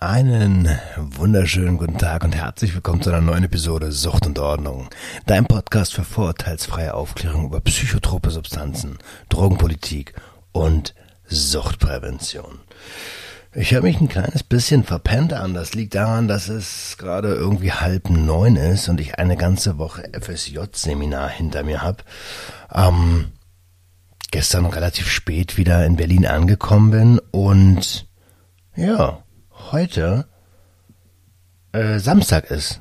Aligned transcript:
Einen 0.00 0.68
wunderschönen 0.96 1.78
guten 1.78 1.98
Tag 1.98 2.24
und 2.24 2.34
herzlich 2.34 2.74
willkommen 2.74 3.00
zu 3.00 3.10
einer 3.10 3.20
neuen 3.20 3.44
Episode 3.44 3.92
Sucht 3.92 4.26
und 4.26 4.38
Ordnung. 4.38 4.88
Dein 5.24 5.46
Podcast 5.46 5.94
für 5.94 6.04
vorurteilsfreie 6.04 6.92
Aufklärung 6.92 7.46
über 7.46 7.60
psychotrope 7.60 8.30
Substanzen, 8.30 8.98
Drogenpolitik 9.28 10.14
und 10.52 10.94
Suchtprävention. 11.26 12.60
Ich 13.54 13.70
höre 13.70 13.82
mich 13.82 14.00
ein 14.00 14.08
kleines 14.08 14.42
bisschen 14.42 14.82
verpennt 14.82 15.32
an. 15.32 15.54
Das 15.54 15.74
liegt 15.74 15.94
daran, 15.94 16.26
dass 16.28 16.48
es 16.48 16.96
gerade 16.98 17.28
irgendwie 17.32 17.72
halb 17.72 18.10
neun 18.10 18.56
ist 18.56 18.88
und 18.88 19.00
ich 19.00 19.18
eine 19.18 19.36
ganze 19.36 19.78
Woche 19.78 20.10
FSJ-Seminar 20.12 21.28
hinter 21.28 21.62
mir 21.62 21.82
habe. 21.82 22.02
Ähm, 22.74 23.32
gestern 24.32 24.66
relativ 24.66 25.08
spät 25.08 25.56
wieder 25.56 25.86
in 25.86 25.96
Berlin 25.96 26.26
angekommen 26.26 26.90
bin 26.90 27.20
und 27.30 28.06
ja, 28.76 29.23
heute 29.72 30.26
äh, 31.72 31.98
Samstag 31.98 32.50
ist. 32.50 32.80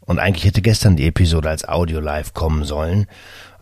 Und 0.00 0.18
eigentlich 0.18 0.44
hätte 0.44 0.62
gestern 0.62 0.96
die 0.96 1.06
Episode 1.06 1.48
als 1.50 1.68
Audio 1.68 2.00
live 2.00 2.32
kommen 2.32 2.64
sollen. 2.64 3.06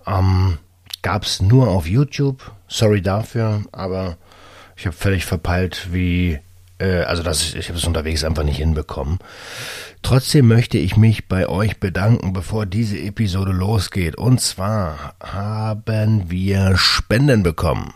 Ähm, 0.07 0.59
gab's 1.03 1.41
nur 1.41 1.69
auf 1.69 1.87
YouTube. 1.87 2.53
Sorry 2.69 3.01
dafür, 3.01 3.63
aber 3.73 4.19
ich 4.77 4.87
habe 4.87 4.97
völlig 4.97 5.25
verpeilt, 5.25 5.89
wie 5.93 6.41
also 6.83 7.23
das, 7.23 7.55
ich 7.55 7.69
habe 7.69 7.79
es 7.79 7.85
unterwegs 7.85 8.25
einfach 8.25 8.43
nicht 8.43 8.57
hinbekommen. 8.57 9.19
Trotzdem 10.03 10.49
möchte 10.49 10.77
ich 10.77 10.97
mich 10.97 11.29
bei 11.29 11.49
euch 11.49 11.81
bedanken, 11.81 12.33
bevor 12.33 12.67
diese 12.67 12.99
Episode 12.99 13.53
losgeht. 13.53 14.17
Und 14.17 14.41
zwar 14.41 15.15
haben 15.23 16.31
wir 16.31 16.77
Spenden 16.77 17.43
bekommen. 17.43 17.95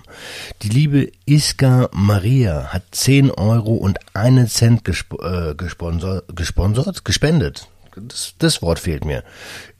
Die 0.63 0.71
liebe 0.71 1.11
Iska 1.27 1.91
Maria 1.93 2.69
hat 2.73 2.85
10 2.93 3.31
Euro 3.33 3.75
und 3.75 3.99
einen 4.15 4.47
Cent 4.47 4.85
gesp 4.85 5.13
äh, 5.23 5.55
gesponsert, 5.55 6.25
gesponsert, 6.35 7.05
gespendet. 7.05 7.69
Das, 7.95 8.35
das 8.39 8.63
Wort 8.63 8.79
fehlt 8.79 9.05
mir. 9.05 9.25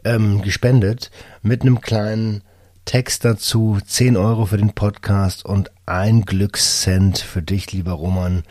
Ähm, 0.05 0.43
gespendet 0.43 1.11
mit 1.43 1.63
einem 1.63 1.81
kleinen 1.81 2.43
Text 2.85 3.25
dazu, 3.25 3.79
10 3.85 4.17
Euro 4.17 4.45
für 4.47 4.59
den 4.59 4.75
Podcast 4.75 5.45
und 5.45 5.71
ein 5.89 6.23
Glückscent 6.23 7.19
für 7.19 7.43
dich, 7.43 7.73
lieber 7.73 7.93
Roman. 7.93 8.45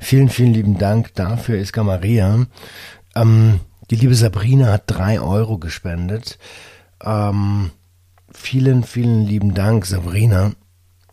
Vielen, 0.00 0.28
vielen 0.28 0.54
lieben 0.54 0.78
Dank 0.78 1.14
dafür, 1.14 1.58
Iska 1.58 1.82
Maria. 1.82 2.46
Ähm, 3.14 3.60
die 3.90 3.96
liebe 3.96 4.14
Sabrina 4.14 4.72
hat 4.72 4.84
drei 4.86 5.20
Euro 5.20 5.58
gespendet. 5.58 6.38
Ähm, 7.02 7.70
vielen, 8.32 8.84
vielen 8.84 9.26
lieben 9.26 9.54
Dank, 9.54 9.86
Sabrina. 9.86 10.52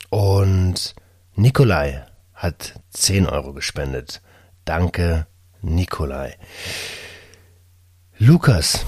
Und 0.10 0.96
Nikolai 1.36 2.06
hat 2.34 2.80
10 2.92 3.28
Euro 3.28 3.54
gespendet. 3.54 4.22
Danke, 4.66 5.28
Nikolai. 5.62 6.38
Lukas. 8.18 8.86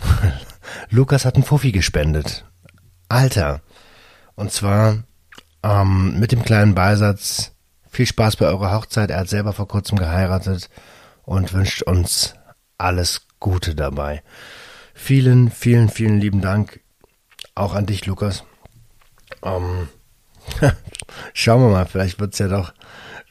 Lukas 0.90 1.24
hat 1.24 1.34
einen 1.34 1.44
Fuffi 1.44 1.72
gespendet. 1.72 2.44
Alter. 3.08 3.60
Und 4.34 4.52
zwar 4.52 5.04
ähm, 5.62 6.18
mit 6.18 6.32
dem 6.32 6.42
kleinen 6.42 6.74
Beisatz, 6.74 7.52
viel 7.90 8.06
Spaß 8.06 8.36
bei 8.36 8.46
eurer 8.46 8.72
Hochzeit. 8.72 9.10
Er 9.10 9.20
hat 9.20 9.28
selber 9.28 9.52
vor 9.52 9.68
kurzem 9.68 9.98
geheiratet 9.98 10.68
und 11.24 11.52
wünscht 11.52 11.82
uns 11.82 12.34
alles 12.78 13.22
Gute 13.40 13.74
dabei. 13.74 14.22
Vielen, 14.94 15.50
vielen, 15.50 15.88
vielen 15.88 16.18
lieben 16.18 16.40
Dank 16.40 16.80
auch 17.54 17.74
an 17.74 17.86
dich, 17.86 18.06
Lukas. 18.06 18.44
Ähm, 19.42 19.88
schauen 21.34 21.62
wir 21.62 21.68
mal, 21.68 21.86
vielleicht 21.86 22.20
wird's 22.20 22.38
ja 22.38 22.48
doch. 22.48 22.72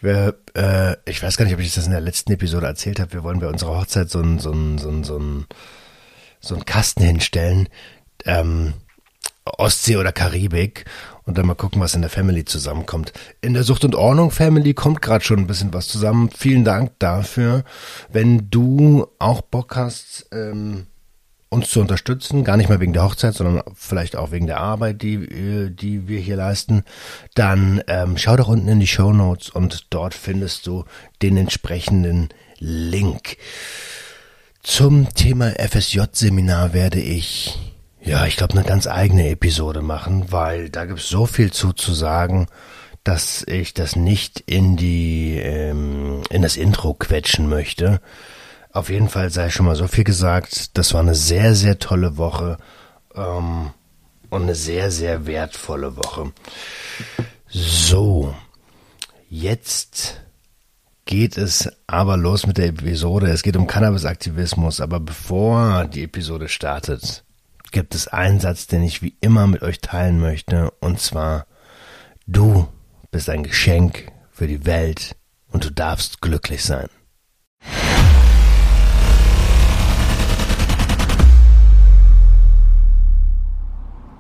Wir, 0.02 0.38
äh, 0.56 0.98
ich 1.10 1.24
weiß 1.24 1.38
gar 1.38 1.46
nicht, 1.46 1.54
ob 1.54 1.60
ich 1.60 1.74
das 1.74 1.86
in 1.86 1.92
der 1.92 2.02
letzten 2.02 2.32
Episode 2.34 2.68
erzählt 2.68 3.00
habe. 3.00 3.14
Wir 3.14 3.24
wollen 3.24 3.40
bei 3.40 3.48
unserer 3.48 3.80
Hochzeit 3.80 4.10
so 4.10 4.20
einen 4.20 4.40
so 4.40 4.54
so 4.78 5.04
so 5.04 5.44
so 6.40 6.58
Kasten 6.66 7.04
hinstellen. 7.04 7.70
Ähm, 8.26 8.74
Ostsee 9.46 9.98
oder 9.98 10.12
Karibik 10.12 10.86
und 11.26 11.38
dann 11.38 11.48
mal 11.48 11.56
gucken, 11.56 11.82
was 11.82 11.96
in 11.96 12.02
der 12.02 12.10
Family 12.10 12.46
zusammenkommt. 12.46 13.14
In 13.42 13.54
der 13.54 13.64
Sucht 13.64 13.84
und 13.84 13.96
Ordnung 13.96 14.32
Family 14.32 14.74
kommt 14.74 15.02
gerade 15.02 15.24
schon 15.24 15.40
ein 15.40 15.48
bisschen 15.48 15.74
was 15.74 15.88
zusammen. 15.88 16.30
Vielen 16.30 16.64
Dank 16.64 16.92
dafür. 17.00 17.64
Wenn 18.12 18.50
du 18.50 19.08
auch 19.20 19.42
Bock 19.42 19.76
hast, 19.76 20.28
ähm, 20.32 20.88
uns 21.50 21.70
zu 21.70 21.80
unterstützen, 21.80 22.44
gar 22.44 22.58
nicht 22.58 22.70
mal 22.70 22.80
wegen 22.80 22.94
der 22.94 23.04
Hochzeit, 23.04 23.34
sondern 23.34 23.64
vielleicht 23.76 24.16
auch 24.16 24.32
wegen 24.32 24.48
der 24.48 24.60
Arbeit, 24.60 25.02
die, 25.02 25.16
äh, 25.16 25.70
die 25.70 26.08
wir 26.08 26.20
hier 26.20 26.36
leisten, 26.36 26.84
dann 27.34 27.82
ähm, 27.88 28.18
schau 28.18 28.36
doch 28.36 28.48
unten 28.48 28.68
in 28.68 28.80
die 28.80 28.88
Show 28.88 29.14
Notes 29.14 29.50
und 29.50 29.88
dort 29.92 30.14
findest 30.14 30.68
du 30.68 30.86
den 31.22 31.38
entsprechenden 31.38 32.30
Link. 32.60 33.38
Zum 34.64 35.14
Thema 35.14 35.52
FSJ-Seminar 35.52 36.74
werde 36.74 37.00
ich 37.00 37.58
ja, 38.06 38.28
ich 38.28 38.38
glaube, 38.38 38.54
eine 38.54 38.64
ganz 38.64 38.86
eigene 38.86 39.30
Episode 39.30 39.82
machen, 39.82 40.32
weil 40.32 40.70
da 40.70 40.86
gibt's 40.86 41.10
so 41.10 41.26
viel 41.26 41.52
zu 41.52 41.74
zu 41.74 41.94
sagen, 41.94 42.46
dass 43.04 43.44
ich 43.48 43.74
das 43.74 43.96
nicht 43.96 44.42
in 44.46 44.78
die 44.78 45.38
ähm, 45.38 46.22
in 46.30 46.44
das 46.44 46.56
Intro 46.56 46.94
quetschen 46.94 47.50
möchte. 47.50 48.00
Auf 48.72 48.90
jeden 48.90 49.10
Fall 49.10 49.32
sei 49.32 49.50
schon 49.50 49.66
mal 49.66 49.76
so 49.76 49.88
viel 49.88 50.04
gesagt. 50.04 50.78
Das 50.78 50.94
war 50.94 51.02
eine 51.02 51.16
sehr 51.16 51.56
sehr 51.56 51.80
tolle 51.80 52.18
Woche 52.18 52.58
ähm, 53.16 53.72
und 54.30 54.44
eine 54.44 54.56
sehr 54.56 54.92
sehr 54.92 55.26
wertvolle 55.26 55.98
Woche. 55.98 56.32
So, 57.48 58.36
jetzt 59.30 60.22
geht 61.06 61.38
es 61.38 61.72
aber 61.88 62.18
los 62.18 62.46
mit 62.46 62.60
der 62.60 62.68
Episode. 62.68 63.28
Es 63.28 63.42
geht 63.42 63.58
um 63.58 63.66
Cannabis-Aktivismus, 63.66 64.80
aber 64.80 65.00
bevor 65.00 65.86
die 65.86 66.04
Episode 66.04 66.50
startet, 66.50 67.25
gibt 67.76 67.94
es 67.94 68.08
einen 68.08 68.40
Satz, 68.40 68.68
den 68.68 68.84
ich 68.84 69.02
wie 69.02 69.18
immer 69.20 69.48
mit 69.48 69.62
euch 69.62 69.82
teilen 69.82 70.18
möchte, 70.22 70.72
und 70.80 71.02
zwar, 71.02 71.46
du 72.26 72.70
bist 73.12 73.30
ein 73.30 73.44
Geschenk 73.44 74.14
für 74.32 74.48
die 74.48 74.66
Welt 74.66 75.18
und 75.52 75.66
du 75.66 75.72
darfst 75.72 76.22
glücklich 76.22 76.64
sein. 76.64 76.88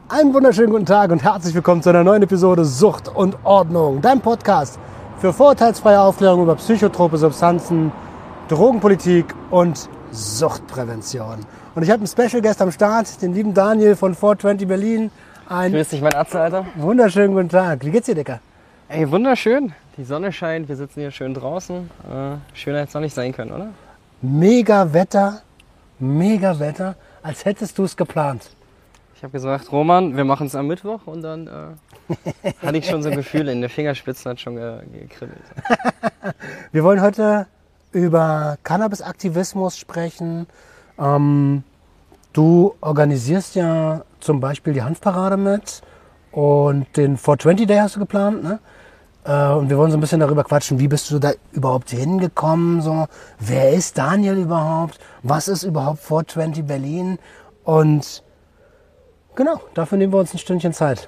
Einen 0.09 0.33
wunderschönen 0.33 0.71
guten 0.71 0.85
Tag 0.85 1.11
und 1.11 1.23
herzlich 1.23 1.55
willkommen 1.55 1.81
zu 1.81 1.91
einer 1.91 2.03
neuen 2.03 2.23
Episode 2.23 2.65
Sucht 2.65 3.07
und 3.07 3.37
Ordnung, 3.45 4.01
dein 4.01 4.19
Podcast 4.19 4.77
für 5.19 5.31
vorurteilsfreie 5.31 6.01
Aufklärung 6.01 6.43
über 6.43 6.55
psychotrope 6.55 7.17
Substanzen, 7.17 7.93
Drogenpolitik 8.49 9.33
und 9.49 9.87
Suchtprävention. 10.11 11.39
Und 11.75 11.83
ich 11.83 11.89
habe 11.89 11.99
einen 11.99 12.07
Special 12.07 12.41
Guest 12.41 12.61
am 12.61 12.71
Start, 12.71 13.21
den 13.21 13.33
lieben 13.33 13.53
Daniel 13.53 13.95
von 13.95 14.13
420 14.15 14.67
Berlin. 14.67 15.11
Ein 15.47 15.73
Grüß 15.73 15.89
dich, 15.89 16.01
mein 16.01 16.13
Arzt, 16.13 16.35
Alter. 16.35 16.65
Wunderschönen 16.75 17.33
guten 17.33 17.49
Tag. 17.49 17.85
Wie 17.85 17.91
geht's 17.91 18.05
dir, 18.05 18.15
Dicker? 18.15 18.39
Ey, 18.87 19.09
wunderschön. 19.09 19.73
Die 19.97 20.03
Sonne 20.03 20.31
scheint, 20.31 20.67
wir 20.67 20.75
sitzen 20.75 20.99
hier 20.99 21.11
schön 21.11 21.33
draußen. 21.33 21.89
Äh, 22.03 22.57
schöner 22.57 22.79
hätte 22.79 22.89
es 22.89 22.93
noch 22.93 23.01
nicht 23.01 23.13
sein 23.13 23.31
können, 23.33 23.51
oder? 23.51 23.69
Mega 24.21 24.93
Wetter, 24.93 25.41
mega 25.99 26.59
Wetter, 26.59 26.95
als 27.23 27.45
hättest 27.45 27.77
du 27.77 27.83
es 27.83 27.95
geplant. 27.95 28.49
Ich 29.15 29.23
habe 29.23 29.31
gesagt, 29.31 29.71
Roman, 29.71 30.17
wir 30.17 30.25
machen 30.25 30.47
es 30.47 30.55
am 30.55 30.67
Mittwoch 30.67 31.01
und 31.05 31.21
dann 31.21 31.47
äh, 31.47 32.53
hatte 32.65 32.77
ich 32.77 32.85
schon 32.87 33.01
so 33.01 33.09
ein 33.09 33.15
Gefühl, 33.15 33.47
in 33.47 33.61
den 33.61 33.69
Fingerspitzen 33.69 34.31
hat 34.31 34.39
schon 34.39 34.55
ge 34.55 34.79
gekribbelt. 35.01 35.41
wir 36.71 36.83
wollen 36.83 37.01
heute 37.01 37.47
über 37.95 38.57
Cannabis-Aktivismus 38.63 39.77
sprechen, 39.77 40.47
ähm, 40.99 41.63
du 42.33 42.75
organisierst 42.81 43.55
ja 43.55 44.03
zum 44.19 44.41
Beispiel 44.41 44.73
die 44.73 44.83
Hanfparade 44.83 45.37
mit 45.37 45.81
und 46.33 46.85
den 46.97 47.17
420 47.17 47.67
Day 47.67 47.77
hast 47.77 47.95
du 47.95 48.01
geplant, 48.01 48.43
ne? 48.43 48.59
Äh, 49.23 49.53
und 49.53 49.69
wir 49.69 49.77
wollen 49.77 49.91
so 49.91 49.97
ein 49.97 50.01
bisschen 50.01 50.19
darüber 50.19 50.43
quatschen, 50.43 50.77
wie 50.77 50.89
bist 50.89 51.09
du 51.09 51.19
da 51.19 51.31
überhaupt 51.53 51.89
hingekommen? 51.89 52.81
So, 52.81 53.05
wer 53.39 53.71
ist 53.71 53.97
Daniel 53.97 54.39
überhaupt? 54.39 54.99
Was 55.23 55.47
ist 55.47 55.63
überhaupt 55.63 55.99
420 55.99 56.65
Berlin? 56.65 57.17
Und 57.63 58.23
genau, 59.35 59.61
dafür 59.73 59.97
nehmen 59.97 60.11
wir 60.11 60.19
uns 60.19 60.33
ein 60.33 60.37
Stündchen 60.37 60.73
Zeit. 60.73 61.07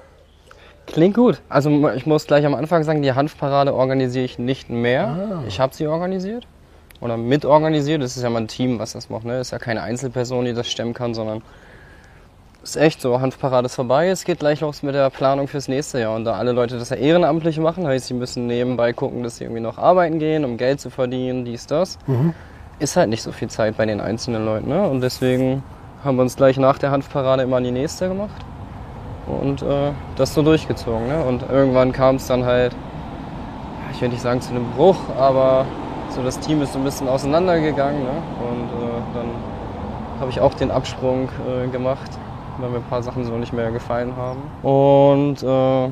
Klingt 0.86 1.16
gut. 1.16 1.42
Also 1.50 1.68
ich 1.90 2.06
muss 2.06 2.26
gleich 2.26 2.46
am 2.46 2.54
Anfang 2.54 2.82
sagen, 2.82 3.02
die 3.02 3.12
Hanfparade 3.12 3.74
organisiere 3.74 4.24
ich 4.24 4.38
nicht 4.38 4.70
mehr. 4.70 5.06
Ah. 5.06 5.42
Ich 5.46 5.60
habe 5.60 5.74
sie 5.74 5.86
organisiert 5.86 6.46
oder 7.00 7.16
mitorganisiert. 7.16 8.02
Das 8.02 8.16
ist 8.16 8.22
ja 8.22 8.30
mal 8.30 8.42
ein 8.42 8.48
Team, 8.48 8.78
was 8.78 8.92
das 8.92 9.10
macht. 9.10 9.24
Ne? 9.24 9.38
Das 9.38 9.48
ist 9.48 9.50
ja 9.50 9.58
keine 9.58 9.82
Einzelperson, 9.82 10.44
die 10.44 10.54
das 10.54 10.68
stemmen 10.68 10.94
kann, 10.94 11.14
sondern 11.14 11.42
ist 12.62 12.76
echt 12.76 13.00
so. 13.00 13.20
Hanfparade 13.20 13.66
ist 13.66 13.76
vorbei. 13.76 14.08
Es 14.08 14.24
geht 14.24 14.40
gleich 14.40 14.60
los 14.60 14.82
mit 14.82 14.94
der 14.94 15.08
Planung 15.10 15.48
fürs 15.48 15.68
nächste 15.68 16.00
Jahr. 16.00 16.14
Und 16.14 16.24
da 16.24 16.34
alle 16.34 16.52
Leute 16.52 16.78
das 16.78 16.90
ja 16.90 16.96
ehrenamtlich 16.96 17.58
machen, 17.58 17.86
heißt, 17.86 18.08
sie 18.08 18.14
müssen 18.14 18.46
nebenbei 18.46 18.92
gucken, 18.92 19.22
dass 19.22 19.36
sie 19.36 19.44
irgendwie 19.44 19.62
noch 19.62 19.78
arbeiten 19.78 20.18
gehen, 20.18 20.44
um 20.44 20.56
Geld 20.56 20.80
zu 20.80 20.90
verdienen, 20.90 21.44
dies, 21.44 21.66
das. 21.66 21.98
Mhm. 22.06 22.34
Ist 22.78 22.96
halt 22.96 23.08
nicht 23.08 23.22
so 23.22 23.32
viel 23.32 23.48
Zeit 23.48 23.76
bei 23.76 23.86
den 23.86 24.00
einzelnen 24.00 24.44
Leuten. 24.44 24.68
Ne? 24.68 24.82
Und 24.82 25.00
deswegen 25.00 25.62
haben 26.04 26.16
wir 26.16 26.22
uns 26.22 26.36
gleich 26.36 26.58
nach 26.58 26.78
der 26.78 26.90
Hanfparade 26.90 27.42
immer 27.42 27.56
an 27.56 27.64
die 27.64 27.70
nächste 27.70 28.08
gemacht. 28.08 28.44
Und 29.26 29.62
äh, 29.62 29.92
das 30.16 30.34
so 30.34 30.42
durchgezogen. 30.42 31.08
Ne? 31.08 31.22
Und 31.24 31.44
irgendwann 31.50 31.92
kam 31.92 32.16
es 32.16 32.26
dann 32.26 32.44
halt, 32.44 32.74
ich 33.92 34.00
will 34.00 34.08
nicht 34.08 34.22
sagen 34.22 34.40
zu 34.40 34.50
einem 34.50 34.70
Bruch, 34.72 34.98
aber 35.18 35.66
So 36.10 36.22
das 36.22 36.38
Team 36.40 36.62
ist 36.62 36.72
so 36.72 36.78
ein 36.78 36.84
bisschen 36.84 37.08
auseinandergegangen 37.08 38.02
ne? 38.02 38.10
und 38.40 38.64
äh, 38.64 39.14
dann 39.14 39.26
habe 40.20 40.30
ich 40.30 40.40
auch 40.40 40.54
den 40.54 40.70
Absprung 40.70 41.28
äh, 41.46 41.68
gemacht, 41.68 42.10
weil 42.58 42.70
mir 42.70 42.76
ein 42.78 42.82
paar 42.84 43.02
Sachen 43.02 43.24
so 43.24 43.32
nicht 43.32 43.52
mehr 43.52 43.70
gefallen 43.70 44.14
haben. 44.16 44.40
Und 44.68 45.42
äh, 45.42 45.90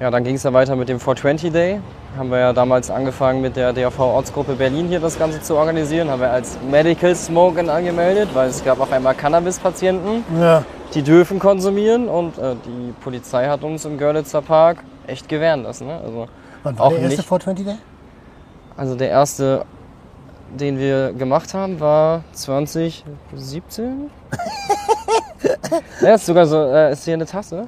ja, 0.00 0.10
dann 0.10 0.22
ging 0.24 0.36
es 0.36 0.44
ja 0.44 0.52
weiter 0.52 0.76
mit 0.76 0.88
dem 0.88 0.98
420 1.00 1.52
Day. 1.52 1.80
Haben 2.16 2.30
wir 2.30 2.38
ja 2.38 2.52
damals 2.52 2.90
angefangen 2.90 3.42
mit 3.42 3.56
der 3.56 3.72
DAV-Ortsgruppe 3.72 4.54
Berlin 4.54 4.86
hier 4.88 5.00
das 5.00 5.18
Ganze 5.18 5.42
zu 5.42 5.56
organisieren. 5.56 6.08
Haben 6.08 6.20
wir 6.20 6.30
als 6.30 6.56
Medical 6.70 7.14
Smoking 7.14 7.68
angemeldet, 7.68 8.30
weil 8.32 8.48
es 8.48 8.64
gab 8.64 8.80
auch 8.80 8.90
einmal 8.90 9.14
Cannabis-Patienten, 9.14 10.24
Ja. 10.40 10.62
die 10.94 11.02
dürfen 11.02 11.38
konsumieren 11.38 12.08
und 12.08 12.38
äh, 12.38 12.54
die 12.64 12.92
Polizei 13.02 13.46
hat 13.48 13.62
uns 13.62 13.84
im 13.84 13.98
Görlitzer 13.98 14.40
Park 14.40 14.78
echt 15.06 15.28
gewähren 15.28 15.64
lassen. 15.64 15.86
Ne? 15.88 16.00
Also, 16.02 16.28
Wann 16.62 16.78
war 16.78 16.86
Auch 16.86 16.90
der 16.90 17.00
erste 17.00 17.16
nicht. 17.18 17.28
420 17.28 17.66
Day? 17.66 17.74
Also 18.78 18.94
der 18.94 19.10
erste, 19.10 19.66
den 20.58 20.78
wir 20.78 21.12
gemacht 21.12 21.52
haben, 21.52 21.80
war 21.80 22.22
2017. 22.32 24.08
ja, 26.00 26.14
ist 26.14 26.26
sogar 26.26 26.46
so, 26.46 26.62
äh, 26.62 26.92
ist 26.92 27.04
hier 27.04 27.14
eine 27.14 27.26
Tasse. 27.26 27.66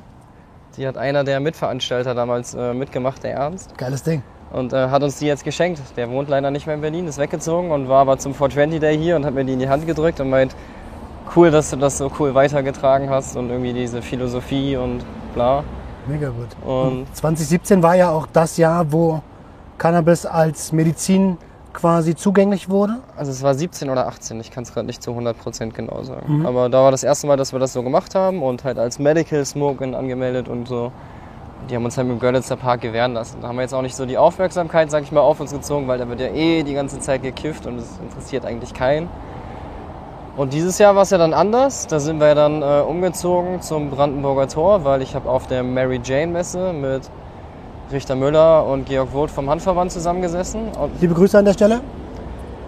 Die 0.76 0.86
hat 0.86 0.96
einer 0.96 1.24
der 1.24 1.40
Mitveranstalter 1.40 2.14
damals 2.14 2.54
äh, 2.54 2.72
mitgemacht, 2.72 3.24
der 3.24 3.32
Ernst. 3.32 3.76
Geiles 3.76 4.04
Ding. 4.04 4.22
Und 4.52 4.72
äh, 4.72 4.88
hat 4.88 5.02
uns 5.02 5.18
die 5.18 5.26
jetzt 5.26 5.42
geschenkt. 5.42 5.82
Der 5.96 6.08
wohnt 6.10 6.28
leider 6.28 6.52
nicht 6.52 6.66
mehr 6.66 6.76
in 6.76 6.80
Berlin, 6.80 7.08
ist 7.08 7.18
weggezogen 7.18 7.72
und 7.72 7.88
war 7.88 8.02
aber 8.02 8.18
zum 8.18 8.32
420 8.32 8.80
Day 8.80 8.96
hier 8.96 9.16
und 9.16 9.26
hat 9.26 9.34
mir 9.34 9.44
die 9.44 9.54
in 9.54 9.58
die 9.58 9.68
Hand 9.68 9.88
gedrückt 9.88 10.20
und 10.20 10.30
meint, 10.30 10.54
cool, 11.34 11.50
dass 11.50 11.70
du 11.70 11.76
das 11.76 11.98
so 11.98 12.08
cool 12.20 12.36
weitergetragen 12.36 13.10
hast 13.10 13.36
und 13.36 13.50
irgendwie 13.50 13.72
diese 13.72 14.00
Philosophie 14.00 14.76
und 14.76 15.04
bla. 15.34 15.64
Mega 16.06 16.28
gut. 16.28 16.48
Und 16.64 17.06
2017 17.16 17.82
war 17.82 17.96
ja 17.96 18.10
auch 18.10 18.28
das 18.32 18.56
Jahr, 18.56 18.92
wo 18.92 19.22
Cannabis 19.80 20.26
als 20.26 20.72
Medizin 20.72 21.38
quasi 21.72 22.14
zugänglich 22.14 22.68
wurde. 22.68 22.98
Also 23.16 23.30
es 23.32 23.42
war 23.42 23.54
17 23.54 23.88
oder 23.88 24.08
18, 24.08 24.38
ich 24.38 24.50
kann 24.50 24.64
es 24.64 24.74
gerade 24.74 24.86
nicht 24.86 25.02
zu 25.02 25.12
100% 25.12 25.70
genau 25.70 26.02
sagen. 26.02 26.44
Aber 26.46 26.68
da 26.68 26.82
war 26.84 26.90
das 26.90 27.02
erste 27.02 27.26
Mal, 27.26 27.38
dass 27.38 27.54
wir 27.54 27.60
das 27.60 27.72
so 27.72 27.82
gemacht 27.82 28.14
haben 28.14 28.42
und 28.42 28.62
halt 28.62 28.78
als 28.78 28.98
Medical 28.98 29.42
Smoking 29.42 29.94
angemeldet 29.94 30.48
und 30.48 30.68
so. 30.68 30.92
Die 31.70 31.74
haben 31.74 31.84
uns 31.86 31.96
halt 31.96 32.08
mit 32.08 32.18
dem 32.18 32.20
Görlitzer 32.20 32.56
Park 32.56 32.82
gewähren 32.82 33.14
lassen. 33.14 33.38
Da 33.40 33.48
haben 33.48 33.56
wir 33.56 33.62
jetzt 33.62 33.72
auch 33.72 33.80
nicht 33.80 33.96
so 33.96 34.04
die 34.04 34.18
Aufmerksamkeit, 34.18 34.90
sag 34.90 35.02
ich 35.02 35.12
mal, 35.12 35.20
auf 35.20 35.40
uns 35.40 35.50
gezogen, 35.50 35.88
weil 35.88 35.98
da 35.98 36.06
wird 36.10 36.20
ja 36.20 36.28
eh 36.28 36.62
die 36.62 36.74
ganze 36.74 37.00
Zeit 37.00 37.22
gekifft 37.22 37.64
und 37.64 37.78
es 37.78 37.98
interessiert 38.02 38.44
eigentlich 38.44 38.74
keinen. 38.74 39.08
Und 40.36 40.52
dieses 40.52 40.76
Jahr 40.78 40.94
war 40.94 41.04
es 41.04 41.10
ja 41.10 41.16
dann 41.16 41.32
anders. 41.32 41.86
Da 41.86 42.00
sind 42.00 42.20
wir 42.20 42.34
dann 42.34 42.60
äh, 42.60 42.82
umgezogen 42.86 43.62
zum 43.62 43.88
Brandenburger 43.88 44.46
Tor, 44.46 44.84
weil 44.84 45.00
ich 45.00 45.14
habe 45.14 45.30
auf 45.30 45.46
der 45.46 45.62
Mary 45.62 46.00
Jane 46.04 46.32
Messe 46.32 46.74
mit 46.74 47.08
Richter 47.92 48.14
Müller 48.14 48.66
und 48.66 48.86
Georg 48.86 49.12
Woth 49.12 49.30
vom 49.30 49.50
Handverband 49.50 49.90
zusammengesessen. 49.90 50.68
Liebe 51.00 51.14
Grüße 51.14 51.38
an 51.38 51.44
der 51.44 51.54
Stelle. 51.54 51.80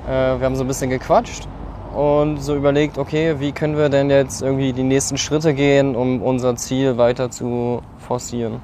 äh, 0.09 0.39
wir 0.39 0.45
haben 0.45 0.57
so 0.57 0.65
ein 0.65 0.69
bisschen 0.69 0.91
gequatscht 0.91 1.47
und 1.95 2.39
so 2.39 2.57
überlegt, 2.57 2.99
okay, 2.99 3.37
wie 3.39 3.53
können 3.53 3.77
wir 3.77 3.89
denn 3.89 4.11
jetzt 4.11 4.43
irgendwie 4.43 4.73
die 4.73 4.83
nächsten 4.83 5.19
Schritte 5.19 5.55
gehen, 5.55 5.95
um 5.95 6.23
unser 6.23 6.57
Ziel 6.57 6.97
weiter 6.99 7.31
zu 7.31 7.83
forcieren. 7.99 8.61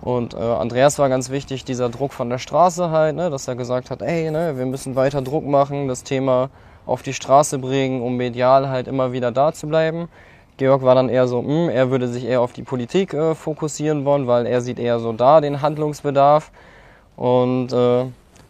Und 0.00 0.34
äh, 0.34 0.38
Andreas 0.38 0.98
war 0.98 1.08
ganz 1.08 1.30
wichtig, 1.30 1.64
dieser 1.64 1.88
Druck 1.88 2.12
von 2.12 2.30
der 2.30 2.38
Straße 2.38 2.90
halt, 2.90 3.16
ne, 3.16 3.28
dass 3.28 3.48
er 3.48 3.56
gesagt 3.56 3.90
hat, 3.90 4.02
ey, 4.02 4.30
ne, 4.30 4.56
wir 4.56 4.66
müssen 4.66 4.94
weiter 4.94 5.20
Druck 5.20 5.44
machen, 5.44 5.88
das 5.88 6.04
Thema 6.04 6.50
auf 6.86 7.02
die 7.02 7.12
Straße 7.12 7.58
bringen, 7.58 8.00
um 8.00 8.16
medial 8.16 8.68
halt 8.68 8.86
immer 8.86 9.12
wieder 9.12 9.32
da 9.32 9.52
zu 9.52 9.66
bleiben. 9.66 10.08
Georg 10.56 10.82
war 10.82 10.94
dann 10.94 11.08
eher 11.08 11.28
so, 11.28 11.42
mh, 11.42 11.70
er 11.72 11.90
würde 11.90 12.08
sich 12.08 12.24
eher 12.24 12.40
auf 12.40 12.52
die 12.52 12.62
Politik 12.62 13.12
äh, 13.12 13.34
fokussieren 13.34 14.04
wollen, 14.04 14.26
weil 14.26 14.46
er 14.46 14.60
sieht 14.60 14.78
eher 14.78 14.98
so 15.00 15.12
da 15.12 15.40
den 15.40 15.60
Handlungsbedarf. 15.60 16.50
Und 17.16 17.72
äh, 17.72 18.04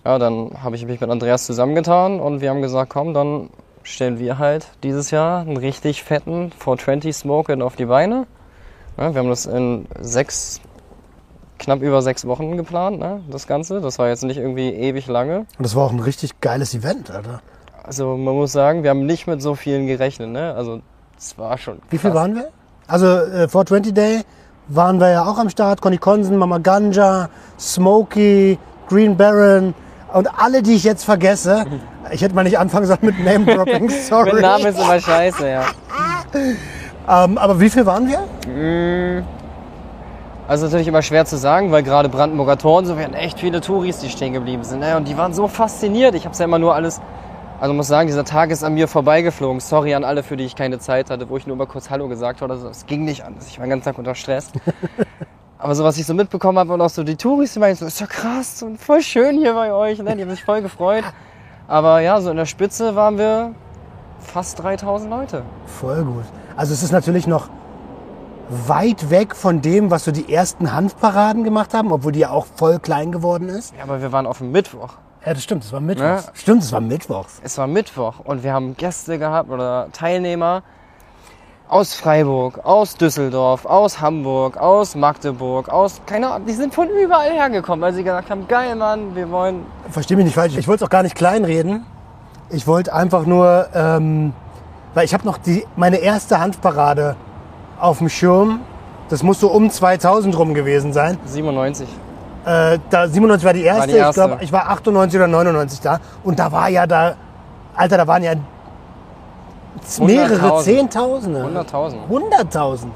ja, 0.04 0.18
dann 0.18 0.62
habe 0.62 0.76
ich 0.76 0.86
mich 0.86 1.00
mit 1.00 1.10
Andreas 1.10 1.46
zusammengetan 1.46 2.20
und 2.20 2.40
wir 2.40 2.50
haben 2.50 2.62
gesagt, 2.62 2.90
komm, 2.90 3.12
dann 3.12 3.50
stellen 3.82 4.18
wir 4.18 4.38
halt 4.38 4.68
dieses 4.82 5.10
Jahr 5.10 5.40
einen 5.40 5.56
richtig 5.56 6.02
fetten 6.02 6.52
420 6.52 7.16
Smoke 7.16 7.64
auf 7.64 7.76
die 7.76 7.86
Beine. 7.86 8.26
Ja, 8.96 9.12
wir 9.14 9.18
haben 9.18 9.28
das 9.28 9.46
in 9.46 9.86
sechs, 10.00 10.60
knapp 11.58 11.82
über 11.82 12.02
sechs 12.02 12.26
Wochen 12.26 12.56
geplant, 12.56 12.98
ne, 12.98 13.20
das 13.30 13.46
Ganze. 13.46 13.80
Das 13.80 13.98
war 13.98 14.08
jetzt 14.08 14.24
nicht 14.24 14.38
irgendwie 14.38 14.70
ewig 14.70 15.06
lange. 15.06 15.40
Und 15.40 15.46
das 15.58 15.74
war 15.74 15.84
auch 15.84 15.92
ein 15.92 16.00
richtig 16.00 16.40
geiles 16.40 16.74
Event, 16.74 17.10
Alter. 17.10 17.42
Also 17.82 18.16
man 18.16 18.34
muss 18.34 18.52
sagen, 18.52 18.82
wir 18.82 18.90
haben 18.90 19.06
nicht 19.06 19.26
mit 19.26 19.40
so 19.42 19.54
vielen 19.54 19.86
gerechnet, 19.86 20.30
ne? 20.30 20.54
Also 20.54 20.80
es 21.18 21.38
war 21.38 21.56
schon. 21.58 21.80
Wie 21.90 21.98
viel 21.98 22.10
krass. 22.10 22.20
waren 22.20 22.34
wir? 22.34 22.48
Also 22.86 23.06
äh, 23.06 23.48
420 23.48 23.94
Day 23.94 24.22
waren 24.68 25.00
wir 25.00 25.10
ja 25.10 25.24
auch 25.24 25.38
am 25.38 25.48
Start. 25.48 25.80
Conny 25.80 25.98
Consen, 25.98 26.36
Mama 26.36 26.58
Ganja, 26.58 27.28
Smokey, 27.58 28.58
Green 28.88 29.16
Baron 29.16 29.74
und 30.12 30.28
alle, 30.38 30.62
die 30.62 30.74
ich 30.74 30.84
jetzt 30.84 31.04
vergesse. 31.04 31.64
Ich 32.12 32.22
hätte 32.22 32.36
mal 32.36 32.44
nicht 32.44 32.56
anfangen 32.56 32.86
sollen 32.86 33.00
mit 33.02 33.18
Name-Dropping, 33.18 33.90
sorry. 34.08 34.34
Mit 34.34 34.42
Namen 34.42 34.66
ist 34.66 34.78
immer 34.78 35.00
scheiße, 35.00 35.48
ja. 35.48 35.64
Ähm, 37.08 37.38
aber 37.38 37.60
wie 37.60 37.68
viel 37.68 37.84
waren 37.86 38.08
wir? 38.08 39.24
Also 40.48 40.66
natürlich 40.66 40.86
immer 40.86 41.02
schwer 41.02 41.24
zu 41.24 41.36
sagen, 41.36 41.72
weil 41.72 41.82
gerade 41.82 42.08
Brandenburger 42.08 42.58
Tor 42.58 42.78
und 42.78 42.86
so, 42.86 42.96
hatten 42.96 43.14
echt 43.14 43.40
viele 43.40 43.60
Touris, 43.60 43.98
die 43.98 44.08
stehen 44.08 44.32
geblieben 44.32 44.62
sind. 44.62 44.80
Ne? 44.80 44.96
Und 44.96 45.08
die 45.08 45.16
waren 45.16 45.34
so 45.34 45.48
fasziniert. 45.48 46.14
Ich 46.14 46.24
habe 46.24 46.32
es 46.32 46.38
ja 46.38 46.44
immer 46.44 46.58
nur 46.58 46.74
alles. 46.74 47.00
Also 47.58 47.72
muss 47.72 47.86
sagen, 47.86 48.06
dieser 48.06 48.24
Tag 48.24 48.50
ist 48.50 48.62
an 48.62 48.74
mir 48.74 48.86
vorbeigeflogen. 48.86 49.60
Sorry 49.60 49.94
an 49.94 50.04
alle, 50.04 50.22
für 50.22 50.36
die 50.36 50.44
ich 50.44 50.56
keine 50.56 50.78
Zeit 50.78 51.08
hatte, 51.08 51.30
wo 51.30 51.38
ich 51.38 51.46
nur 51.46 51.56
mal 51.56 51.66
kurz 51.66 51.88
Hallo 51.88 52.06
gesagt 52.06 52.42
habe. 52.42 52.52
Also, 52.52 52.68
es 52.68 52.84
ging 52.84 53.04
nicht 53.04 53.24
anders. 53.24 53.46
Ich 53.46 53.58
war 53.58 53.64
den 53.64 53.70
ganzen 53.70 53.86
Tag 53.86 53.98
unter 53.98 54.14
Stress. 54.14 54.52
Aber 55.58 55.74
so 55.74 55.82
was 55.82 55.96
ich 55.96 56.04
so 56.04 56.12
mitbekommen 56.12 56.58
habe 56.58 56.74
und 56.74 56.80
auch 56.82 56.90
so 56.90 57.02
die 57.02 57.16
Touris, 57.16 57.54
die 57.54 57.60
meinten 57.60 57.78
so, 57.78 57.86
ist 57.86 57.98
ja 57.98 58.06
krass 58.06 58.62
und 58.62 58.78
voll 58.78 59.00
schön 59.00 59.38
hier 59.38 59.54
bei 59.54 59.72
euch. 59.72 59.98
Ne? 60.02 60.14
Die 60.14 60.22
haben 60.22 60.30
sich 60.30 60.44
voll 60.44 60.60
gefreut. 60.60 61.04
Aber 61.66 62.00
ja, 62.00 62.20
so 62.20 62.30
in 62.30 62.36
der 62.36 62.44
Spitze 62.44 62.94
waren 62.94 63.16
wir 63.16 63.54
fast 64.20 64.62
3000 64.62 65.10
Leute. 65.10 65.42
Voll 65.64 66.04
gut. 66.04 66.24
Also 66.56 66.74
es 66.74 66.82
ist 66.82 66.92
natürlich 66.92 67.26
noch 67.26 67.48
weit 68.50 69.10
weg 69.10 69.34
von 69.34 69.62
dem, 69.62 69.90
was 69.90 70.04
so 70.04 70.12
die 70.12 70.32
ersten 70.32 70.72
Hanfparaden 70.72 71.42
gemacht 71.42 71.72
haben, 71.72 71.90
obwohl 71.90 72.12
die 72.12 72.20
ja 72.20 72.30
auch 72.30 72.46
voll 72.54 72.78
klein 72.78 73.10
geworden 73.10 73.48
ist. 73.48 73.74
Ja, 73.76 73.84
aber 73.84 74.02
wir 74.02 74.12
waren 74.12 74.26
auf 74.26 74.38
dem 74.38 74.52
Mittwoch. 74.52 74.90
Ja, 75.26 75.34
das 75.34 75.42
stimmt, 75.42 75.64
es 75.64 75.72
war 75.72 75.80
Mittwochs. 75.80 76.26
Ja. 76.26 76.32
Stimmt, 76.34 76.62
es 76.62 76.70
war 76.70 76.80
Mittwochs. 76.80 77.40
Es 77.42 77.58
war 77.58 77.66
Mittwoch 77.66 78.20
und 78.22 78.44
wir 78.44 78.52
haben 78.52 78.76
Gäste 78.76 79.18
gehabt 79.18 79.50
oder 79.50 79.88
Teilnehmer 79.92 80.62
aus 81.68 81.94
Freiburg, 81.94 82.64
aus 82.64 82.94
Düsseldorf, 82.94 83.66
aus 83.66 84.00
Hamburg, 84.00 84.56
aus 84.56 84.94
Magdeburg, 84.94 85.68
aus, 85.68 86.00
keine 86.06 86.28
Ahnung, 86.28 86.46
die 86.46 86.52
sind 86.52 86.72
von 86.72 86.88
überall 86.88 87.32
hergekommen, 87.32 87.80
weil 87.80 87.92
sie 87.92 88.04
gesagt 88.04 88.30
haben, 88.30 88.46
geil 88.46 88.76
Mann, 88.76 89.16
wir 89.16 89.28
wollen, 89.32 89.66
Versteh 89.90 90.14
mich 90.14 90.26
nicht 90.26 90.34
falsch, 90.34 90.56
ich 90.56 90.68
wollte 90.68 90.84
es 90.84 90.86
auch 90.86 90.92
gar 90.92 91.02
nicht 91.02 91.16
kleinreden. 91.16 91.84
Ich 92.50 92.68
wollte 92.68 92.94
einfach 92.94 93.26
nur, 93.26 93.66
ähm, 93.74 94.32
weil 94.94 95.06
ich 95.06 95.12
habe 95.12 95.26
noch 95.26 95.38
die, 95.38 95.66
meine 95.74 95.96
erste 95.96 96.38
Hanfparade 96.38 97.16
auf 97.80 97.98
dem 97.98 98.08
Schirm. 98.08 98.60
Das 99.08 99.24
muss 99.24 99.40
so 99.40 99.50
um 99.50 99.70
2000 99.70 100.38
rum 100.38 100.54
gewesen 100.54 100.92
sein. 100.92 101.18
97. 101.24 101.88
Äh, 102.46 102.78
da 102.90 103.08
97 103.08 103.44
war 103.44 103.52
die 103.52 103.64
erste. 103.64 103.88
die 103.88 103.96
erste. 103.96 104.20
Ich 104.20 104.26
glaube, 104.26 104.44
ich 104.44 104.52
war 104.52 104.70
98 104.70 105.18
oder 105.18 105.26
99 105.26 105.80
da. 105.80 105.98
Und 106.22 106.38
da 106.38 106.52
war 106.52 106.68
ja 106.68 106.86
da, 106.86 107.16
Alter, 107.74 107.96
da 107.96 108.06
waren 108.06 108.22
ja 108.22 108.34
mehrere 110.00 110.52
100.000. 110.52 110.62
Zehntausende. 110.62 111.42
100.000. 111.42 111.96
100.000. 112.08 112.86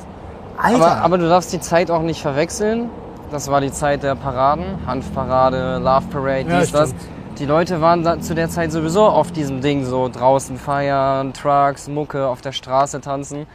Alter. 0.57 0.77
Aber, 0.77 0.97
aber 1.03 1.19
du 1.19 1.29
darfst 1.29 1.53
die 1.53 1.61
Zeit 1.61 1.91
auch 1.91 2.03
nicht 2.03 2.23
verwechseln. 2.23 2.91
Das 3.33 3.51
war 3.51 3.61
die 3.61 3.73
Zeit 3.73 4.03
der 4.05 4.15
Paraden, 4.15 4.65
Hanfparade, 4.87 5.79
Love 5.79 6.07
Parade, 6.13 6.49
Ja, 6.49 6.61
dies, 6.61 6.73
das. 6.73 6.95
Die 7.39 7.47
Leute 7.47 7.81
waren 7.81 8.05
da 8.05 8.21
zu 8.21 8.35
der 8.35 8.51
Zeit 8.51 8.71
sowieso 8.71 9.05
auf 9.05 9.33
diesem 9.33 9.61
Ding 9.63 9.85
so 9.85 10.09
draußen 10.09 10.59
feiern, 10.59 11.33
Trucks, 11.33 11.89
Mucke, 11.89 12.27
auf 12.27 12.41
der 12.41 12.53
Straße 12.53 13.01
tanzen. 13.01 13.47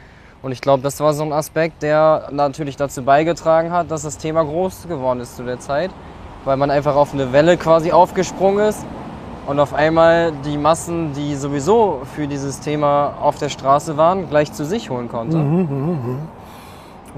Und 0.46 0.52
ich 0.52 0.60
glaube, 0.60 0.80
das 0.80 1.00
war 1.00 1.12
so 1.12 1.24
ein 1.24 1.32
Aspekt, 1.32 1.82
der 1.82 2.28
natürlich 2.30 2.76
dazu 2.76 3.02
beigetragen 3.02 3.72
hat, 3.72 3.90
dass 3.90 4.02
das 4.02 4.16
Thema 4.16 4.44
groß 4.44 4.86
geworden 4.86 5.18
ist 5.18 5.34
zu 5.34 5.42
der 5.42 5.58
Zeit. 5.58 5.90
Weil 6.44 6.56
man 6.56 6.70
einfach 6.70 6.94
auf 6.94 7.12
eine 7.12 7.32
Welle 7.32 7.56
quasi 7.56 7.90
aufgesprungen 7.90 8.68
ist 8.68 8.86
und 9.48 9.58
auf 9.58 9.74
einmal 9.74 10.30
die 10.44 10.56
Massen, 10.56 11.12
die 11.14 11.34
sowieso 11.34 12.02
für 12.14 12.28
dieses 12.28 12.60
Thema 12.60 13.14
auf 13.20 13.38
der 13.38 13.48
Straße 13.48 13.96
waren, 13.96 14.28
gleich 14.28 14.52
zu 14.52 14.64
sich 14.64 14.88
holen 14.88 15.08
konnte. 15.08 15.36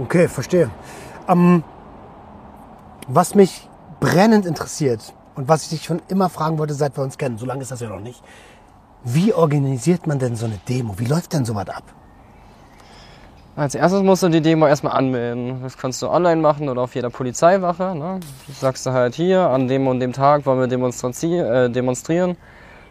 Okay, 0.03 0.27
verstehe. 0.27 0.71
Ähm, 1.29 1.63
was 3.09 3.35
mich 3.35 3.69
brennend 4.01 4.47
interessiert 4.47 5.03
und 5.35 5.49
was 5.49 5.65
ich 5.65 5.69
dich 5.69 5.85
schon 5.85 6.01
immer 6.09 6.31
fragen 6.31 6.57
wollte, 6.57 6.73
seit 6.73 6.97
wir 6.97 7.05
uns 7.05 7.19
kennen, 7.19 7.37
so 7.37 7.45
lange 7.45 7.61
ist 7.61 7.71
das 7.71 7.81
ja 7.81 7.91
noch 7.91 8.01
nicht. 8.01 8.23
Wie 9.05 9.35
organisiert 9.35 10.07
man 10.07 10.19
denn 10.19 10.35
so 10.35 10.47
eine 10.47 10.59
Demo? 10.67 10.99
Wie 10.99 11.05
läuft 11.05 11.35
denn 11.35 11.45
sowas 11.45 11.69
ab? 11.69 11.85
Als 13.59 13.75
erstes 13.75 14.05
musst 14.05 14.23
du 14.23 14.29
die 14.29 14.41
Demo 14.41 14.69
erstmal 14.69 14.93
anmelden. 14.93 15.63
Das 15.65 15.77
kannst 15.77 16.01
du 16.01 16.09
online 16.09 16.41
machen 16.41 16.69
oder 16.69 16.83
auf 16.83 16.95
jeder 16.95 17.11
Polizeiwache. 17.11 17.93
Ne? 17.97 18.21
Sagst 18.61 18.87
du 18.87 18.93
halt 18.93 19.17
hier, 19.17 19.49
an 19.49 19.67
dem 19.67 19.89
und 19.89 19.99
dem 19.99 20.13
Tag 20.13 20.47
wollen 20.47 20.61
wir 20.61 20.67
äh, 20.71 21.69
demonstrieren. 21.69 22.37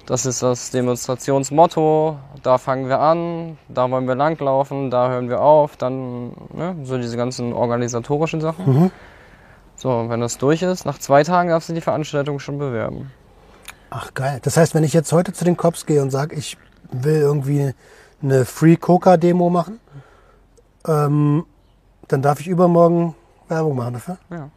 Das 0.05 0.25
ist 0.25 0.43
das 0.43 0.69
Demonstrationsmotto. 0.71 2.17
Da 2.43 2.57
fangen 2.57 2.89
wir 2.89 2.99
an, 2.99 3.57
da 3.69 3.89
wollen 3.89 4.09
wir 4.09 4.15
langlaufen, 4.15 4.91
da 4.91 5.07
hören 5.07 5.29
wir 5.29 5.39
auf. 5.39 5.77
Dann 5.77 6.33
ne? 6.53 6.75
so 6.83 6.97
diese 6.97 7.15
ganzen 7.15 7.53
organisatorischen 7.53 8.41
Sachen. 8.41 8.91
So, 9.77 9.89
und 9.89 10.09
wenn 10.09 10.19
das 10.19 10.37
durch 10.37 10.63
ist, 10.63 10.83
nach 10.85 10.97
zwei 10.97 11.23
Tagen 11.23 11.47
darfst 11.47 11.69
du 11.69 11.73
die 11.75 11.81
Veranstaltung 11.81 12.39
schon 12.39 12.59
bewerben. 12.59 13.09
Ach 13.89 14.13
geil. 14.13 14.39
Das 14.41 14.57
heißt, 14.57 14.75
wenn 14.75 14.83
ich 14.83 14.91
jetzt 14.91 15.13
heute 15.13 15.31
zu 15.31 15.45
den 15.45 15.55
Cops 15.55 15.85
gehe 15.85 16.01
und 16.01 16.11
sage, 16.11 16.35
ich 16.35 16.57
will 16.91 17.21
irgendwie 17.21 17.73
eine 18.21 18.43
Free 18.43 18.75
Coca 18.75 19.15
Demo 19.15 19.49
machen, 19.49 19.79
ähm, 20.85 21.45
dann 22.07 22.21
darf 22.21 22.39
ich 22.39 22.47
übermorgen 22.47 23.15
Werbung 23.47 23.75
machen 23.75 23.93
dafür. 23.93 24.17
Ja. 24.29 24.49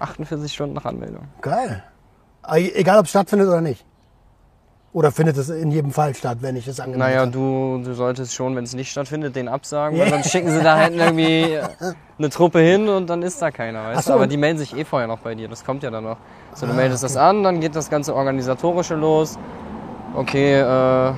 48 0.00 0.52
Stunden 0.52 0.74
nach 0.74 0.84
Anmeldung. 0.84 1.24
Geil. 1.40 1.82
Egal, 2.50 2.98
ob 2.98 3.04
es 3.04 3.10
stattfindet 3.10 3.48
oder 3.48 3.60
nicht. 3.60 3.84
Oder 4.94 5.12
findet 5.12 5.36
es 5.36 5.50
in 5.50 5.70
jedem 5.70 5.90
Fall 5.90 6.14
statt, 6.14 6.38
wenn 6.40 6.56
ich 6.56 6.66
es 6.66 6.80
angemeldet 6.80 7.08
Naja, 7.08 7.20
habe? 7.20 7.30
du, 7.30 7.82
du 7.84 7.92
solltest 7.92 8.34
schon, 8.34 8.56
wenn 8.56 8.64
es 8.64 8.74
nicht 8.74 8.90
stattfindet, 8.90 9.36
den 9.36 9.46
absagen, 9.46 9.98
weil 9.98 10.08
sonst 10.08 10.30
schicken 10.30 10.50
sie 10.50 10.62
da 10.62 10.78
hinten 10.78 10.98
irgendwie 11.00 11.58
eine 12.18 12.30
Truppe 12.30 12.60
hin 12.60 12.88
und 12.88 13.08
dann 13.10 13.22
ist 13.22 13.40
da 13.42 13.50
keiner, 13.50 13.84
weißt 13.84 14.06
so, 14.06 14.12
du? 14.12 14.16
Aber 14.16 14.26
die 14.26 14.38
melden 14.38 14.58
sich 14.58 14.74
eh 14.74 14.84
vorher 14.84 15.06
noch 15.06 15.18
bei 15.18 15.34
dir, 15.34 15.46
das 15.46 15.64
kommt 15.64 15.82
ja 15.82 15.90
dann 15.90 16.04
noch. 16.04 16.16
So, 16.54 16.66
du 16.66 16.72
meldest 16.72 17.04
das 17.04 17.18
an, 17.18 17.42
dann 17.42 17.60
geht 17.60 17.76
das 17.76 17.90
ganze 17.90 18.14
Organisatorische 18.14 18.94
los. 18.94 19.38
Okay, 20.14 20.54
äh, 20.58 21.12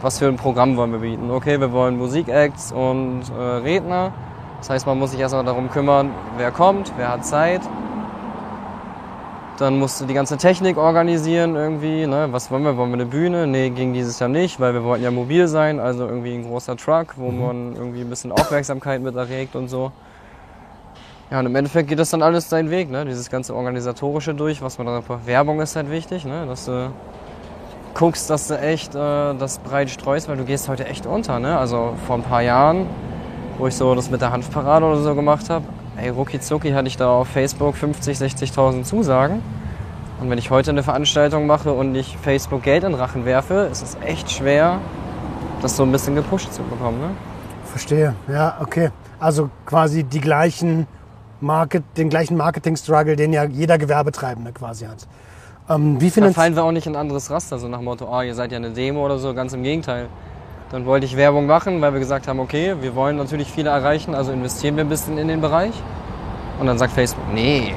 was 0.00 0.18
für 0.18 0.26
ein 0.26 0.36
Programm 0.36 0.76
wollen 0.76 0.92
wir 0.92 0.98
bieten? 1.00 1.30
Okay, 1.30 1.60
wir 1.60 1.72
wollen 1.72 1.96
Musikacts 1.96 2.72
und 2.72 3.22
äh, 3.38 3.42
Redner. 3.42 4.12
Das 4.58 4.70
heißt, 4.70 4.86
man 4.86 4.98
muss 4.98 5.10
sich 5.10 5.20
erstmal 5.20 5.44
darum 5.44 5.70
kümmern, 5.70 6.10
wer 6.36 6.50
kommt, 6.50 6.92
wer 6.96 7.10
hat 7.12 7.26
Zeit. 7.26 7.60
Dann 9.58 9.78
musst 9.78 10.00
du 10.00 10.06
die 10.06 10.14
ganze 10.14 10.36
Technik 10.36 10.76
organisieren 10.78 11.54
irgendwie. 11.54 12.06
Ne? 12.06 12.28
Was 12.30 12.50
wollen 12.50 12.64
wir? 12.64 12.76
Wollen 12.76 12.90
wir 12.90 12.94
eine 12.94 13.06
Bühne? 13.06 13.46
Nee, 13.46 13.70
ging 13.70 13.92
dieses 13.92 14.18
Jahr 14.18 14.28
nicht, 14.28 14.58
weil 14.58 14.74
wir 14.74 14.82
wollten 14.82 15.04
ja 15.04 15.10
mobil 15.10 15.46
sein. 15.46 15.78
Also 15.78 16.06
irgendwie 16.06 16.34
ein 16.34 16.44
großer 16.44 16.76
Truck, 16.76 17.14
wo 17.16 17.30
man 17.30 17.76
irgendwie 17.76 18.00
ein 18.00 18.10
bisschen 18.10 18.32
Aufmerksamkeit 18.32 19.00
mit 19.00 19.14
erregt 19.14 19.54
und 19.54 19.68
so. 19.68 19.92
Ja, 21.30 21.40
und 21.40 21.46
im 21.46 21.56
Endeffekt 21.56 21.88
geht 21.88 21.98
das 21.98 22.10
dann 22.10 22.22
alles 22.22 22.48
seinen 22.48 22.70
Weg, 22.70 22.90
ne? 22.90 23.04
Dieses 23.04 23.30
ganze 23.30 23.54
Organisatorische 23.54 24.34
durch, 24.34 24.60
was 24.60 24.78
man 24.78 24.86
da 24.86 25.02
Werbung 25.24 25.60
ist 25.60 25.76
halt 25.76 25.90
wichtig, 25.90 26.24
ne? 26.24 26.46
Dass 26.46 26.66
du 26.66 26.90
guckst, 27.94 28.28
dass 28.28 28.48
du 28.48 28.58
echt 28.58 28.94
äh, 28.94 29.34
das 29.34 29.58
breit 29.58 29.88
streust, 29.90 30.28
weil 30.28 30.36
du 30.36 30.44
gehst 30.44 30.68
heute 30.68 30.86
echt 30.86 31.06
unter, 31.06 31.38
ne? 31.38 31.56
Also 31.58 31.94
vor 32.06 32.16
ein 32.16 32.22
paar 32.22 32.42
Jahren, 32.42 32.86
wo 33.58 33.66
ich 33.66 33.76
so 33.76 33.94
das 33.94 34.10
mit 34.10 34.20
der 34.20 34.32
Hanfparade 34.32 34.84
oder 34.84 35.00
so 35.00 35.14
gemacht 35.14 35.48
habe, 35.48 35.64
ey, 35.96 36.08
rucki 36.10 36.40
zucki 36.40 36.72
hatte 36.72 36.88
ich 36.88 36.96
da 36.96 37.08
auf 37.08 37.28
Facebook 37.28 37.76
50, 37.76 38.18
60.000 38.18 38.82
Zusagen. 38.82 39.42
Und 40.20 40.30
wenn 40.30 40.38
ich 40.38 40.50
heute 40.50 40.70
eine 40.70 40.82
Veranstaltung 40.82 41.46
mache 41.46 41.72
und 41.72 41.92
nicht 41.92 42.16
Facebook 42.20 42.62
Geld 42.62 42.84
in 42.84 42.94
Rachen 42.94 43.24
werfe, 43.24 43.68
ist 43.70 43.82
es 43.82 43.96
echt 44.04 44.30
schwer, 44.30 44.78
das 45.62 45.76
so 45.76 45.82
ein 45.82 45.92
bisschen 45.92 46.14
gepusht 46.14 46.52
zu 46.52 46.62
bekommen, 46.62 47.00
ne? 47.00 47.10
Verstehe. 47.64 48.14
Ja, 48.28 48.58
okay. 48.60 48.90
Also 49.18 49.50
quasi 49.66 50.04
die 50.04 50.20
gleichen 50.20 50.86
Market, 51.40 51.82
den 51.96 52.08
gleichen 52.08 52.36
Marketing-Struggle, 52.36 53.16
den 53.16 53.32
ja 53.32 53.44
jeder 53.44 53.78
Gewerbetreibende 53.78 54.52
quasi 54.52 54.86
hat. 54.86 55.06
Ähm, 55.68 56.00
wie 56.00 56.10
Da 56.10 56.30
fallen 56.32 56.54
wir 56.56 56.64
auch 56.64 56.72
nicht 56.72 56.86
in 56.86 56.94
ein 56.94 57.00
anderes 57.00 57.30
Raster, 57.30 57.58
so 57.58 57.68
nach 57.68 57.78
dem 57.78 57.84
Motto, 57.86 58.06
ah, 58.12 58.22
ihr 58.22 58.34
seid 58.34 58.52
ja 58.52 58.58
eine 58.58 58.70
Demo 58.70 59.04
oder 59.04 59.18
so, 59.18 59.32
ganz 59.32 59.52
im 59.54 59.62
Gegenteil. 59.62 60.08
Dann 60.70 60.84
wollte 60.86 61.06
ich 61.06 61.16
Werbung 61.16 61.46
machen, 61.46 61.80
weil 61.80 61.92
wir 61.92 62.00
gesagt 62.00 62.28
haben, 62.28 62.38
okay, 62.40 62.74
wir 62.80 62.94
wollen 62.94 63.16
natürlich 63.16 63.50
viele 63.50 63.70
erreichen, 63.70 64.14
also 64.14 64.32
investieren 64.32 64.76
wir 64.76 64.84
ein 64.84 64.88
bisschen 64.88 65.16
in 65.18 65.28
den 65.28 65.40
Bereich. 65.40 65.72
Und 66.60 66.66
dann 66.66 66.78
sagt 66.78 66.92
Facebook, 66.92 67.24
nee, 67.32 67.74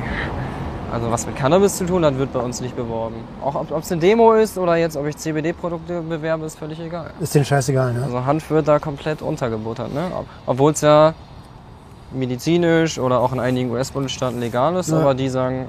also 0.91 1.10
was 1.12 1.25
mit 1.25 1.36
Cannabis 1.36 1.77
zu 1.77 1.86
tun 1.86 2.03
hat, 2.06 2.17
wird 2.17 2.34
bei 2.34 2.39
uns 2.39 2.60
nicht 2.62 2.75
beworben. 2.75 3.15
Auch 3.44 3.56
ob 3.56 3.72
es 3.84 3.91
eine 3.91 4.01
Demo 4.01 4.34
ist 4.34 4.58
oder 4.58 4.75
jetzt, 4.75 4.98
ob 4.98 5.06
ich 5.06 5.15
CBD-Produkte 5.17 6.01
bewerbe, 6.01 6.46
ist 6.46 6.58
völlig 6.60 6.79
egal. 6.79 7.12
ist 7.20 7.36
denen 7.36 7.46
scheißegal, 7.46 7.94
ne? 7.94 8.03
Also 8.03 8.25
Hanf 8.25 8.50
wird 8.50 8.67
da 8.67 8.79
komplett 8.79 9.22
untergebuttert, 9.22 9.94
ne? 9.94 10.12
Ob- 10.17 10.25
Obwohl 10.46 10.72
es 10.74 10.82
ja 10.82 11.13
medizinisch 12.12 13.00
oder 13.00 13.20
auch 13.20 13.34
in 13.34 13.39
einigen 13.39 13.70
US-Bundesstaaten 13.72 14.39
legal 14.39 14.75
ist, 14.75 14.89
Ja. 14.89 15.00
aber 15.00 15.13
die 15.13 15.29
sagen. 15.29 15.67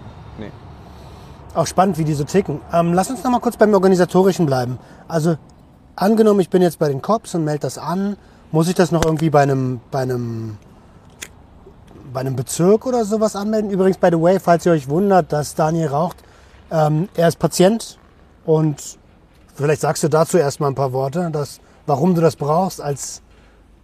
Auch 1.55 1.67
spannend, 1.67 1.99
wie 1.99 2.05
die 2.05 2.15
so 2.15 2.25
ticken. 2.25 2.61
Ähm, 2.73 2.93
lass 2.93 3.11
uns 3.11 3.25
noch 3.25 3.31
mal 3.31 3.41
kurz 3.41 3.57
beim 3.57 3.73
Organisatorischen 3.75 4.47
bleiben. 4.47 4.79
Also 5.09 5.37
angenommen, 5.97 6.41
ich 6.41 6.51
bin 6.51 6.63
jetzt 6.63 6.79
bei 6.79 6.89
den 6.89 7.03
Cops 7.03 7.35
und 7.35 7.45
melde 7.45 7.61
das 7.61 7.79
an, 7.79 8.17
muss 8.53 8.69
ich 8.69 8.75
das 8.75 8.93
noch 8.93 9.05
irgendwie 9.05 9.31
bei 9.31 9.43
einem, 9.43 9.81
bei 9.91 10.01
einem, 10.01 10.57
bei 12.13 12.21
einem 12.21 12.37
Bezirk 12.37 12.87
oder 12.87 13.05
sowas 13.05 13.37
anmelden? 13.37 13.71
Übrigens, 13.71 13.99
by 13.99 14.09
the 14.11 14.21
way, 14.21 14.39
falls 14.41 14.65
ihr 14.67 14.73
euch 14.73 14.89
wundert, 14.89 15.33
dass 15.33 15.55
Daniel 15.55 15.89
raucht, 15.89 16.17
ähm, 16.71 17.09
er 17.15 17.29
ist 17.29 17.39
Patient 17.39 17.99
und 18.45 18.99
vielleicht 19.55 19.81
sagst 19.81 20.03
du 20.03 20.09
dazu 20.09 20.39
erstmal 20.39 20.71
ein 20.71 20.75
paar 20.75 20.93
Worte, 20.93 21.31
dass, 21.31 21.61
warum 21.87 22.15
du 22.15 22.21
das 22.21 22.37
brauchst 22.37 22.81
als, 22.81 23.23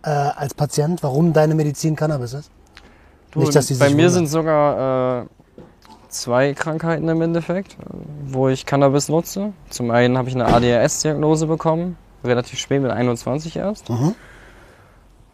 äh, 0.03 0.11
als 0.11 0.55
Patient, 0.55 1.03
warum 1.03 1.33
deine 1.33 1.55
Medizin 1.55 1.97
Cannabis 1.97 2.35
ist. 2.35 2.51
Du, 3.33 3.41
Nicht, 3.41 3.55
dass 3.55 3.67
die 3.67 3.75
bei 3.75 3.89
mir 3.89 3.97
wundern. 3.97 4.13
sind 4.13 4.27
sogar 4.29 5.23
äh, 5.23 5.27
zwei 6.15 6.55
Krankheiten 6.55 7.09
im 7.09 7.21
Endeffekt, 7.21 7.77
wo 8.27 8.49
ich 8.49 8.67
Cannabis 8.67 9.09
nutze. 9.09 9.53
Zum 9.71 9.91
einen 9.91 10.17
habe 10.17 10.29
ich 10.29 10.35
eine 10.35 10.47
ADHS-Diagnose 10.47 11.47
bekommen, 11.47 11.97
relativ 12.25 12.59
spät 12.59 12.83
mit 12.83 12.91
21 12.91 13.57
erst. 13.57 13.91
Mhm. 13.91 14.15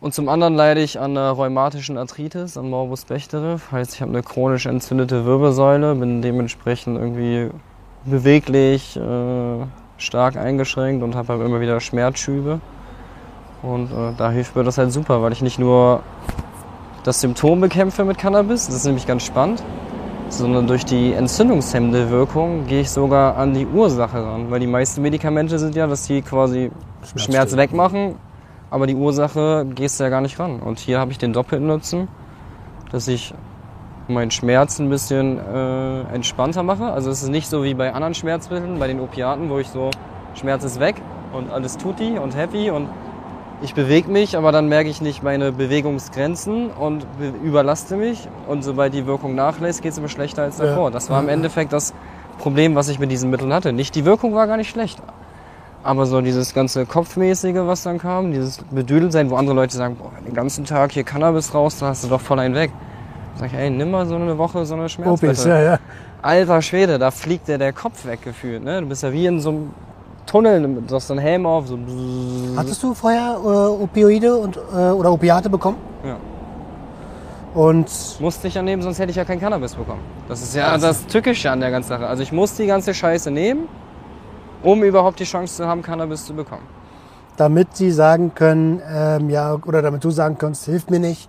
Und 0.00 0.14
zum 0.14 0.30
anderen 0.30 0.54
leide 0.54 0.80
ich 0.80 0.98
an 0.98 1.10
einer 1.16 1.30
rheumatischen 1.30 1.98
Arthritis, 1.98 2.56
an 2.56 2.70
Morbus 2.70 3.04
Bechterew. 3.04 3.58
Heißt, 3.70 3.94
ich 3.94 4.00
habe 4.00 4.10
eine 4.12 4.22
chronisch 4.22 4.64
entzündete 4.64 5.26
Wirbelsäule, 5.26 5.94
bin 5.94 6.22
dementsprechend 6.22 6.98
irgendwie 6.98 7.50
beweglich, 8.06 8.96
äh, 8.96 9.66
stark 9.98 10.36
eingeschränkt 10.36 11.02
und 11.02 11.14
habe 11.14 11.34
halt 11.34 11.42
immer 11.42 11.60
wieder 11.60 11.80
Schmerzschübe. 11.80 12.60
Und 13.62 13.92
äh, 13.92 14.14
da 14.16 14.30
hilft 14.30 14.56
mir 14.56 14.64
das 14.64 14.78
halt 14.78 14.90
super, 14.90 15.20
weil 15.20 15.32
ich 15.32 15.42
nicht 15.42 15.58
nur 15.58 16.02
das 17.04 17.20
Symptom 17.20 17.60
bekämpfe 17.60 18.04
mit 18.04 18.16
Cannabis, 18.18 18.66
das 18.66 18.76
ist 18.76 18.84
nämlich 18.86 19.06
ganz 19.06 19.22
spannend, 19.22 19.62
sondern 20.32 20.66
durch 20.66 20.84
die 20.84 21.12
entzündungshemmende 21.12 22.10
Wirkung 22.10 22.66
gehe 22.66 22.82
ich 22.82 22.90
sogar 22.90 23.36
an 23.36 23.54
die 23.54 23.66
Ursache 23.66 24.24
ran. 24.24 24.50
Weil 24.50 24.60
die 24.60 24.66
meisten 24.66 25.02
Medikamente 25.02 25.58
sind 25.58 25.74
ja, 25.74 25.86
dass 25.86 26.06
die 26.06 26.22
quasi 26.22 26.70
Schmerz 27.16 27.56
wegmachen, 27.56 28.14
aber 28.70 28.86
die 28.86 28.94
Ursache 28.94 29.66
gehst 29.74 29.98
du 29.98 30.04
ja 30.04 30.10
gar 30.10 30.20
nicht 30.20 30.38
ran. 30.38 30.60
Und 30.60 30.78
hier 30.78 30.98
habe 30.98 31.10
ich 31.10 31.18
den 31.18 31.32
doppelten 31.32 31.66
Nutzen, 31.66 32.08
dass 32.92 33.08
ich 33.08 33.34
meinen 34.08 34.30
Schmerz 34.30 34.78
ein 34.78 34.88
bisschen 34.88 35.38
äh, 35.38 36.00
entspannter 36.14 36.62
mache. 36.62 36.84
Also 36.84 37.10
es 37.10 37.22
ist 37.22 37.28
nicht 37.28 37.48
so 37.48 37.62
wie 37.64 37.74
bei 37.74 37.92
anderen 37.92 38.14
Schmerzmitteln, 38.14 38.78
bei 38.78 38.86
den 38.86 39.00
Opiaten, 39.00 39.50
wo 39.50 39.58
ich 39.58 39.68
so, 39.68 39.90
Schmerz 40.34 40.64
ist 40.64 40.80
weg 40.80 40.96
und 41.32 41.50
alles 41.50 41.76
tutti 41.76 42.18
und 42.18 42.36
happy 42.36 42.70
und 42.70 42.88
ich 43.62 43.74
bewege 43.74 44.10
mich, 44.10 44.36
aber 44.36 44.52
dann 44.52 44.68
merke 44.68 44.88
ich 44.88 45.00
nicht 45.02 45.22
meine 45.22 45.52
Bewegungsgrenzen 45.52 46.70
und 46.70 47.00
be- 47.18 47.32
überlaste 47.44 47.96
mich. 47.96 48.28
Und 48.48 48.62
sobald 48.62 48.94
die 48.94 49.06
Wirkung 49.06 49.34
nachlässt, 49.34 49.82
geht 49.82 49.92
es 49.92 49.98
immer 49.98 50.08
schlechter 50.08 50.42
als 50.42 50.58
Ja. 50.58 50.66
davor. 50.66 50.90
Das 50.90 51.10
war 51.10 51.20
im 51.20 51.26
Ja. 51.26 51.32
Endeffekt 51.34 51.72
das 51.72 51.92
Problem, 52.38 52.74
was 52.74 52.88
ich 52.88 52.98
mit 52.98 53.10
diesen 53.10 53.28
Mitteln 53.30 53.52
hatte. 53.52 53.72
Nicht 53.72 53.94
die 53.94 54.04
Wirkung 54.04 54.34
war 54.34 54.46
gar 54.46 54.56
nicht 54.56 54.70
schlecht. 54.70 54.98
Aber 55.82 56.04
so 56.06 56.20
dieses 56.20 56.52
ganze 56.52 56.84
Kopfmäßige, 56.86 57.54
was 57.66 57.82
dann 57.82 57.98
kam, 57.98 58.32
dieses 58.32 58.58
Bedüdeltsein, 58.70 59.30
wo 59.30 59.36
andere 59.36 59.56
Leute 59.56 59.76
sagen, 59.76 59.96
boah, 59.96 60.10
den 60.26 60.34
ganzen 60.34 60.64
Tag 60.66 60.92
hier 60.92 61.04
Cannabis 61.04 61.54
raus, 61.54 61.78
dann 61.78 61.88
hast 61.90 62.04
du 62.04 62.08
doch 62.08 62.20
voll 62.20 62.38
einen 62.38 62.54
weg. 62.54 62.70
Sag 63.36 63.48
ich, 63.52 63.58
ey, 63.58 63.70
nimm 63.70 63.90
mal 63.90 64.06
so 64.06 64.14
eine 64.16 64.36
Woche 64.36 64.66
so 64.66 64.74
eine 64.74 64.82
Opis, 64.84 64.92
Schmerzmittel. 64.92 65.48
ja, 65.48 65.62
ja. 65.62 65.78
Alter 66.20 66.60
Schwede, 66.60 66.98
da 66.98 67.10
fliegt 67.10 67.48
dir 67.48 67.56
der 67.56 67.72
Kopf 67.72 68.04
weggefühlt. 68.04 68.62
Ne? 68.62 68.80
Du 68.82 68.88
bist 68.88 69.02
ja 69.02 69.10
wie 69.12 69.24
in 69.24 69.40
so 69.40 69.48
einem 69.50 69.70
Tunnel, 70.30 70.62
du 70.86 70.94
hast 70.94 71.08
so 71.08 71.14
einen 71.14 71.20
Helm 71.22 71.44
auf, 71.44 71.66
so. 71.66 71.76
Hattest 72.56 72.80
du 72.84 72.94
vorher 72.94 73.36
äh, 73.42 73.82
Opioide 73.82 74.36
und, 74.36 74.56
äh, 74.56 74.90
oder 74.90 75.12
Opiate 75.12 75.50
bekommen? 75.50 75.76
Ja. 76.04 76.16
Und 77.52 77.90
Musste 78.20 78.46
ich 78.46 78.54
ja 78.54 78.62
nehmen, 78.62 78.80
sonst 78.80 79.00
hätte 79.00 79.10
ich 79.10 79.16
ja 79.16 79.24
kein 79.24 79.40
Cannabis 79.40 79.74
bekommen. 79.74 80.02
Das 80.28 80.40
ist 80.40 80.54
ja 80.54 80.78
das 80.78 81.04
Tückische 81.06 81.50
an 81.50 81.58
der 81.58 81.72
ganzen 81.72 81.88
Sache. 81.88 82.06
Also 82.06 82.22
ich 82.22 82.30
muss 82.30 82.54
die 82.54 82.66
ganze 82.66 82.94
Scheiße 82.94 83.28
nehmen, 83.32 83.66
um 84.62 84.84
überhaupt 84.84 85.18
die 85.18 85.24
Chance 85.24 85.56
zu 85.56 85.66
haben, 85.66 85.82
Cannabis 85.82 86.26
zu 86.26 86.32
bekommen. 86.34 86.62
damit 87.36 87.74
sie 87.76 87.90
sagen 87.90 88.32
können, 88.34 88.80
ähm, 88.88 89.30
ja, 89.30 89.56
oder 89.66 89.82
damit 89.82 90.04
du 90.04 90.10
sagen 90.10 90.36
kannst, 90.38 90.66
hilft 90.66 90.90
mir 90.90 91.00
nicht. 91.00 91.28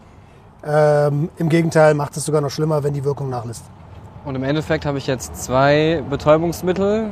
Ähm, 0.64 1.30
Im 1.38 1.50
Gegenteil, 1.50 1.96
macht 1.96 2.16
es 2.18 2.26
sogar 2.26 2.42
noch 2.42 2.52
schlimmer, 2.52 2.84
wenn 2.84 2.94
die 2.94 3.04
Wirkung 3.04 3.30
nachlässt. 3.32 3.64
Und 4.26 4.36
im 4.36 4.44
Endeffekt 4.44 4.86
habe 4.86 5.00
ich 5.00 5.08
jetzt 5.08 5.42
zwei 5.44 6.04
Betäubungsmittel, 6.08 7.10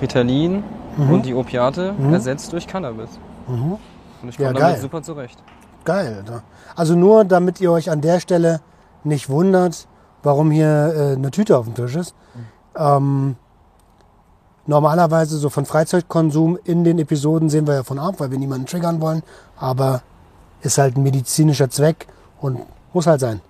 Ritalin 0.00 0.62
und 0.96 1.24
die 1.26 1.34
Opiate, 1.34 1.94
ersetzt 2.12 2.52
durch 2.52 2.66
Cannabis. 2.66 3.10
Und 3.46 3.78
ich 4.28 4.38
Ja, 4.38 4.48
komme 4.48 4.58
geil. 4.60 4.68
damit 4.70 4.82
super 4.82 5.02
zurecht. 5.02 5.42
Geil. 5.84 6.24
Also 6.76 6.94
nur, 6.94 7.24
damit 7.24 7.60
ihr 7.60 7.72
euch 7.72 7.90
an 7.90 8.00
der 8.00 8.20
Stelle 8.20 8.60
nicht 9.04 9.28
wundert, 9.30 9.86
warum 10.22 10.50
hier 10.50 10.92
äh, 10.94 11.16
eine 11.16 11.30
Tüte 11.30 11.56
auf 11.56 11.64
dem 11.64 11.74
Tisch 11.74 11.96
ist. 11.96 12.14
Ähm, 12.76 13.36
normalerweise 14.66 15.38
so 15.38 15.48
von 15.48 15.64
Freizeitkonsum 15.64 16.58
in 16.64 16.84
den 16.84 16.98
Episoden 16.98 17.48
sehen 17.48 17.66
wir 17.66 17.74
ja 17.74 17.82
von 17.82 17.98
ab, 17.98 18.16
weil 18.18 18.30
wir 18.30 18.38
niemanden 18.38 18.66
triggern 18.66 19.00
wollen. 19.00 19.22
Aber 19.56 20.02
ist 20.60 20.76
halt 20.78 20.96
ein 20.96 21.02
medizinischer 21.02 21.70
Zweck 21.70 22.06
und 22.40 22.60
muss 22.92 23.06
halt 23.06 23.20
sein. 23.20 23.40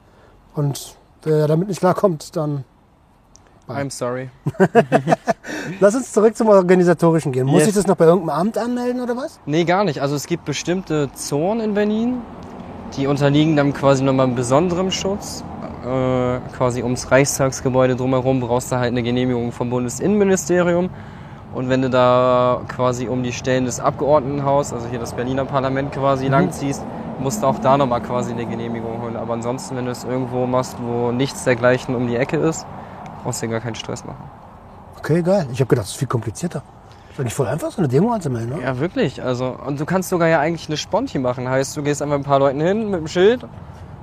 Und 0.54 0.96
wer 1.22 1.48
damit 1.48 1.68
nicht 1.68 1.80
klarkommt, 1.80 2.36
dann 2.36 2.64
I'm 3.68 3.90
sorry. 3.90 4.30
Lass 5.80 5.94
uns 5.94 6.12
zurück 6.12 6.36
zum 6.36 6.48
Organisatorischen 6.48 7.32
gehen. 7.32 7.46
Muss 7.46 7.60
Yes. 7.60 7.68
ich 7.68 7.74
das 7.74 7.86
noch 7.86 7.96
bei 7.96 8.06
irgendeinem 8.06 8.38
Amt 8.40 8.58
anmelden 8.58 9.00
oder 9.00 9.16
was? 9.16 9.38
Nee, 9.46 9.64
gar 9.64 9.84
nicht. 9.84 10.00
Also 10.02 10.14
es 10.16 10.26
gibt 10.26 10.44
bestimmte 10.44 11.12
Zonen 11.14 11.60
in 11.60 11.74
Berlin, 11.74 12.18
die 12.96 13.06
unterliegen 13.06 13.54
dann 13.56 13.72
quasi 13.72 14.02
nochmal 14.02 14.26
einem 14.26 14.34
besonderen 14.36 14.90
Schutz. 14.90 15.44
äh, 15.82 16.38
quasi 16.58 16.82
ums 16.82 17.10
Reichstagsgebäude 17.10 17.96
drumherum 17.96 18.40
brauchst 18.40 18.70
du 18.70 18.76
halt 18.76 18.88
eine 18.88 19.02
Genehmigung 19.02 19.50
vom 19.50 19.70
Bundesinnenministerium. 19.70 20.90
Und 21.54 21.70
wenn 21.70 21.80
du 21.80 21.88
da 21.88 22.60
quasi 22.68 23.08
um 23.08 23.22
die 23.22 23.32
Stellen 23.32 23.64
des 23.64 23.80
Abgeordnetenhaus, 23.80 24.74
also 24.74 24.86
hier 24.88 24.98
das 24.98 25.14
Berliner 25.14 25.46
Parlament 25.46 25.90
quasi 25.92 26.26
Mhm. 26.26 26.32
langziehst, 26.32 26.82
musst 27.18 27.42
du 27.42 27.46
auch 27.46 27.58
da 27.60 27.78
nochmal 27.78 28.02
quasi 28.02 28.32
eine 28.32 28.44
Genehmigung 28.44 29.00
holen. 29.02 29.16
Aber 29.16 29.32
ansonsten, 29.32 29.74
wenn 29.74 29.86
du 29.86 29.90
es 29.90 30.04
irgendwo 30.04 30.44
machst, 30.46 30.76
wo 30.82 31.12
nichts 31.12 31.44
dergleichen 31.44 31.94
um 31.94 32.06
die 32.08 32.16
Ecke 32.16 32.36
ist, 32.36 32.66
brauchst 33.24 33.40
du 33.42 33.46
dir 33.46 33.52
gar 33.52 33.60
keinen 33.60 33.74
Stress 33.74 34.04
machen. 34.04 34.22
Okay, 35.00 35.22
geil. 35.22 35.46
Ich 35.50 35.60
habe 35.60 35.68
gedacht, 35.68 35.86
das 35.86 35.92
ist 35.92 35.96
viel 35.96 36.08
komplizierter. 36.08 36.62
Ist 37.10 37.18
eigentlich 37.18 37.32
voll 37.32 37.46
einfach, 37.46 37.70
so 37.70 37.78
eine 37.78 37.88
Demo 37.88 38.12
anzumelden, 38.12 38.50
ne? 38.50 38.62
Ja, 38.62 38.78
wirklich. 38.78 39.22
Also, 39.22 39.56
und 39.66 39.80
du 39.80 39.86
kannst 39.86 40.10
sogar 40.10 40.28
ja 40.28 40.40
eigentlich 40.40 40.68
eine 40.68 40.76
Sponti 40.76 41.18
machen. 41.18 41.48
Heißt, 41.48 41.74
du 41.74 41.82
gehst 41.82 42.02
einfach 42.02 42.16
ein 42.16 42.22
paar 42.22 42.38
Leuten 42.38 42.60
hin 42.60 42.90
mit 42.90 43.00
dem 43.00 43.08
Schild 43.08 43.46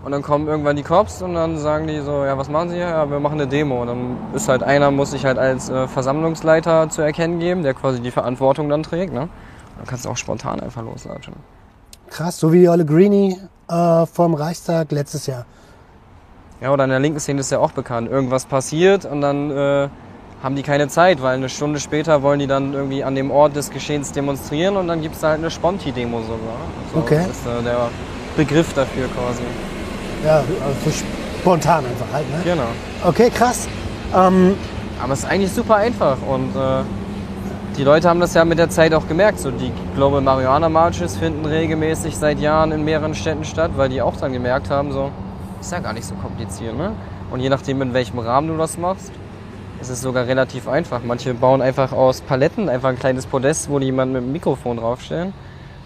und 0.04 0.12
dann 0.12 0.24
kommen 0.24 0.48
irgendwann 0.48 0.76
die 0.76 0.82
Cops 0.82 1.22
und 1.22 1.36
dann 1.36 1.60
sagen 1.60 1.86
die 1.86 2.00
so, 2.00 2.26
ja, 2.26 2.36
was 2.36 2.50
machen 2.50 2.70
sie 2.70 2.78
hier? 2.78 2.88
Ja, 2.88 3.12
wir 3.12 3.20
machen 3.20 3.36
eine 3.36 3.48
Demo. 3.48 3.82
Und 3.82 3.88
dann 3.88 4.18
ist 4.34 4.50
halt 4.50 4.64
einer, 4.64 4.90
muss 4.90 5.12
sich 5.12 5.24
halt 5.24 5.38
als 5.38 5.70
äh, 5.70 5.88
Versammlungsleiter 5.88 6.90
zu 6.90 7.04
erkennen 7.04 7.38
geben, 7.38 7.62
der 7.62 7.76
quasi 7.76 8.02
die 8.02 8.12
Verantwortung 8.12 8.68
dann 8.68 8.82
trägt, 8.82 9.14
ne? 9.14 9.30
Dann 9.78 9.86
kannst 9.86 10.06
du 10.06 10.10
auch 10.10 10.18
spontan 10.18 10.60
einfach 10.60 10.82
loslatschen. 10.82 11.36
Krass, 12.10 12.40
so 12.40 12.52
wie 12.52 12.68
Olle 12.68 12.86
Greenie 12.86 13.38
äh, 13.70 14.06
vom 14.08 14.34
Reichstag 14.34 14.92
letztes 14.92 15.28
Jahr. 15.28 15.46
Ja, 16.60 16.72
oder 16.72 16.86
in 16.86 16.90
der 16.90 17.00
linken 17.00 17.20
Szene 17.20 17.42
ist 17.42 17.52
ja 17.52 17.60
auch 17.60 17.72
bekannt. 17.72 18.10
Irgendwas 18.10 18.46
passiert 18.46 19.06
und 19.06 19.22
dann 19.22 19.52
äh, 19.52 19.90
haben 20.44 20.56
die 20.56 20.64
keine 20.64 20.88
Zeit, 20.88 21.22
weil 21.22 21.36
eine 21.36 21.50
Stunde 21.50 21.80
später 21.80 22.22
wollen 22.22 22.40
die 22.40 22.48
dann 22.48 22.74
irgendwie 22.74 23.04
an 23.04 23.16
dem 23.16 23.32
Ort 23.32 23.56
des 23.56 23.72
Geschehens 23.72 24.12
demonstrieren 24.12 24.78
und 24.78 24.88
dann 24.88 25.02
gibt's 25.02 25.22
da 25.22 25.30
halt 25.30 25.40
eine 25.40 25.50
Sponti-Demo 25.50 26.22
sogar. 26.22 26.40
So, 26.94 27.00
Okay. 27.00 27.24
Das 27.28 27.38
ist 27.38 27.46
äh, 27.46 27.64
der 27.64 27.90
Begriff 28.36 28.74
dafür 28.74 29.08
quasi. 29.08 29.42
Ja, 30.26 30.38
also 30.38 30.50
so 30.86 30.92
spontan 31.42 31.86
einfach 31.86 32.06
halt, 32.14 32.30
ne? 32.30 32.38
Genau. 32.44 32.68
Okay, 33.04 33.30
krass. 33.32 33.68
Ähm, 34.16 34.56
Aber 35.02 35.14
es 35.14 35.20
ist 35.20 35.26
eigentlich 35.26 35.52
super 35.52 35.76
einfach 35.76 36.18
und 36.28 36.56
äh, 36.56 36.84
die 37.78 37.84
Leute 37.84 38.10
haben 38.10 38.20
das 38.20 38.34
ja 38.34 38.44
mit 38.46 38.58
der 38.58 38.70
Zeit 38.70 38.94
auch 38.94 39.08
gemerkt. 39.08 39.40
So 39.40 39.52
die 39.52 39.72
Global 39.96 40.22
Marihuana 40.22 40.70
Marches 40.70 41.18
finden 41.18 41.46
regelmäßig 41.46 42.18
seit 42.18 42.40
Jahren 42.40 42.72
in 42.72 42.84
mehreren 42.84 43.14
Städten 43.14 43.44
statt, 43.44 43.72
weil 43.76 43.90
die 43.90 44.02
auch 44.02 44.16
dann 44.18 44.34
gemerkt 44.34 44.70
haben, 44.72 44.92
so 44.92 45.12
ist 45.60 45.72
ja 45.72 45.80
gar 45.80 45.94
nicht 45.94 46.06
so 46.06 46.16
kompliziert, 46.16 46.76
ne? 46.78 46.92
Und 47.30 47.40
je 47.40 47.50
nachdem 47.50 47.82
in 47.82 47.94
welchem 47.94 48.20
Rahmen 48.20 48.48
du 48.48 48.58
das 48.58 48.78
machst, 48.78 49.12
ist 49.82 49.90
es 49.90 50.02
sogar 50.02 50.28
relativ 50.28 50.68
einfach. 50.68 51.02
Manche 51.04 51.34
bauen 51.34 51.62
einfach 51.62 51.92
aus 51.92 52.22
Paletten 52.22 52.70
einfach 52.70 52.90
ein 52.90 53.00
kleines 53.00 53.26
Podest, 53.26 53.70
wo 53.70 53.80
die 53.80 53.86
jemanden 53.88 54.14
mit 54.14 54.24
dem 54.24 54.32
Mikrofon 54.32 54.78
draufstellen, 54.78 55.34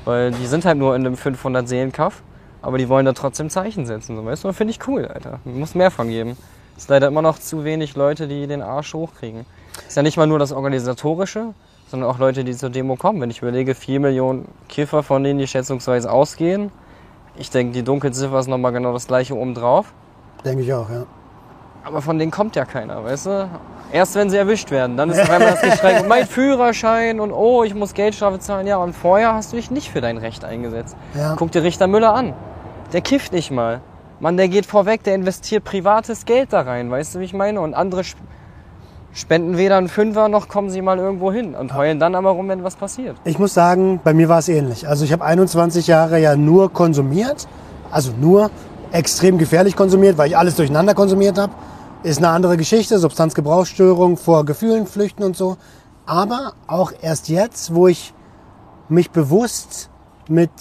weil 0.06 0.32
die 0.32 0.48
sind 0.48 0.66
halt 0.66 0.78
nur 0.78 0.96
in 0.96 1.06
einem 1.06 1.18
500 1.18 1.68
Seelen 1.68 1.92
Kaff, 1.92 2.22
aber 2.62 2.78
die 2.78 2.90
wollen 2.90 3.06
da 3.06 3.14
trotzdem 3.14 3.50
Zeichen 3.50 3.86
setzen, 3.86 4.16
so 4.16 4.26
weißt 4.26 4.44
du? 4.44 4.50
Und 4.50 4.54
Finde 4.54 4.72
ich 4.72 4.88
cool, 4.88 5.06
Alter. 5.06 5.40
Muss 5.46 5.76
mehr 5.76 5.92
von 5.92 6.08
geben. 6.08 6.38
Es 6.78 6.84
ist 6.84 6.90
leider 6.90 7.08
immer 7.08 7.22
noch 7.22 7.38
zu 7.38 7.64
wenig 7.64 7.96
Leute, 7.96 8.28
die 8.28 8.48
den 8.48 8.62
Arsch 8.62 8.94
hochkriegen. 8.94 9.46
Ist 9.88 9.98
ja 9.98 10.04
nicht 10.04 10.18
mal 10.18 10.28
nur 10.28 10.40
das 10.40 10.52
Organisatorische, 10.52 11.54
sondern 11.88 12.10
auch 12.10 12.18
Leute, 12.18 12.44
die 12.44 12.56
zur 12.56 12.70
Demo 12.70 12.96
kommen. 12.96 13.20
Wenn 13.22 13.30
ich 13.30 13.42
überlege, 13.42 13.76
4 13.76 14.00
Millionen 14.00 14.48
Kiffer, 14.70 15.04
von 15.04 15.24
denen 15.24 15.40
die 15.40 15.48
schätzungsweise 15.48 16.12
ausgehen. 16.12 16.72
Ich 17.38 17.50
denke, 17.50 17.74
die 17.74 17.84
Dunkelziffer 17.84 18.40
ist 18.40 18.48
nochmal 18.48 18.72
genau 18.72 18.94
das 18.94 19.08
gleiche 19.08 19.36
oben 19.36 19.54
drauf. 19.54 19.94
denke 20.46 20.64
ich 20.64 20.74
auch, 20.74 20.90
ja. 20.90 21.06
Aber 21.84 22.02
von 22.02 22.20
denen 22.20 22.32
kommt 22.32 22.56
ja 22.56 22.66
keiner, 22.66 23.04
weißt 23.04 23.26
du? 23.26 23.50
Erst 23.94 24.16
wenn 24.16 24.30
sie 24.30 24.38
erwischt 24.38 24.72
werden, 24.72 24.96
dann 24.96 25.10
ist 25.10 25.20
auf 25.20 25.30
einmal 25.30 25.52
das 25.52 25.62
Geschrei, 25.62 26.04
mein 26.08 26.26
Führerschein 26.26 27.20
und 27.20 27.32
oh, 27.32 27.64
ich 27.64 27.76
muss 27.76 27.94
Geldstrafe 27.94 28.40
zahlen. 28.40 28.68
Ja, 28.68 28.78
und 28.78 28.94
vorher 28.94 29.34
hast 29.34 29.52
du 29.52 29.58
dich 29.58 29.70
nicht 29.70 29.92
für 29.92 30.02
dein 30.02 30.18
Recht 30.18 30.46
eingesetzt. 30.46 30.96
Ja. 31.14 31.36
Guck 31.38 31.52
dir 31.52 31.64
Richter 31.64 31.88
Müller 31.88 32.14
an. 32.14 32.34
Der 32.94 33.02
kifft 33.02 33.34
nicht 33.34 33.52
mal. 33.52 33.82
Mann, 34.20 34.38
der 34.38 34.48
geht 34.48 34.66
vorweg, 34.66 35.04
der 35.04 35.16
investiert 35.16 35.64
privates 35.64 36.26
Geld 36.26 36.54
da 36.54 36.62
rein, 36.62 36.92
weißt 36.92 37.16
du, 37.16 37.20
wie 37.20 37.26
ich 37.26 37.34
meine? 37.34 37.60
Und 37.60 37.74
andere 37.74 38.02
sp 38.06 38.22
spenden 39.14 39.58
weder 39.58 39.78
einen 39.78 39.90
Fünfer 39.90 40.30
noch 40.30 40.48
kommen 40.48 40.70
sie 40.70 40.82
mal 40.82 40.98
irgendwo 40.98 41.34
hin 41.34 41.54
und 41.54 41.76
heulen 41.76 42.00
dann 42.00 42.16
aber 42.16 42.30
rum, 42.30 42.48
wenn 42.48 42.64
was 42.64 42.76
passiert. 42.76 43.18
Ich 43.26 43.40
muss 43.40 43.54
sagen, 43.54 44.00
bei 44.04 44.14
mir 44.14 44.30
war 44.30 44.40
es 44.40 44.48
ähnlich. 44.48 44.88
Also 44.88 45.04
ich 45.04 45.12
habe 45.12 45.26
21 45.26 45.88
Jahre 45.88 46.18
ja 46.20 46.38
nur 46.38 46.72
konsumiert, 46.72 47.48
also 47.92 48.14
nur 48.20 48.52
extrem 48.92 49.38
gefährlich 49.38 49.76
konsumiert, 49.76 50.18
weil 50.18 50.30
ich 50.30 50.38
alles 50.38 50.56
durcheinander 50.56 50.94
konsumiert 50.94 51.38
habe. 51.38 51.52
Ist 52.04 52.18
eine 52.18 52.30
andere 52.30 52.58
Geschichte, 52.58 52.98
Substanzgebrauchsstörung, 52.98 54.18
vor 54.18 54.44
Gefühlen 54.46 54.88
flüchten 54.88 55.24
und 55.24 55.38
so. 55.38 55.58
Aber 56.06 56.54
auch 56.68 56.92
erst 57.02 57.30
jetzt, 57.30 57.76
wo 57.76 57.88
ich 57.88 58.14
mich 58.90 59.12
bewusst 59.12 59.90
mit 60.28 60.52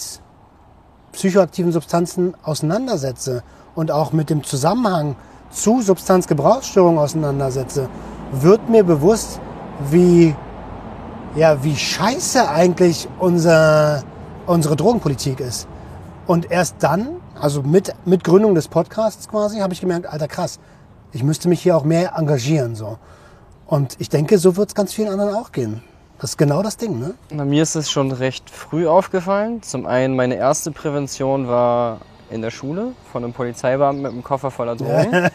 psychoaktiven 1.12 1.72
Substanzen 1.72 2.34
auseinandersetze 2.42 3.42
und 3.74 3.90
auch 3.90 4.12
mit 4.12 4.28
dem 4.28 4.44
Zusammenhang 4.44 5.16
zu 5.50 5.80
Substanzgebrauchsstörungen 5.80 6.98
auseinandersetze, 6.98 7.88
wird 8.32 8.68
mir 8.68 8.84
bewusst, 8.84 9.40
wie 9.90 10.34
ja, 11.36 11.62
wie 11.62 11.76
scheiße 11.76 12.48
eigentlich 12.48 13.08
unser, 13.18 14.02
unsere 14.46 14.76
Drogenpolitik 14.76 15.40
ist. 15.40 15.68
Und 16.26 16.50
erst 16.50 16.76
dann, 16.80 17.08
also 17.40 17.62
mit, 17.62 17.94
mit 18.04 18.24
Gründung 18.24 18.54
des 18.54 18.68
Podcasts 18.68 19.28
quasi, 19.28 19.58
habe 19.58 19.72
ich 19.72 19.80
gemerkt, 19.80 20.06
alter 20.06 20.28
krass, 20.28 20.58
ich 21.12 21.22
müsste 21.22 21.48
mich 21.48 21.62
hier 21.62 21.76
auch 21.76 21.84
mehr 21.84 22.14
engagieren. 22.16 22.74
so. 22.74 22.98
Und 23.66 23.96
ich 24.00 24.08
denke, 24.08 24.38
so 24.38 24.56
wird 24.56 24.70
es 24.70 24.74
ganz 24.74 24.92
vielen 24.92 25.08
anderen 25.08 25.34
auch 25.34 25.52
gehen. 25.52 25.82
Das 26.20 26.30
ist 26.30 26.36
genau 26.36 26.62
das 26.62 26.76
Ding, 26.76 26.98
ne? 26.98 27.14
Na, 27.30 27.44
mir 27.44 27.62
ist 27.62 27.76
es 27.76 27.90
schon 27.90 28.12
recht 28.12 28.50
früh 28.50 28.86
aufgefallen. 28.86 29.62
Zum 29.62 29.86
einen, 29.86 30.16
meine 30.16 30.34
erste 30.34 30.70
Prävention 30.70 31.48
war 31.48 31.98
in 32.30 32.42
der 32.42 32.50
Schule 32.50 32.92
von 33.10 33.24
einem 33.24 33.32
Polizeibeamten 33.32 34.02
mit 34.02 34.12
einem 34.12 34.22
Koffer 34.22 34.50
voller 34.50 34.76
Drogen. 34.76 35.30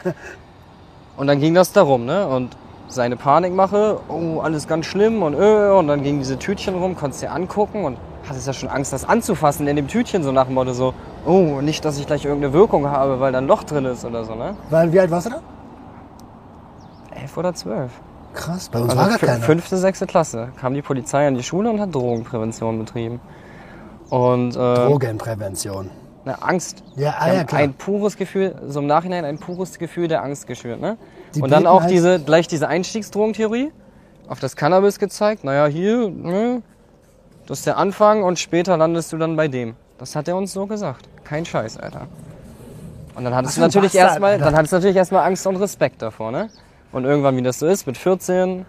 und 1.17 1.27
dann 1.27 1.39
ging 1.39 1.55
das 1.55 1.71
darum, 1.71 2.05
ne? 2.05 2.27
Und 2.27 2.55
seine 2.88 3.17
Panikmache, 3.17 3.99
oh, 4.09 4.41
alles 4.41 4.67
ganz 4.67 4.85
schlimm 4.85 5.23
und 5.23 5.33
äh, 5.33 5.71
und 5.71 5.88
dann 5.88 6.03
gingen 6.03 6.19
diese 6.19 6.38
Tütchen 6.38 6.75
rum, 6.75 6.95
konntest 6.95 7.23
dir 7.23 7.31
angucken 7.31 7.83
und 7.83 7.97
hattest 8.29 8.45
ja 8.45 8.53
schon 8.53 8.69
Angst, 8.69 8.93
das 8.93 9.05
anzufassen 9.05 9.67
in 9.67 9.75
dem 9.75 9.88
Tütchen, 9.88 10.23
so 10.23 10.31
nach 10.31 10.45
dem 10.45 10.53
Motto 10.53 10.73
so, 10.73 10.93
oh, 11.25 11.61
nicht, 11.61 11.83
dass 11.83 11.97
ich 11.97 12.05
gleich 12.05 12.25
irgendeine 12.25 12.53
Wirkung 12.53 12.88
habe, 12.89 13.19
weil 13.19 13.31
da 13.31 13.39
ein 13.39 13.47
Loch 13.47 13.63
drin 13.63 13.85
ist 13.85 14.05
oder 14.05 14.23
so, 14.23 14.35
ne? 14.35 14.55
Weil, 14.69 14.93
wie 14.93 14.99
alt 14.99 15.09
warst 15.09 15.27
du 15.27 15.31
da? 15.31 15.41
Elf 17.25 17.38
oder 17.38 17.53
zwölf. 17.55 17.91
Krass, 18.35 18.69
bei 18.69 18.79
uns 18.79 18.89
Also 18.89 19.01
war 19.01 19.09
gar 19.09 19.17
keiner. 19.17 19.41
fünfte, 19.43 19.77
sechste 19.77 20.05
Klasse 20.05 20.49
kam 20.59 20.73
die 20.73 20.81
Polizei 20.81 21.27
an 21.27 21.35
die 21.35 21.43
Schule 21.43 21.69
und 21.71 21.79
hat 21.79 21.93
Drogenprävention 21.95 22.77
betrieben. 22.77 23.19
Und 24.09 24.55
äh, 24.55 24.75
Drogenprävention. 24.75 25.89
Na, 26.25 26.33
Angst. 26.41 26.83
Ja, 26.95 27.15
ah, 27.17 27.33
ja, 27.33 27.43
klar. 27.43 27.61
Ein 27.61 27.73
pures 27.73 28.17
Gefühl, 28.17 28.55
so 28.67 28.79
im 28.79 28.88
Nachhinein 28.88 29.25
ein 29.25 29.39
pures 29.39 29.79
Gefühl 29.79 30.07
der 30.07 30.23
Angst 30.23 30.47
geschürt. 30.47 30.79
Ne? 30.79 30.97
Die 31.33 31.41
und 31.41 31.51
dann 31.51 31.65
auch 31.65 31.81
halt- 31.81 31.91
diese, 31.91 32.19
gleich 32.19 32.47
diese 32.47 32.67
Einstiegsdrogentheorie, 32.67 33.71
auf 34.27 34.39
das 34.39 34.55
Cannabis 34.55 34.99
gezeigt. 34.99 35.43
Naja, 35.43 35.65
hier, 35.65 36.09
ne, 36.09 36.61
das 37.47 37.59
ist 37.59 37.67
der 37.67 37.77
Anfang 37.77 38.23
und 38.23 38.38
später 38.38 38.77
landest 38.77 39.13
du 39.13 39.17
dann 39.17 39.35
bei 39.35 39.47
dem. 39.47 39.75
Das 39.97 40.15
hat 40.15 40.27
er 40.27 40.35
uns 40.35 40.51
so 40.51 40.65
gesagt. 40.67 41.07
Kein 41.23 41.45
Scheiß, 41.45 41.77
Alter. 41.77 42.07
Und 43.15 43.23
dann 43.23 43.33
hattest 43.33 43.57
du 43.57 43.61
natürlich 43.61 43.95
erstmal, 43.95 44.38
dann 44.38 44.55
hattest 44.55 44.73
du 44.73 44.77
natürlich 44.77 44.97
erstmal 44.97 45.25
Angst 45.25 45.47
und 45.47 45.55
Respekt 45.55 46.01
davor, 46.01 46.31
ne? 46.31 46.49
Und 46.95 47.03
irgendwann, 47.03 47.36
wie 47.36 47.41
das 47.41 47.60
so 47.60 47.67
ist, 47.67 47.88
mit 47.88 47.97
14, 47.97 48.65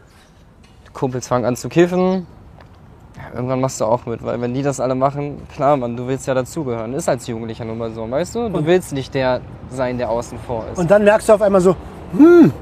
die 0.85 0.93
Kumpels 0.93 1.29
fangen 1.29 1.45
an 1.45 1.55
zu 1.55 1.69
kiffen. 1.69 2.27
Ja, 3.17 3.37
irgendwann 3.37 3.61
machst 3.61 3.81
du 3.81 3.85
auch 3.85 4.05
mit, 4.05 4.25
weil 4.25 4.41
wenn 4.41 4.53
die 4.53 4.65
das 4.65 4.81
alle 4.81 4.97
machen, 4.97 5.41
klar, 5.55 5.77
man, 5.77 5.97
du 5.97 6.09
willst 6.09 6.27
ja 6.27 6.35
dazugehören. 6.35 6.93
Ist 6.95 7.09
als 7.09 7.29
Jugendlicher 7.29 7.65
nun 7.65 7.79
mal 7.79 7.93
so, 7.93 8.11
weißt 8.11 8.35
du? 8.35 8.49
Du 8.49 8.67
willst 8.67 8.93
nicht 8.93 9.15
der 9.15 9.43
sein, 9.71 9.99
der 9.99 10.11
außen 10.11 10.41
vor 10.45 10.65
ist. 10.73 10.77
Und 10.77 10.91
dann 10.91 11.05
merkst 11.05 11.29
du 11.29 11.35
auf 11.35 11.41
einmal 11.41 11.61
so, 11.61 11.77
hm, 12.17 12.53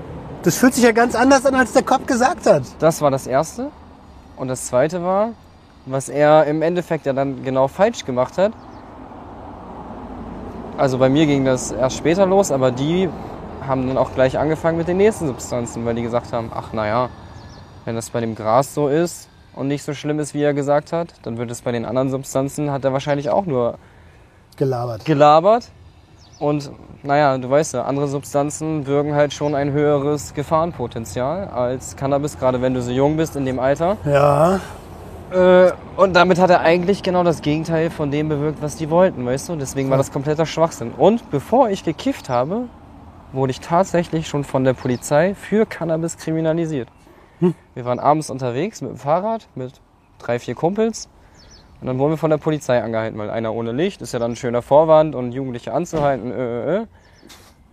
das 0.42 0.58
fühlt 0.58 0.74
sich 0.74 0.84
ja 0.84 0.92
ganz 0.92 1.14
anders 1.14 1.46
an, 1.46 1.54
als 1.54 1.72
der 1.72 1.82
Kopf 1.82 2.04
gesagt 2.04 2.44
hat. 2.44 2.64
Das 2.78 3.00
war 3.00 3.10
das 3.10 3.26
Erste. 3.26 3.70
Und 4.36 4.48
das 4.48 4.66
Zweite 4.66 5.02
war, 5.02 5.30
was 5.86 6.10
er 6.10 6.44
im 6.44 6.60
Endeffekt 6.60 7.06
ja 7.06 7.14
dann 7.14 7.42
genau 7.42 7.68
falsch 7.68 8.04
gemacht 8.04 8.36
hat. 8.36 8.52
Also 10.76 10.98
bei 10.98 11.08
mir 11.08 11.24
ging 11.24 11.46
das 11.46 11.72
erst 11.72 11.96
später 11.96 12.26
los, 12.26 12.52
aber 12.52 12.70
die 12.70 13.08
haben 13.66 13.86
dann 13.88 13.98
auch 13.98 14.14
gleich 14.14 14.38
angefangen 14.38 14.78
mit 14.78 14.88
den 14.88 14.96
nächsten 14.96 15.26
Substanzen, 15.26 15.84
weil 15.84 15.94
die 15.94 16.02
gesagt 16.02 16.32
haben, 16.32 16.50
ach 16.54 16.72
naja, 16.72 17.08
wenn 17.84 17.94
das 17.94 18.10
bei 18.10 18.20
dem 18.20 18.34
Gras 18.34 18.74
so 18.74 18.88
ist 18.88 19.28
und 19.54 19.68
nicht 19.68 19.82
so 19.82 19.94
schlimm 19.94 20.18
ist, 20.18 20.34
wie 20.34 20.42
er 20.42 20.54
gesagt 20.54 20.92
hat, 20.92 21.08
dann 21.22 21.38
wird 21.38 21.50
es 21.50 21.62
bei 21.62 21.72
den 21.72 21.84
anderen 21.84 22.10
Substanzen, 22.10 22.70
hat 22.70 22.84
er 22.84 22.92
wahrscheinlich 22.92 23.30
auch 23.30 23.46
nur 23.46 23.78
Gelabert. 24.56 25.04
gelabert. 25.04 25.68
Und 26.38 26.70
naja, 27.02 27.38
du 27.38 27.48
weißt 27.48 27.74
ja, 27.74 27.84
andere 27.84 28.08
Substanzen 28.08 28.86
wirken 28.86 29.14
halt 29.14 29.32
schon 29.32 29.54
ein 29.54 29.72
höheres 29.72 30.34
Gefahrenpotenzial 30.34 31.48
als 31.48 31.96
Cannabis, 31.96 32.38
gerade 32.38 32.60
wenn 32.62 32.74
du 32.74 32.82
so 32.82 32.90
jung 32.90 33.16
bist 33.16 33.36
in 33.36 33.44
dem 33.44 33.58
Alter. 33.58 33.96
Ja, 34.04 34.60
Äh, 35.32 35.72
und 35.96 36.14
damit 36.14 36.38
hat 36.38 36.50
er 36.50 36.60
eigentlich 36.60 37.02
genau 37.02 37.24
das 37.24 37.40
Gegenteil 37.42 37.90
von 37.90 38.10
dem 38.10 38.28
bewirkt, 38.28 38.62
was 38.62 38.76
die 38.76 38.88
wollten, 38.90 39.24
weißt 39.26 39.48
du? 39.48 39.56
Deswegen 39.56 39.90
war 39.90 39.96
das 39.96 40.12
kompletter 40.12 40.46
Schwachsinn. 40.46 40.92
Und 40.96 41.30
bevor 41.30 41.70
ich 41.70 41.82
gekifft 41.82 42.28
habe, 42.28 42.64
wurde 43.34 43.50
ich 43.50 43.60
tatsächlich 43.60 44.28
schon 44.28 44.44
von 44.44 44.64
der 44.64 44.74
Polizei 44.74 45.34
für 45.34 45.66
Cannabis 45.66 46.16
kriminalisiert. 46.16 46.88
Wir 47.74 47.84
waren 47.84 47.98
abends 47.98 48.30
unterwegs 48.30 48.80
mit 48.80 48.92
dem 48.92 48.96
Fahrrad, 48.96 49.48
mit 49.54 49.80
drei, 50.18 50.38
vier 50.38 50.54
Kumpels. 50.54 51.08
Und 51.80 51.88
dann 51.88 51.98
wurden 51.98 52.12
wir 52.12 52.16
von 52.16 52.30
der 52.30 52.38
Polizei 52.38 52.82
angehalten, 52.82 53.18
weil 53.18 53.30
einer 53.30 53.52
ohne 53.52 53.72
Licht 53.72 54.00
ist 54.00 54.12
ja 54.12 54.18
dann 54.18 54.32
ein 54.32 54.36
schöner 54.36 54.62
Vorwand 54.62 55.14
und 55.14 55.32
Jugendliche 55.32 55.72
anzuhalten. 55.72 56.30
Äh, 56.30 56.36
äh, 56.36 56.76
äh. 56.76 56.86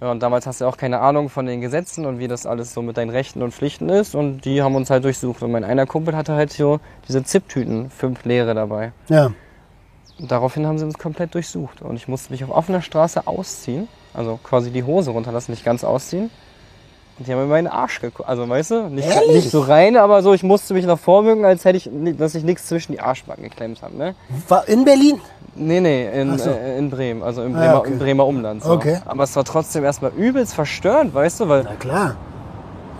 Ja, 0.01 0.11
und 0.11 0.23
damals 0.23 0.47
hast 0.47 0.59
du 0.59 0.65
auch 0.65 0.77
keine 0.77 0.99
Ahnung 0.99 1.29
von 1.29 1.45
den 1.45 1.61
Gesetzen 1.61 2.07
und 2.07 2.17
wie 2.17 2.27
das 2.27 2.47
alles 2.47 2.73
so 2.73 2.81
mit 2.81 2.97
deinen 2.97 3.11
Rechten 3.11 3.43
und 3.43 3.53
Pflichten 3.53 3.87
ist. 3.87 4.15
Und 4.15 4.43
die 4.43 4.63
haben 4.63 4.75
uns 4.75 4.89
halt 4.89 5.05
durchsucht. 5.05 5.43
Und 5.43 5.51
mein 5.51 5.63
einer 5.63 5.85
Kumpel 5.85 6.15
hatte 6.17 6.33
halt 6.33 6.51
so 6.51 6.79
diese 7.07 7.23
Zip-Tüten, 7.23 7.91
fünf 7.91 8.25
leere 8.25 8.55
dabei. 8.55 8.93
Ja. 9.09 9.31
Daraufhin 10.19 10.67
haben 10.67 10.77
sie 10.77 10.85
uns 10.85 10.97
komplett 10.97 11.33
durchsucht. 11.33 11.81
Und 11.81 11.95
ich 11.95 12.07
musste 12.07 12.31
mich 12.31 12.43
auf 12.43 12.51
offener 12.51 12.81
Straße 12.81 13.25
ausziehen. 13.27 13.87
Also 14.13 14.39
quasi 14.43 14.71
die 14.71 14.83
Hose 14.83 15.11
runterlassen, 15.11 15.51
nicht 15.51 15.63
ganz 15.65 15.83
ausziehen. 15.83 16.29
Und 17.17 17.27
die 17.27 17.31
haben 17.33 17.39
mir 17.39 17.45
meinen 17.47 17.67
Arsch 17.67 18.01
geguckt. 18.01 18.27
Also 18.27 18.47
weißt 18.47 18.71
du, 18.71 18.81
nicht, 18.89 19.07
nicht 19.27 19.49
so 19.51 19.61
rein, 19.61 19.97
aber 19.97 20.21
so, 20.23 20.33
ich 20.33 20.43
musste 20.43 20.73
mich 20.73 20.85
noch 20.85 20.99
vorbeugen, 20.99 21.45
als 21.45 21.65
hätte 21.65 21.77
ich, 21.77 21.89
dass 22.17 22.35
ich 22.35 22.43
nichts 22.43 22.67
zwischen 22.67 22.93
die 22.93 22.99
Arschbacken 22.99 23.43
geklemmt 23.43 23.81
habe. 23.81 23.95
Ne? 23.95 24.15
War 24.47 24.67
in 24.67 24.85
Berlin? 24.85 25.19
Nee, 25.55 25.79
nee, 25.81 26.07
in, 26.21 26.37
so. 26.37 26.49
äh, 26.49 26.77
in 26.77 26.89
Bremen, 26.89 27.21
also 27.23 27.43
im 27.43 27.53
Ah, 27.55 27.59
Bremer, 27.59 27.79
okay. 27.79 27.91
im 27.91 27.99
Bremer 27.99 28.25
Umland. 28.25 28.63
So. 28.63 28.71
Okay. 28.71 28.99
Aber 29.05 29.23
es 29.23 29.35
war 29.35 29.43
trotzdem 29.43 29.83
erstmal 29.83 30.11
übelst 30.11 30.53
verstörend, 30.53 31.13
weißt 31.13 31.41
du, 31.41 31.49
weil 31.49 31.63
Na 31.63 31.73
klar. 31.75 32.15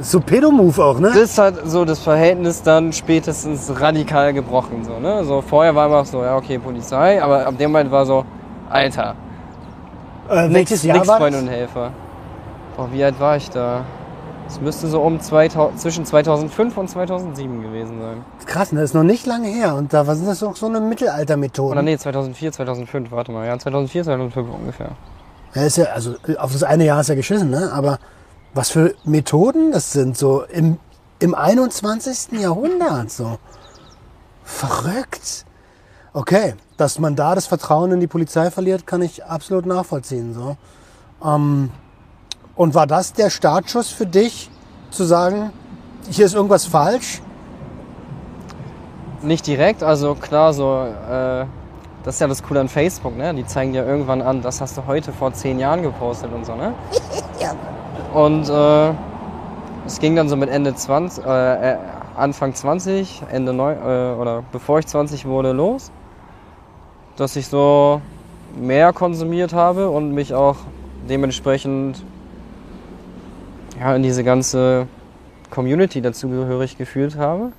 So 0.01 0.19
Pedo-Move 0.19 0.83
auch, 0.83 0.99
ne? 0.99 1.11
das 1.13 1.37
hat 1.37 1.55
so 1.65 1.85
das 1.85 1.99
Verhältnis 1.99 2.61
dann 2.63 2.91
spätestens 2.93 3.71
radikal 3.79 4.33
gebrochen. 4.33 4.83
So, 4.83 4.99
ne? 4.99 5.23
so 5.23 5.41
vorher 5.41 5.75
war 5.75 5.87
immer 5.87 6.03
so, 6.05 6.23
ja 6.23 6.35
okay, 6.35 6.57
Polizei, 6.57 7.21
aber 7.21 7.45
ab 7.45 7.57
dem 7.57 7.71
Moment 7.71 7.91
war 7.91 8.05
so, 8.05 8.25
Alter, 8.69 9.15
Äh, 10.29 10.43
nix, 10.43 10.53
welches 10.53 10.83
Jahr 10.83 10.97
nix 10.97 11.07
war 11.07 11.17
Freunde 11.17 11.39
das? 11.39 11.47
und 11.47 11.53
Helfer. 11.53 11.91
Boah, 12.77 12.89
wie 12.91 13.03
alt 13.03 13.19
war 13.19 13.37
ich 13.37 13.49
da? 13.49 13.83
Es 14.47 14.59
müsste 14.59 14.87
so 14.87 15.01
um 15.01 15.19
2000, 15.19 15.79
zwischen 15.79 16.05
2005 16.05 16.77
und 16.77 16.89
2007 16.89 17.61
gewesen 17.61 18.01
sein. 18.01 18.25
Krass, 18.45 18.71
ne? 18.71 18.81
das 18.81 18.89
ist 18.89 18.93
noch 18.93 19.03
nicht 19.03 19.25
lange 19.25 19.47
her. 19.47 19.75
Und 19.75 19.93
da 19.93 20.03
sind 20.03 20.27
das 20.27 20.39
doch 20.39 20.55
so 20.55 20.65
eine 20.65 20.81
Mittelaltermethode. 20.81 21.71
Oder 21.71 21.81
nee, 21.83 21.97
2004, 21.97 22.51
2005, 22.53 23.11
warte 23.11 23.31
mal. 23.31 23.45
Ja, 23.45 23.57
2004, 23.57 24.03
2005 24.05 24.47
ungefähr. 24.49 24.89
Ja, 25.53 25.61
ist 25.63 25.77
ja, 25.77 25.85
also 25.93 26.15
auf 26.37 26.51
das 26.51 26.63
eine 26.63 26.85
Jahr 26.85 26.99
ist 27.01 27.07
ja 27.09 27.15
geschissen, 27.15 27.49
ne? 27.49 27.71
Aber 27.73 27.97
was 28.53 28.69
für 28.69 28.95
Methoden 29.03 29.71
das 29.71 29.91
sind, 29.91 30.17
so 30.17 30.43
im, 30.43 30.77
im 31.19 31.35
21. 31.35 32.39
Jahrhundert, 32.39 33.11
so. 33.11 33.37
Verrückt. 34.43 35.45
Okay, 36.13 36.55
dass 36.75 36.99
man 36.99 37.15
da 37.15 37.35
das 37.35 37.45
Vertrauen 37.45 37.91
in 37.91 37.99
die 38.01 38.07
Polizei 38.07 38.51
verliert, 38.51 38.85
kann 38.85 39.01
ich 39.01 39.23
absolut 39.23 39.65
nachvollziehen, 39.65 40.33
so. 40.33 40.57
Ähm, 41.23 41.71
und 42.55 42.75
war 42.75 42.87
das 42.87 43.13
der 43.13 43.29
Startschuss 43.29 43.89
für 43.89 44.05
dich, 44.05 44.49
zu 44.89 45.05
sagen, 45.05 45.53
hier 46.09 46.25
ist 46.25 46.35
irgendwas 46.35 46.65
falsch? 46.65 47.21
Nicht 49.21 49.47
direkt, 49.47 49.83
also 49.83 50.15
klar, 50.15 50.53
so, 50.53 50.83
äh, 50.83 51.45
das 52.03 52.15
ist 52.15 52.19
ja 52.19 52.27
das 52.27 52.43
Coole 52.43 52.59
an 52.59 52.67
Facebook, 52.67 53.15
ne? 53.15 53.33
Die 53.33 53.45
zeigen 53.45 53.71
dir 53.71 53.85
irgendwann 53.85 54.21
an, 54.21 54.41
das 54.41 54.59
hast 54.59 54.77
du 54.77 54.85
heute 54.87 55.13
vor 55.13 55.31
zehn 55.33 55.59
Jahren 55.59 55.81
gepostet 55.81 56.33
und 56.33 56.45
so, 56.45 56.55
ne? 56.55 56.73
Ja. 57.39 57.55
Und 58.13 58.49
äh, 58.49 58.93
es 59.85 59.99
ging 59.99 60.15
dann 60.15 60.29
so 60.29 60.35
mit 60.35 60.49
Ende 60.49 60.75
20, 60.75 61.25
äh, 61.25 61.73
äh, 61.73 61.77
Anfang 62.15 62.53
20, 62.53 63.23
Ende 63.31 63.53
9, 63.53 63.77
äh, 63.77 64.19
oder 64.19 64.43
bevor 64.51 64.79
ich 64.79 64.87
20 64.87 65.25
wurde, 65.25 65.53
los, 65.53 65.91
dass 67.15 67.35
ich 67.35 67.47
so 67.47 68.01
mehr 68.59 68.91
konsumiert 68.93 69.53
habe 69.53 69.89
und 69.89 70.13
mich 70.13 70.33
auch 70.33 70.57
dementsprechend 71.07 72.03
ja, 73.79 73.95
in 73.95 74.03
diese 74.03 74.23
ganze 74.23 74.87
Community 75.49 76.01
dazugehörig 76.01 76.77
gefühlt 76.77 77.17
habe 77.17 77.51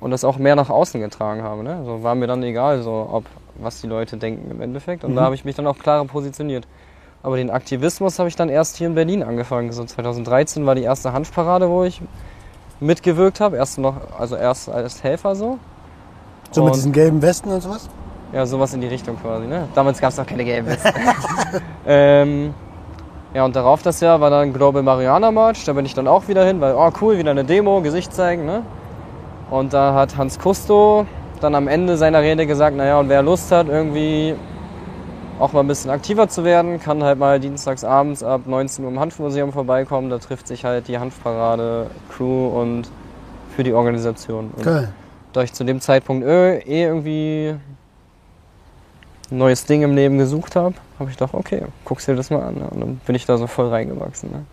und 0.00 0.10
das 0.10 0.24
auch 0.24 0.38
mehr 0.38 0.56
nach 0.56 0.70
außen 0.70 1.00
getragen 1.00 1.42
habe. 1.42 1.62
Ne? 1.62 1.82
So 1.84 2.02
war 2.02 2.14
mir 2.14 2.26
dann 2.26 2.42
egal, 2.42 2.82
so 2.82 3.08
ob 3.10 3.24
was 3.60 3.80
die 3.80 3.88
Leute 3.88 4.16
denken 4.16 4.50
im 4.50 4.60
Endeffekt. 4.60 5.02
Und 5.02 5.16
da 5.16 5.22
habe 5.22 5.34
ich 5.34 5.44
mich 5.44 5.56
dann 5.56 5.66
auch 5.66 5.78
klarer 5.78 6.04
positioniert. 6.04 6.66
Aber 7.22 7.36
den 7.36 7.50
Aktivismus 7.50 8.18
habe 8.18 8.28
ich 8.28 8.36
dann 8.36 8.48
erst 8.48 8.76
hier 8.76 8.86
in 8.86 8.94
Berlin 8.94 9.22
angefangen. 9.22 9.72
So 9.72 9.84
2013 9.84 10.66
war 10.66 10.74
die 10.74 10.82
erste 10.82 11.12
Hanfparade, 11.12 11.68
wo 11.68 11.84
ich 11.84 12.00
mitgewirkt 12.80 13.40
habe. 13.40 13.56
Erst 13.56 13.78
noch, 13.78 13.96
also 14.18 14.36
erst 14.36 14.68
als 14.68 15.02
Helfer 15.02 15.34
so. 15.34 15.58
So 16.52 16.62
mit 16.62 16.70
Und- 16.70 16.76
diesen 16.76 16.92
gelben 16.92 17.20
Westen 17.22 17.50
und 17.50 17.60
sowas? 17.60 17.88
ja, 18.32 18.44
sowas 18.44 18.74
in 18.74 18.80
die 18.82 18.86
Richtung 18.86 19.16
quasi. 19.20 19.46
Ne? 19.46 19.68
Damals 19.74 20.00
gab 20.00 20.10
es 20.10 20.18
noch 20.18 20.26
keine 20.26 20.44
gelben 20.44 20.68
Westen. 20.68 20.92
ähm, 21.86 22.54
ja, 23.34 23.44
und 23.44 23.56
darauf 23.56 23.82
das 23.82 24.00
Jahr 24.00 24.20
war 24.20 24.30
dann 24.30 24.52
Global 24.52 24.82
Marihuana 24.82 25.30
March. 25.30 25.64
Da 25.64 25.72
bin 25.72 25.86
ich 25.86 25.94
dann 25.94 26.06
auch 26.06 26.28
wieder 26.28 26.44
hin, 26.44 26.60
weil, 26.60 26.74
oh 26.74 26.90
cool, 27.00 27.18
wieder 27.18 27.30
eine 27.30 27.44
Demo, 27.44 27.80
Gesicht 27.80 28.12
zeigen. 28.12 28.44
Ne? 28.44 28.62
Und 29.50 29.72
da 29.72 29.94
hat 29.94 30.16
Hans 30.16 30.38
Kusto 30.38 31.06
dann 31.40 31.54
am 31.54 31.68
Ende 31.68 31.96
seiner 31.96 32.20
Rede 32.20 32.46
gesagt, 32.46 32.76
naja, 32.76 32.98
und 32.98 33.08
wer 33.08 33.22
Lust 33.22 33.50
hat, 33.50 33.68
irgendwie 33.68 34.34
auch 35.38 35.52
mal 35.52 35.60
ein 35.60 35.68
bisschen 35.68 35.90
aktiver 35.90 36.28
zu 36.28 36.44
werden, 36.44 36.80
kann 36.80 37.02
halt 37.02 37.18
mal 37.18 37.38
dienstags 37.38 37.84
abends 37.84 38.22
ab 38.22 38.42
19 38.46 38.84
Uhr 38.84 38.90
im 38.90 38.98
Hanfmuseum 38.98 39.52
vorbeikommen. 39.52 40.10
Da 40.10 40.18
trifft 40.18 40.48
sich 40.48 40.64
halt 40.64 40.88
die 40.88 40.98
Hanfparade, 40.98 41.90
Crew 42.10 42.48
und 42.48 42.88
für 43.54 43.64
die 43.64 43.72
Organisation. 43.72 44.50
Und 44.56 44.64
Geil. 44.64 44.92
da 45.32 45.42
ich 45.42 45.52
zu 45.52 45.64
dem 45.64 45.80
Zeitpunkt 45.80 46.26
eh 46.26 46.58
eh 46.58 46.84
irgendwie 46.84 47.54
ein 49.30 49.38
neues 49.38 49.64
Ding 49.64 49.82
im 49.82 49.94
Leben 49.94 50.18
gesucht 50.18 50.56
habe, 50.56 50.74
habe 50.98 51.10
ich 51.10 51.16
gedacht, 51.16 51.34
okay, 51.34 51.62
guck's 51.84 52.06
dir 52.06 52.16
das 52.16 52.30
mal 52.30 52.42
an. 52.42 52.54
Ne? 52.54 52.70
Und 52.70 52.80
dann 52.80 52.96
bin 53.06 53.14
ich 53.14 53.26
da 53.26 53.36
so 53.36 53.46
voll 53.46 53.68
reingewachsen. 53.68 54.30
Ne? 54.30 54.44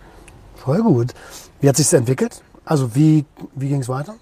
Voll 0.56 0.82
gut. 0.82 1.14
Wie 1.62 1.70
hat 1.70 1.78
sich's 1.78 1.94
entwickelt? 1.94 2.42
Also 2.66 2.96
wie, 2.96 3.26
wie 3.54 3.70
ging's 3.70 3.90
weiter? 3.90 4.16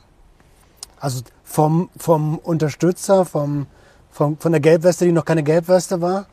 Also 1.00 1.22
vom, 1.44 1.90
vom 1.98 2.38
Unterstützer, 2.38 3.26
vom, 3.26 3.68
vom, 4.12 4.38
von 4.38 4.52
der 4.52 4.62
Gelbweste, 4.62 5.06
die 5.06 5.12
noch 5.12 5.26
keine 5.26 5.44
Gelbweste 5.44 6.02
war? 6.02 6.28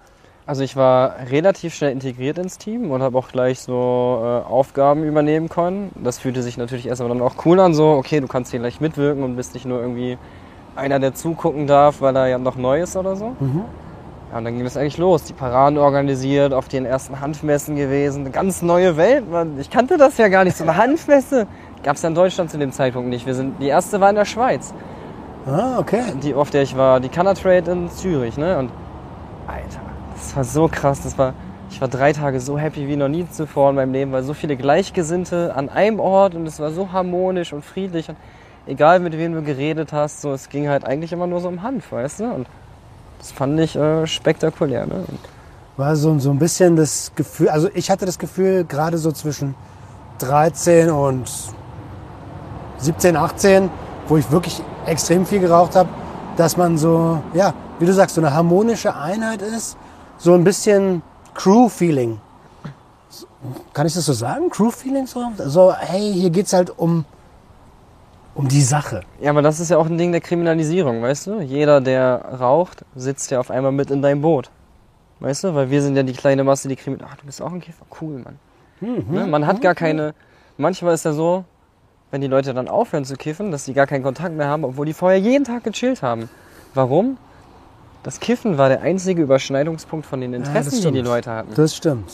Also 0.51 0.65
ich 0.65 0.75
war 0.75 1.15
relativ 1.31 1.77
schnell 1.77 1.93
integriert 1.93 2.37
ins 2.37 2.59
Team 2.59 2.91
und 2.91 3.05
habe 3.05 3.17
auch 3.17 3.29
gleich 3.29 3.61
so 3.61 4.21
äh, 4.21 4.51
Aufgaben 4.51 5.05
übernehmen 5.05 5.49
können. 5.49 5.93
Das 5.95 6.19
fühlte 6.19 6.43
sich 6.43 6.59
natürlich 6.59 6.89
erstmal 6.89 7.09
dann 7.09 7.23
auch 7.23 7.35
cool 7.45 7.61
an, 7.61 7.73
so 7.73 7.91
okay, 7.91 8.19
du 8.19 8.27
kannst 8.27 8.51
hier 8.51 8.59
gleich 8.59 8.81
mitwirken 8.81 9.23
und 9.23 9.37
bist 9.37 9.55
nicht 9.55 9.65
nur 9.65 9.81
irgendwie 9.81 10.19
einer, 10.75 10.99
der 10.99 11.15
zugucken 11.15 11.69
darf, 11.69 12.01
weil 12.01 12.17
er 12.17 12.27
ja 12.27 12.39
noch 12.39 12.57
neu 12.57 12.83
ist 12.83 12.97
oder 12.97 13.15
so. 13.15 13.37
Ja, 14.33 14.39
und 14.39 14.45
dann 14.45 14.57
ging 14.57 14.67
es 14.67 14.77
eigentlich 14.77 14.99
los. 14.99 15.23
Die 15.23 15.35
Paraden 15.35 15.79
organisiert, 15.79 16.53
auf 16.53 16.67
den 16.67 16.85
ersten 16.85 17.21
Hanfmessen 17.21 17.77
gewesen. 17.77 18.23
Eine 18.23 18.31
ganz 18.31 18.61
neue 18.61 18.97
Welt. 18.97 19.31
Man, 19.31 19.57
ich 19.61 19.71
kannte 19.71 19.99
das 19.99 20.19
ja 20.19 20.27
gar 20.27 20.43
nicht. 20.43 20.57
So 20.57 20.65
eine 20.65 20.77
Hanfmesse 20.77 21.47
gab 21.85 21.95
es 21.95 22.03
ja 22.03 22.09
in 22.09 22.17
Deutschland 22.17 22.51
zu 22.51 22.59
dem 22.59 22.73
Zeitpunkt 22.73 23.09
nicht. 23.09 23.25
Wir 23.25 23.37
sind, 23.37 23.61
die 23.63 23.69
erste 23.69 24.01
war 24.01 24.11
in 24.11 24.17
der 24.17 24.25
Schweiz, 24.25 24.75
Ah, 25.47 25.79
okay. 25.79 26.03
die, 26.21 26.35
auf 26.35 26.51
der 26.51 26.63
ich 26.63 26.77
war. 26.77 26.99
Die 26.99 27.09
Cannatrade 27.09 27.71
in 27.71 27.89
Zürich. 27.89 28.37
Ne? 28.37 28.59
Und 28.59 28.73
Alter, 29.47 29.79
das 30.21 30.37
war 30.37 30.45
so 30.45 30.69
krass. 30.69 31.03
Das 31.03 31.17
war, 31.19 31.35
ich 31.71 31.81
war 31.81 31.89
drei 31.89 32.13
Tage 32.13 32.41
so 32.41 32.59
happy 32.59 32.87
wie 32.89 32.97
noch 32.97 33.09
nie 33.09 33.29
zuvor 33.29 33.71
in 33.71 33.77
meinem 33.77 33.93
Leben, 33.93 34.13
weil 34.13 34.23
so 34.23 34.35
viele 34.35 34.57
Gleichgesinnte 34.57 35.55
an 35.55 35.69
einem 35.69 36.01
Ort 36.01 36.35
und 36.35 36.47
es 36.47 36.61
war 36.61 36.71
so 36.71 36.93
harmonisch 36.93 37.53
und 37.53 37.65
friedlich. 37.65 38.09
Und 38.09 38.17
egal 38.67 39.01
mit 39.01 39.17
wem 39.17 39.35
du 39.35 39.43
geredet 39.43 39.93
hast, 39.93 40.21
so, 40.21 40.33
es 40.33 40.49
ging 40.49 40.69
halt 40.69 40.85
eigentlich 40.85 41.13
immer 41.13 41.27
nur 41.27 41.41
so 41.41 41.49
um 41.49 41.63
Hanf, 41.63 41.93
weißt 41.93 42.21
du? 42.21 42.25
Und 42.25 42.47
das 43.19 43.33
fand 43.33 43.59
ich 43.61 43.77
äh, 43.77 44.07
spektakulär. 44.07 44.87
Ne? 44.87 45.05
War 45.77 45.97
so, 45.97 46.19
so 46.19 46.31
ein 46.31 46.39
bisschen 46.39 46.77
das 46.77 47.13
Gefühl, 47.15 47.49
also 47.49 47.69
ich 47.75 47.91
hatte 47.91 48.07
das 48.07 48.19
Gefühl, 48.19 48.65
gerade 48.65 48.99
so 48.99 49.13
zwischen 49.13 49.55
13 50.19 50.91
und 50.91 51.31
17, 52.79 53.17
18, 53.17 53.71
wo 54.09 54.17
ich 54.17 54.31
wirklich 54.31 54.63
extrem 54.87 55.27
viel 55.27 55.41
geraucht 55.41 55.77
habe, 55.77 55.89
dass 56.37 56.57
man 56.57 56.79
so, 56.79 57.23
ja, 57.35 57.55
wie 57.79 57.87
du 57.87 57.93
sagst, 57.93 58.15
so 58.15 58.21
eine 58.21 58.33
harmonische 58.35 58.95
Einheit 58.95 59.43
ist, 59.43 59.77
so 60.21 60.35
ein 60.35 60.45
bisschen 60.45 61.03
Crew-Feeling. 61.35 62.21
Kann 63.73 63.87
ich 63.87 63.95
das 63.95 64.05
so 64.05 64.13
sagen? 64.13 64.51
Crew-Feeling 64.51 65.07
so? 65.07 65.33
So, 65.39 65.73
hey, 65.75 66.13
hier 66.13 66.31
geht's 66.31 66.53
halt 66.53 66.79
um, 66.79 67.07
um 68.35 68.47
die 68.47 68.61
Sache. 68.61 69.01
Ja, 69.21 69.31
aber 69.31 69.41
das 69.41 69.61
ist 69.61 69.71
ja 69.71 69.79
auch 69.79 69.87
ein 69.87 69.97
Ding 69.97 70.13
der 70.13 70.21
Kriminalisierung, 70.21 71.01
weißt 71.03 71.27
du? 71.27 71.41
Jeder, 71.41 71.81
der 71.81 72.23
raucht, 72.39 72.85
sitzt 72.95 73.31
ja 73.31 73.41
auf 73.41 73.51
einmal 73.51 73.73
mit 73.73 73.91
in 73.91 74.03
deinem 74.03 74.21
Boot. 74.21 74.51
Weißt 75.21 75.45
du? 75.45 75.55
Weil 75.55 75.71
wir 75.71 75.83
sind 75.83 75.97
ja 75.97 76.03
die 76.03 76.13
kleine 76.13 76.45
Masse, 76.45 76.69
die 76.69 76.77
kriminell. 76.77 77.07
Ach, 77.11 77.17
du 77.17 77.25
bist 77.25 77.41
auch 77.41 77.53
ein 77.53 77.61
Käfer. 77.61 77.85
Cool, 78.01 78.19
Mann. 78.19 78.39
Ne? 78.81 79.27
Man 79.27 79.47
hat 79.47 79.61
gar 79.61 79.75
keine. 79.75 80.15
Manchmal 80.57 80.95
ist 80.95 81.05
ja 81.07 81.13
so, 81.13 81.45
wenn 82.11 82.21
die 82.21 82.27
Leute 82.27 82.53
dann 82.53 82.69
aufhören 82.69 83.05
zu 83.07 83.17
kiffen, 83.17 83.51
dass 83.51 83.65
sie 83.65 83.73
gar 83.73 83.87
keinen 83.87 84.03
Kontakt 84.03 84.35
mehr 84.35 84.49
haben, 84.49 84.65
obwohl 84.65 84.85
die 84.85 84.93
vorher 84.93 85.19
jeden 85.19 85.45
Tag 85.45 85.65
gechillt 85.65 86.03
haben. 86.03 86.29
Warum? 86.75 87.17
Das 88.03 88.19
Kiffen 88.21 88.57
war 88.57 88.69
der 88.69 88.81
einzige 88.83 89.23
Überschneidungspunkt 89.23 90.07
von 90.07 90.21
den 90.21 90.33
Interessen, 90.33 90.71
die 90.71 90.77
die 90.77 90.83
stimmt. 90.89 91.07
Leute 91.07 91.31
hatten. 91.31 91.55
Das 91.55 91.77
stimmt. 91.77 92.11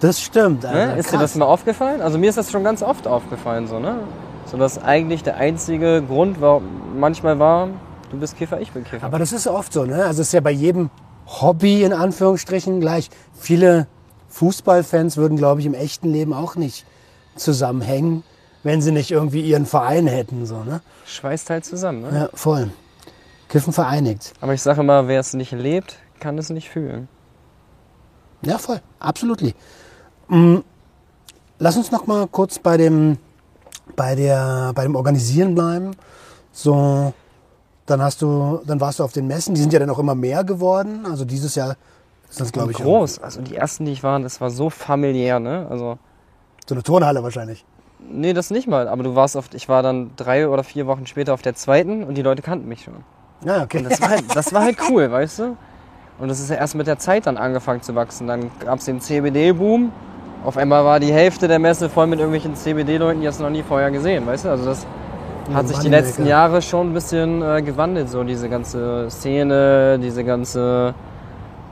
Das 0.00 0.20
stimmt. 0.20 0.62
Ne? 0.64 0.68
Alter, 0.70 0.96
Ist 0.96 1.12
dir 1.12 1.18
das 1.18 1.34
mal 1.36 1.44
aufgefallen? 1.44 2.00
Also 2.00 2.18
mir 2.18 2.30
ist 2.30 2.38
das 2.38 2.50
schon 2.50 2.64
ganz 2.64 2.82
oft 2.82 3.06
aufgefallen, 3.06 3.66
so, 3.68 3.78
ne? 3.78 3.98
So 4.46 4.56
dass 4.56 4.82
eigentlich 4.82 5.22
der 5.22 5.36
einzige 5.36 6.02
Grund 6.02 6.40
war, 6.40 6.60
manchmal 6.96 7.38
war, 7.38 7.68
du 8.10 8.18
bist 8.18 8.36
Kiffer, 8.36 8.60
ich 8.60 8.72
bin 8.72 8.82
Kiffer. 8.82 9.06
Aber 9.06 9.18
das 9.18 9.32
ist 9.32 9.46
oft 9.46 9.72
so, 9.72 9.84
ne? 9.84 10.04
Also 10.04 10.22
es 10.22 10.28
ist 10.28 10.32
ja 10.32 10.40
bei 10.40 10.50
jedem 10.50 10.90
Hobby 11.26 11.84
in 11.84 11.92
Anführungsstrichen 11.92 12.80
gleich. 12.80 13.10
Viele 13.38 13.86
Fußballfans 14.30 15.16
würden, 15.16 15.36
glaube 15.36 15.60
ich, 15.60 15.66
im 15.66 15.74
echten 15.74 16.10
Leben 16.10 16.32
auch 16.32 16.56
nicht 16.56 16.86
zusammenhängen, 17.36 18.24
wenn 18.64 18.82
sie 18.82 18.90
nicht 18.90 19.10
irgendwie 19.10 19.42
ihren 19.42 19.66
Verein 19.66 20.06
hätten, 20.06 20.46
so, 20.46 20.64
ne? 20.64 20.80
Schweißt 21.06 21.50
halt 21.50 21.64
zusammen, 21.64 22.02
ne? 22.02 22.10
Ja, 22.12 22.28
voll. 22.34 22.70
Kiffen 23.50 23.72
vereinigt. 23.72 24.32
Aber 24.40 24.54
ich 24.54 24.62
sage 24.62 24.80
immer, 24.80 25.08
wer 25.08 25.20
es 25.20 25.34
nicht 25.34 25.50
lebt, 25.50 25.98
kann 26.20 26.38
es 26.38 26.50
nicht 26.50 26.70
fühlen. 26.70 27.08
Ja, 28.42 28.58
voll. 28.58 28.80
Absolut. 29.00 29.42
Mm, 30.28 30.58
lass 31.58 31.76
uns 31.76 31.90
noch 31.90 32.06
mal 32.06 32.28
kurz 32.28 32.60
bei 32.60 32.76
dem, 32.76 33.18
bei 33.96 34.14
der, 34.14 34.72
bei 34.74 34.84
dem 34.84 34.94
Organisieren 34.94 35.56
bleiben. 35.56 35.96
So, 36.52 37.12
dann 37.86 38.00
hast 38.00 38.22
du, 38.22 38.60
dann 38.66 38.80
warst 38.80 39.00
du 39.00 39.04
auf 39.04 39.12
den 39.12 39.26
Messen. 39.26 39.54
Die 39.56 39.60
sind 39.60 39.72
ja 39.72 39.80
dann 39.80 39.90
auch 39.90 39.98
immer 39.98 40.14
mehr 40.14 40.44
geworden. 40.44 41.04
Also 41.04 41.24
dieses 41.24 41.56
Jahr 41.56 41.76
ist 42.30 42.40
das, 42.40 42.52
glaube 42.52 42.70
ich, 42.70 42.78
groß. 42.78 43.18
Also 43.18 43.42
die 43.42 43.56
ersten, 43.56 43.84
die 43.84 43.92
ich 43.92 44.04
war, 44.04 44.20
das 44.20 44.40
war 44.40 44.50
so 44.50 44.70
familiär, 44.70 45.40
ne? 45.40 45.66
Also 45.68 45.98
so 46.68 46.76
eine 46.76 46.84
Turnhalle 46.84 47.24
wahrscheinlich. 47.24 47.64
nee, 47.98 48.32
das 48.32 48.50
nicht 48.50 48.68
mal. 48.68 48.86
Aber 48.86 49.02
du 49.02 49.16
warst 49.16 49.34
oft, 49.34 49.54
ich 49.54 49.68
war 49.68 49.82
dann 49.82 50.12
drei 50.14 50.48
oder 50.48 50.62
vier 50.62 50.86
Wochen 50.86 51.08
später 51.08 51.34
auf 51.34 51.42
der 51.42 51.56
zweiten 51.56 52.04
und 52.04 52.14
die 52.14 52.22
Leute 52.22 52.42
kannten 52.42 52.68
mich 52.68 52.84
schon. 52.84 53.04
Ja, 53.44 53.62
okay. 53.62 53.78
Und 53.78 53.90
das 53.90 54.00
war 54.00 54.10
halt, 54.10 54.24
das 54.34 54.52
war 54.52 54.62
halt 54.62 54.76
cool, 54.88 55.10
weißt 55.10 55.38
du? 55.40 55.56
Und 56.18 56.28
das 56.28 56.40
ist 56.40 56.50
ja 56.50 56.56
erst 56.56 56.74
mit 56.74 56.86
der 56.86 56.98
Zeit 56.98 57.26
dann 57.26 57.38
angefangen 57.38 57.80
zu 57.80 57.94
wachsen. 57.94 58.26
Dann 58.26 58.50
gab 58.60 58.78
es 58.78 58.84
den 58.84 59.00
CBD-Boom. 59.00 59.90
Auf 60.44 60.56
einmal 60.56 60.84
war 60.84 61.00
die 61.00 61.12
Hälfte 61.12 61.48
der 61.48 61.58
Messe 61.58 61.88
voll 61.88 62.06
mit 62.06 62.18
irgendwelchen 62.18 62.54
CBD-Leuten, 62.54 63.20
die 63.20 63.28
hast 63.28 63.40
du 63.40 63.44
noch 63.44 63.50
nie 63.50 63.62
vorher 63.62 63.90
gesehen, 63.90 64.26
weißt 64.26 64.46
du? 64.46 64.50
Also 64.50 64.64
das 64.64 64.86
hat 65.52 65.68
sich 65.68 65.78
die 65.78 65.88
letzten 65.88 66.26
Jahre 66.26 66.62
schon 66.62 66.90
ein 66.90 66.94
bisschen 66.94 67.42
äh, 67.42 67.62
gewandelt, 67.62 68.08
so 68.08 68.22
diese 68.24 68.48
ganze 68.48 69.08
Szene, 69.10 69.98
diese 69.98 70.24
ganze 70.24 70.94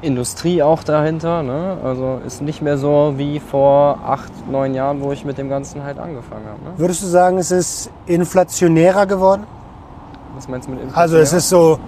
Industrie 0.00 0.62
auch 0.62 0.82
dahinter. 0.82 1.42
Ne? 1.42 1.76
Also 1.84 2.20
ist 2.26 2.42
nicht 2.42 2.62
mehr 2.62 2.78
so 2.78 3.14
wie 3.16 3.40
vor 3.40 3.98
acht, 4.04 4.30
neun 4.50 4.74
Jahren, 4.74 5.00
wo 5.00 5.12
ich 5.12 5.24
mit 5.24 5.38
dem 5.38 5.48
Ganzen 5.48 5.82
halt 5.84 5.98
angefangen 5.98 6.46
habe. 6.46 6.62
Ne? 6.64 6.78
Würdest 6.78 7.02
du 7.02 7.06
sagen, 7.06 7.38
es 7.38 7.50
ist 7.50 7.90
inflationärer 8.06 9.06
geworden? 9.06 9.44
Was 10.38 10.46
meinst 10.46 10.68
du 10.68 10.72
mit 10.72 10.80
Also 10.96 11.16
es 11.16 11.32
ist 11.32 11.48
so 11.48 11.80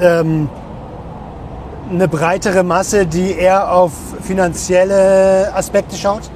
ähm, 0.00 0.48
eine 1.90 2.06
breitere 2.06 2.62
Masse, 2.62 3.06
die 3.06 3.32
eher 3.32 3.72
auf 3.72 3.92
finanzielle 4.22 5.52
Aspekte 5.52 5.96
schaut? 5.96 6.30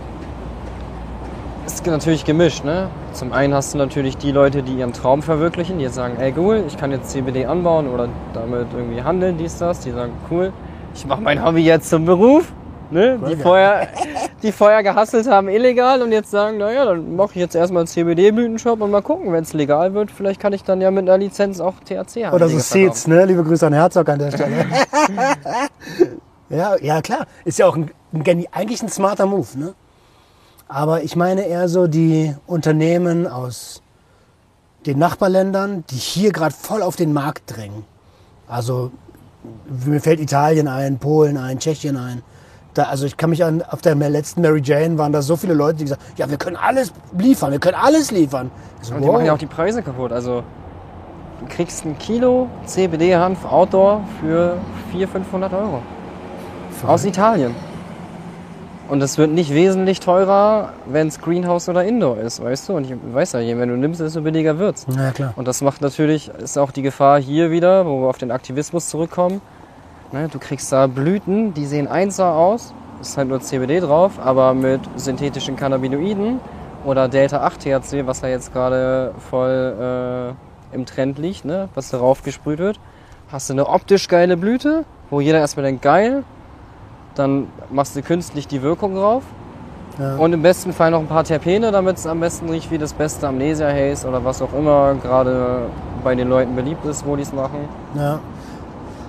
ist 1.66 1.86
natürlich 1.86 2.24
gemischt, 2.24 2.64
ne? 2.64 2.88
Zum 3.12 3.32
einen 3.32 3.54
hast 3.54 3.74
du 3.74 3.78
natürlich 3.78 4.16
die 4.16 4.32
Leute, 4.32 4.64
die 4.64 4.74
ihren 4.74 4.92
Traum 4.92 5.22
verwirklichen, 5.22 5.78
die 5.78 5.84
jetzt 5.84 5.94
sagen, 5.94 6.16
ey 6.18 6.34
cool, 6.36 6.64
ich 6.66 6.76
kann 6.76 6.90
jetzt 6.90 7.10
CBD 7.10 7.46
anbauen 7.46 7.88
oder 7.88 8.08
damit 8.34 8.66
irgendwie 8.74 9.02
handeln, 9.02 9.38
dies, 9.38 9.56
das. 9.56 9.78
Die 9.80 9.92
sagen, 9.92 10.12
cool, 10.32 10.52
ich 10.94 11.06
mache 11.06 11.20
mein 11.20 11.44
Hobby 11.44 11.62
jetzt 11.62 11.90
zum 11.90 12.06
Beruf. 12.06 12.52
Ne? 12.90 13.18
Die, 13.28 13.36
vorher, 13.36 13.88
die 14.42 14.52
vorher 14.52 14.82
gehasselt 14.82 15.28
haben 15.28 15.48
illegal 15.48 16.02
und 16.02 16.12
jetzt 16.12 16.30
sagen, 16.30 16.58
naja, 16.58 16.84
dann 16.84 17.14
mache 17.14 17.30
ich 17.30 17.36
jetzt 17.36 17.54
erstmal 17.54 17.82
einen 17.82 17.86
CBD-Blütenshop 17.86 18.80
und 18.80 18.90
mal 18.90 19.02
gucken, 19.02 19.32
wenn 19.32 19.44
es 19.44 19.52
legal 19.52 19.94
wird, 19.94 20.10
vielleicht 20.10 20.40
kann 20.40 20.52
ich 20.52 20.64
dann 20.64 20.80
ja 20.80 20.90
mit 20.90 21.08
einer 21.08 21.18
Lizenz 21.18 21.60
auch 21.60 21.74
THC 21.84 22.26
haben. 22.26 22.34
Oder 22.34 22.48
so 22.48 22.58
Seeds, 22.58 23.06
ne? 23.06 23.24
Liebe 23.26 23.44
Grüße 23.44 23.66
an 23.66 23.72
Herzog 23.72 24.08
an 24.08 24.18
der 24.18 24.32
Stelle. 24.32 24.66
ja, 26.48 26.76
ja, 26.80 27.00
klar. 27.00 27.26
Ist 27.44 27.58
ja 27.58 27.66
auch 27.66 27.76
ein, 27.76 27.90
ein, 28.12 28.46
eigentlich 28.50 28.82
ein 28.82 28.88
smarter 28.88 29.26
Move, 29.26 29.58
ne? 29.58 29.74
Aber 30.66 31.02
ich 31.02 31.16
meine 31.16 31.46
eher 31.46 31.68
so 31.68 31.86
die 31.86 32.34
Unternehmen 32.46 33.26
aus 33.26 33.82
den 34.86 34.98
Nachbarländern, 34.98 35.84
die 35.90 35.96
hier 35.96 36.32
gerade 36.32 36.54
voll 36.54 36.82
auf 36.82 36.96
den 36.96 37.12
Markt 37.12 37.56
drängen. 37.56 37.84
Also 38.48 38.90
mir 39.68 40.00
fällt 40.00 40.20
Italien 40.20 40.68
ein, 40.68 40.98
Polen 40.98 41.36
ein, 41.36 41.58
Tschechien 41.58 41.96
ein. 41.96 42.22
Da, 42.74 42.84
also 42.84 43.04
ich 43.06 43.16
kann 43.16 43.30
mich 43.30 43.44
an, 43.44 43.62
auf 43.62 43.80
der 43.80 43.94
letzten 43.96 44.42
Mary 44.42 44.60
Jane 44.62 44.96
waren 44.96 45.12
da 45.12 45.22
so 45.22 45.36
viele 45.36 45.54
Leute, 45.54 45.78
die 45.78 45.84
gesagt 45.84 46.02
ja, 46.16 46.30
wir 46.30 46.36
können 46.36 46.56
alles 46.56 46.92
liefern, 47.18 47.50
wir 47.50 47.58
können 47.58 47.76
alles 47.76 48.10
liefern. 48.10 48.50
So, 48.80 48.94
Und 48.94 49.02
die 49.02 49.08
wow. 49.08 49.14
machen 49.14 49.26
ja 49.26 49.32
auch 49.32 49.38
die 49.38 49.46
Preise 49.46 49.82
kaputt. 49.82 50.12
Also 50.12 50.44
du 51.40 51.46
kriegst 51.48 51.84
ein 51.84 51.98
Kilo 51.98 52.48
CBD-Hanf 52.66 53.44
Outdoor 53.44 54.02
für 54.20 54.56
400, 54.92 55.10
500 55.10 55.52
Euro. 55.52 55.82
Aus 56.86 57.04
Italien. 57.04 57.54
Und 58.88 59.00
es 59.02 59.18
wird 59.18 59.30
nicht 59.30 59.54
wesentlich 59.54 60.00
teurer, 60.00 60.72
wenn 60.86 61.06
es 61.06 61.20
Greenhouse 61.20 61.68
oder 61.68 61.84
Indoor 61.84 62.18
ist, 62.18 62.42
weißt 62.42 62.68
du? 62.68 62.76
Und 62.76 62.90
ich 62.90 62.96
weiß 63.12 63.32
ja, 63.32 63.40
je 63.40 63.54
mehr 63.54 63.66
du 63.66 63.76
nimmst, 63.76 64.00
desto 64.00 64.20
billiger 64.20 64.58
wird's. 64.58 64.84
ja, 64.96 65.12
klar. 65.12 65.32
Und 65.36 65.46
das 65.46 65.62
macht 65.62 65.80
natürlich, 65.80 66.28
ist 66.28 66.58
auch 66.58 66.72
die 66.72 66.82
Gefahr 66.82 67.20
hier 67.20 67.52
wieder, 67.52 67.86
wo 67.86 68.00
wir 68.00 68.08
auf 68.08 68.18
den 68.18 68.32
Aktivismus 68.32 68.88
zurückkommen. 68.88 69.40
Ne, 70.12 70.28
du 70.28 70.38
kriegst 70.38 70.72
da 70.72 70.86
Blüten, 70.88 71.54
die 71.54 71.66
sehen 71.66 71.86
einser 71.86 72.34
aus, 72.34 72.74
ist 73.00 73.16
halt 73.16 73.28
nur 73.28 73.40
CBD 73.40 73.80
drauf, 73.80 74.12
aber 74.22 74.54
mit 74.54 74.80
synthetischen 74.96 75.54
Cannabinoiden 75.56 76.40
oder 76.84 77.08
Delta-8-THC, 77.08 78.06
was 78.06 78.20
ja 78.22 78.28
jetzt 78.28 78.52
gerade 78.52 79.12
voll 79.30 80.34
äh, 80.72 80.74
im 80.74 80.84
Trend 80.86 81.18
liegt, 81.18 81.44
ne, 81.44 81.68
was 81.74 81.90
darauf 81.90 82.22
gesprüht 82.24 82.58
wird, 82.58 82.80
hast 83.30 83.48
du 83.50 83.54
eine 83.54 83.68
optisch 83.68 84.08
geile 84.08 84.36
Blüte, 84.36 84.84
wo 85.10 85.20
jeder 85.20 85.38
erstmal 85.38 85.64
denkt, 85.66 85.82
geil, 85.82 86.24
dann 87.14 87.46
machst 87.70 87.94
du 87.94 88.02
künstlich 88.02 88.48
die 88.48 88.62
Wirkung 88.62 88.94
drauf 88.96 89.22
Ja. 89.98 90.16
und 90.16 90.32
im 90.32 90.42
besten 90.42 90.72
Fall 90.72 90.90
noch 90.90 91.00
ein 91.00 91.06
paar 91.08 91.24
Terpene, 91.24 91.70
damit 91.70 91.98
es 91.98 92.06
am 92.06 92.18
besten 92.18 92.48
riecht 92.48 92.70
wie 92.72 92.78
das 92.78 92.94
beste 92.94 93.28
Amnesia 93.28 93.68
Haze 93.68 94.08
oder 94.08 94.24
was 94.24 94.42
auch 94.42 94.52
immer 94.54 94.94
gerade 94.94 95.62
bei 96.02 96.14
den 96.16 96.28
Leuten 96.28 96.56
beliebt 96.56 96.84
ist, 96.86 97.06
wo 97.06 97.14
die 97.14 97.22
es 97.22 97.32
machen. 97.32 97.68
Ja. 97.94 98.18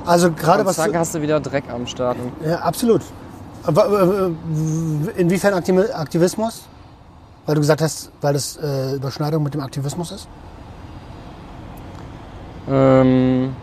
Also 0.05 0.31
gerade 0.31 0.65
was. 0.65 0.75
zack, 0.77 0.95
hast 0.95 1.13
du 1.15 1.21
wieder 1.21 1.39
Dreck 1.39 1.65
am 1.71 1.85
Start. 1.87 2.17
Ja, 2.45 2.57
absolut. 2.59 3.01
Aber, 3.63 4.31
äh, 5.15 5.19
Inwiefern 5.21 5.53
Aktiv- 5.53 5.93
Aktivismus? 5.93 6.63
Weil 7.45 7.55
du 7.55 7.61
gesagt 7.61 7.81
hast, 7.81 8.11
weil 8.21 8.33
das 8.33 8.57
äh, 8.57 8.95
Überschneidung 8.95 9.43
mit 9.43 9.53
dem 9.53 9.61
Aktivismus 9.61 10.11
ist? 10.11 10.27
Ähm, 12.69 13.53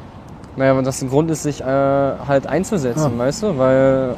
naja, 0.57 0.77
wenn 0.77 0.85
das 0.85 1.01
ein 1.03 1.09
Grund 1.09 1.31
ist, 1.31 1.43
sich 1.45 1.61
äh, 1.61 1.65
halt 1.65 2.47
einzusetzen, 2.47 3.13
Ja. 3.13 3.19
weißt 3.19 3.43
du? 3.45 3.59
Weil 3.59 4.17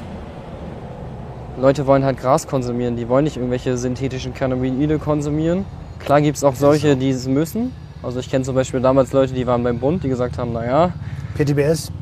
Leute 1.59 1.87
wollen 1.87 2.04
halt 2.04 2.18
Gras 2.18 2.46
konsumieren, 2.46 2.96
die 2.96 3.09
wollen 3.09 3.24
nicht 3.24 3.37
irgendwelche 3.37 3.76
synthetischen 3.76 4.33
Cannabinoide 4.35 4.98
konsumieren. 4.98 5.66
Klar 5.98 6.22
gibt 6.22 6.38
es 6.38 6.44
auch 6.44 6.54
solche, 6.54 6.96
die 6.96 7.11
es 7.11 7.26
müssen. 7.26 7.72
Also 8.02 8.18
ich 8.20 8.30
kenne 8.30 8.44
zum 8.44 8.54
Beispiel 8.54 8.80
damals 8.80 9.12
Leute, 9.12 9.35
die 9.35 9.46
waren 9.46 9.62
beim 9.62 9.78
Bund, 9.78 10.02
die 10.02 10.09
gesagt 10.09 10.38
haben, 10.38 10.54
naja, 10.54 10.92
PTBS? 11.37 11.92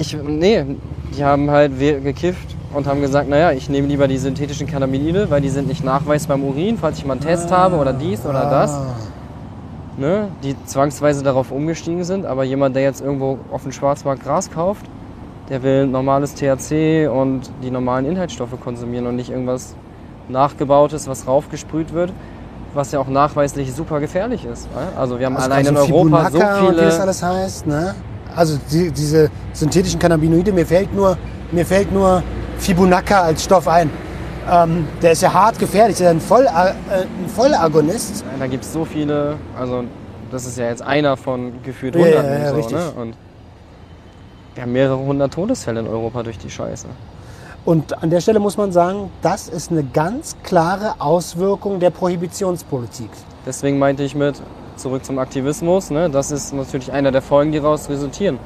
Ich, 0.00 0.16
nee, 0.16 0.64
die 1.14 1.22
haben 1.22 1.50
halt 1.50 1.78
gekifft 1.78 2.56
und 2.72 2.86
haben 2.86 3.02
gesagt, 3.02 3.28
naja, 3.28 3.52
ich 3.52 3.68
nehme 3.68 3.86
lieber 3.86 4.08
die 4.08 4.16
synthetischen 4.16 4.66
Cannabinoide, 4.66 5.28
weil 5.28 5.42
die 5.42 5.50
sind 5.50 5.68
nicht 5.68 5.84
nachweisbar 5.84 6.38
im 6.38 6.44
Urin, 6.44 6.78
falls 6.78 6.96
ich 6.96 7.04
mal 7.04 7.12
einen 7.12 7.20
Test 7.20 7.52
habe 7.52 7.76
oder 7.76 7.92
dies 7.92 8.24
oder 8.24 8.48
das. 8.48 8.72
Ah. 8.72 8.86
Ne, 9.98 10.28
die 10.42 10.56
zwangsweise 10.64 11.22
darauf 11.22 11.52
umgestiegen 11.52 12.04
sind, 12.04 12.24
aber 12.24 12.44
jemand, 12.44 12.74
der 12.74 12.82
jetzt 12.82 13.02
irgendwo 13.02 13.38
auf 13.52 13.64
dem 13.64 13.72
Schwarzmarkt 13.72 14.24
Gras 14.24 14.50
kauft, 14.50 14.86
der 15.50 15.62
will 15.62 15.86
normales 15.86 16.34
THC 16.34 17.06
und 17.08 17.50
die 17.62 17.70
normalen 17.70 18.06
Inhaltsstoffe 18.06 18.58
konsumieren 18.62 19.06
und 19.06 19.16
nicht 19.16 19.28
irgendwas 19.28 19.74
nachgebautes, 20.30 21.08
was 21.08 21.26
raufgesprüht 21.26 21.92
wird, 21.92 22.14
was 22.72 22.92
ja 22.92 23.00
auch 23.00 23.08
nachweislich 23.08 23.74
super 23.74 24.00
gefährlich 24.00 24.46
ist. 24.46 24.74
ne? 24.74 24.88
Also 24.96 25.18
wir 25.18 25.26
haben 25.26 25.36
Also 25.36 25.50
allein 25.50 25.66
in 25.66 25.76
also 25.76 25.92
Europa 25.92 26.30
so 26.30 26.38
und 26.38 26.44
wie 26.44 26.76
das 26.76 26.94
viele... 26.94 27.02
alles 27.02 27.22
heißt, 27.22 27.66
ne? 27.66 27.94
Also 28.36 28.58
die, 28.70 28.90
diese 28.90 29.30
synthetischen 29.52 29.98
Cannabinoide, 29.98 30.52
mir 30.52 30.66
fällt 30.66 30.94
nur, 30.94 31.16
mir 31.52 31.64
fällt 31.66 31.92
nur 31.92 32.22
Fibonacca 32.58 33.22
als 33.22 33.44
Stoff 33.44 33.68
ein. 33.68 33.90
Ähm, 34.50 34.86
der 35.02 35.12
ist 35.12 35.22
ja 35.22 35.32
hart 35.32 35.58
gefährlich, 35.58 35.98
der 35.98 36.10
ist 36.10 36.16
ein, 36.16 36.20
Voll, 36.20 36.44
äh, 36.46 36.48
ein 36.50 37.28
Vollagonist. 37.28 38.24
Da 38.38 38.46
gibt 38.46 38.64
es 38.64 38.72
so 38.72 38.84
viele, 38.84 39.36
also 39.58 39.84
das 40.30 40.46
ist 40.46 40.58
ja 40.58 40.66
jetzt 40.68 40.82
einer 40.82 41.16
von 41.16 41.52
gefühlt 41.62 41.94
Ja, 41.94 42.02
hunderten. 42.04 42.32
ja, 42.32 42.38
ja, 42.38 42.48
so, 42.50 42.56
richtig. 42.56 42.76
Ne? 42.78 42.90
Und 42.96 43.14
wir 44.54 44.62
haben 44.62 44.72
mehrere 44.72 44.98
hundert 44.98 45.32
Todesfälle 45.34 45.80
in 45.80 45.86
Europa 45.86 46.22
durch 46.22 46.38
die 46.38 46.50
Scheiße. 46.50 46.86
Und 47.64 48.02
an 48.02 48.08
der 48.10 48.20
Stelle 48.20 48.40
muss 48.40 48.56
man 48.56 48.72
sagen, 48.72 49.10
das 49.22 49.46
ist 49.48 49.70
eine 49.70 49.84
ganz 49.84 50.36
klare 50.42 50.94
Auswirkung 50.98 51.78
der 51.78 51.90
Prohibitionspolitik. 51.90 53.10
Deswegen 53.44 53.78
meinte 53.78 54.02
ich 54.02 54.14
mit, 54.14 54.40
zurück 54.80 55.04
zum 55.04 55.18
Aktivismus, 55.18 55.90
ne? 55.90 56.10
das 56.10 56.30
ist 56.30 56.52
natürlich 56.52 56.92
einer 56.92 57.12
der 57.12 57.22
Folgen, 57.22 57.52
die 57.52 57.60
daraus 57.60 57.88
resultieren. 57.88 58.38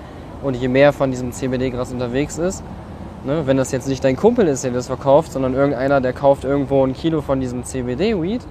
Und 0.43 0.55
je 0.55 0.69
mehr 0.69 0.93
von 0.93 1.11
diesem 1.11 1.33
CBD-Gras 1.33 1.93
unterwegs 1.93 2.39
ist, 2.39 2.63
ne? 3.25 3.43
wenn 3.47 3.57
das 3.57 3.73
jetzt 3.73 3.89
nicht 3.89 4.05
dein 4.05 4.17
Kumpel 4.17 4.47
ist, 4.47 4.65
der 4.65 4.73
das 4.73 4.89
verkauft, 4.89 5.33
sondern 5.33 5.55
irgendeiner, 5.55 6.01
der 6.01 6.13
kauft 6.13 6.45
irgendwo 6.45 6.85
ein 6.85 6.93
Kilo 6.93 7.23
von 7.23 7.41
diesem 7.41 7.65
CBD-Weed 7.65 8.43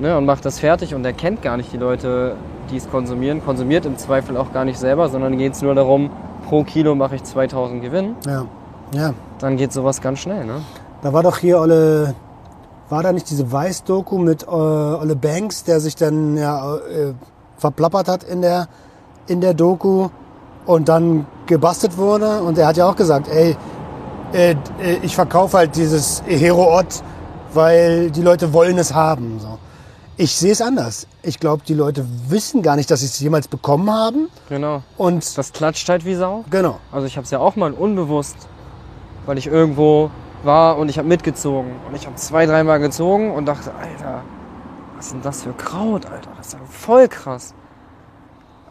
ne? 0.00 0.16
und 0.16 0.26
macht 0.26 0.44
das 0.44 0.58
fertig 0.58 0.94
und 0.94 1.02
der 1.02 1.12
kennt 1.12 1.42
gar 1.42 1.56
nicht 1.56 1.72
die 1.72 1.76
Leute, 1.76 2.34
die 2.70 2.76
es 2.76 2.90
konsumieren, 2.90 3.44
konsumiert 3.44 3.86
im 3.86 3.96
Zweifel 3.96 4.36
auch 4.36 4.52
gar 4.52 4.64
nicht 4.64 4.78
selber, 4.78 5.08
sondern 5.08 5.38
geht 5.38 5.52
es 5.52 5.62
nur 5.62 5.74
darum, 5.74 6.10
pro 6.48 6.64
Kilo 6.64 6.94
mache 6.94 7.16
ich 7.16 7.24
2000 7.24 7.82
Gewinn, 7.82 8.14
Ja, 8.26 8.46
ja. 8.94 9.14
dann 9.38 9.56
geht 9.56 9.72
sowas 9.72 10.00
ganz 10.00 10.20
schnell. 10.20 10.44
Ne? 10.44 10.62
Da 11.02 11.12
war 11.12 11.22
doch 11.22 11.38
hier 11.38 11.60
Olle, 11.60 12.14
war 12.90 13.02
da 13.02 13.12
nicht 13.12 13.30
diese 13.30 13.50
Weiß-Doku 13.50 14.18
mit 14.18 14.42
äh, 14.42 14.46
Olle 14.46 15.16
Banks, 15.16 15.64
der 15.64 15.80
sich 15.80 15.96
dann 15.96 16.36
ja 16.36 16.76
äh, 16.76 17.14
verplappert 17.56 18.08
hat 18.08 18.24
in 18.24 18.42
der, 18.42 18.68
in 19.26 19.40
der 19.40 19.54
Doku 19.54 20.08
und 20.66 20.88
dann 20.88 21.26
gebastelt 21.46 21.96
wurde. 21.96 22.42
Und 22.42 22.58
er 22.58 22.66
hat 22.66 22.76
ja 22.76 22.88
auch 22.88 22.96
gesagt, 22.96 23.28
ey, 23.28 23.56
äh, 24.32 24.52
äh, 24.52 24.56
ich 25.02 25.14
verkaufe 25.14 25.56
halt 25.56 25.76
dieses 25.76 26.22
Heroot, 26.26 27.02
weil 27.54 28.10
die 28.10 28.22
Leute 28.22 28.52
wollen 28.52 28.78
es 28.78 28.92
haben. 28.94 29.38
So. 29.40 29.58
Ich 30.16 30.36
sehe 30.36 30.52
es 30.52 30.60
anders. 30.60 31.06
Ich 31.22 31.38
glaube, 31.40 31.62
die 31.66 31.74
Leute 31.74 32.04
wissen 32.28 32.62
gar 32.62 32.76
nicht, 32.76 32.90
dass 32.90 33.00
sie 33.00 33.06
es 33.06 33.18
jemals 33.20 33.48
bekommen 33.48 33.90
haben. 33.90 34.28
Genau. 34.48 34.82
Und 34.96 35.38
Das 35.38 35.52
klatscht 35.52 35.88
halt 35.88 36.04
wie 36.04 36.14
Sau. 36.14 36.44
genau. 36.50 36.78
Also 36.92 37.06
ich 37.06 37.16
habe 37.16 37.24
es 37.24 37.30
ja 37.30 37.38
auch 37.38 37.56
mal 37.56 37.72
unbewusst, 37.72 38.36
weil 39.26 39.38
ich 39.38 39.46
irgendwo 39.46 40.10
war 40.44 40.78
und 40.78 40.88
ich 40.88 40.98
habe 40.98 41.08
mitgezogen. 41.08 41.72
Und 41.88 41.96
ich 41.96 42.06
habe 42.06 42.16
zwei, 42.16 42.46
dreimal 42.46 42.80
gezogen 42.80 43.32
und 43.32 43.46
dachte, 43.46 43.72
Alter, 43.74 44.22
was 44.96 45.06
ist 45.06 45.12
denn 45.14 45.22
das 45.22 45.42
für 45.42 45.52
Kraut, 45.52 46.06
Alter? 46.06 46.30
Das 46.36 46.48
ist 46.48 46.52
ja 46.54 46.58
voll 46.68 47.08
krass. 47.08 47.54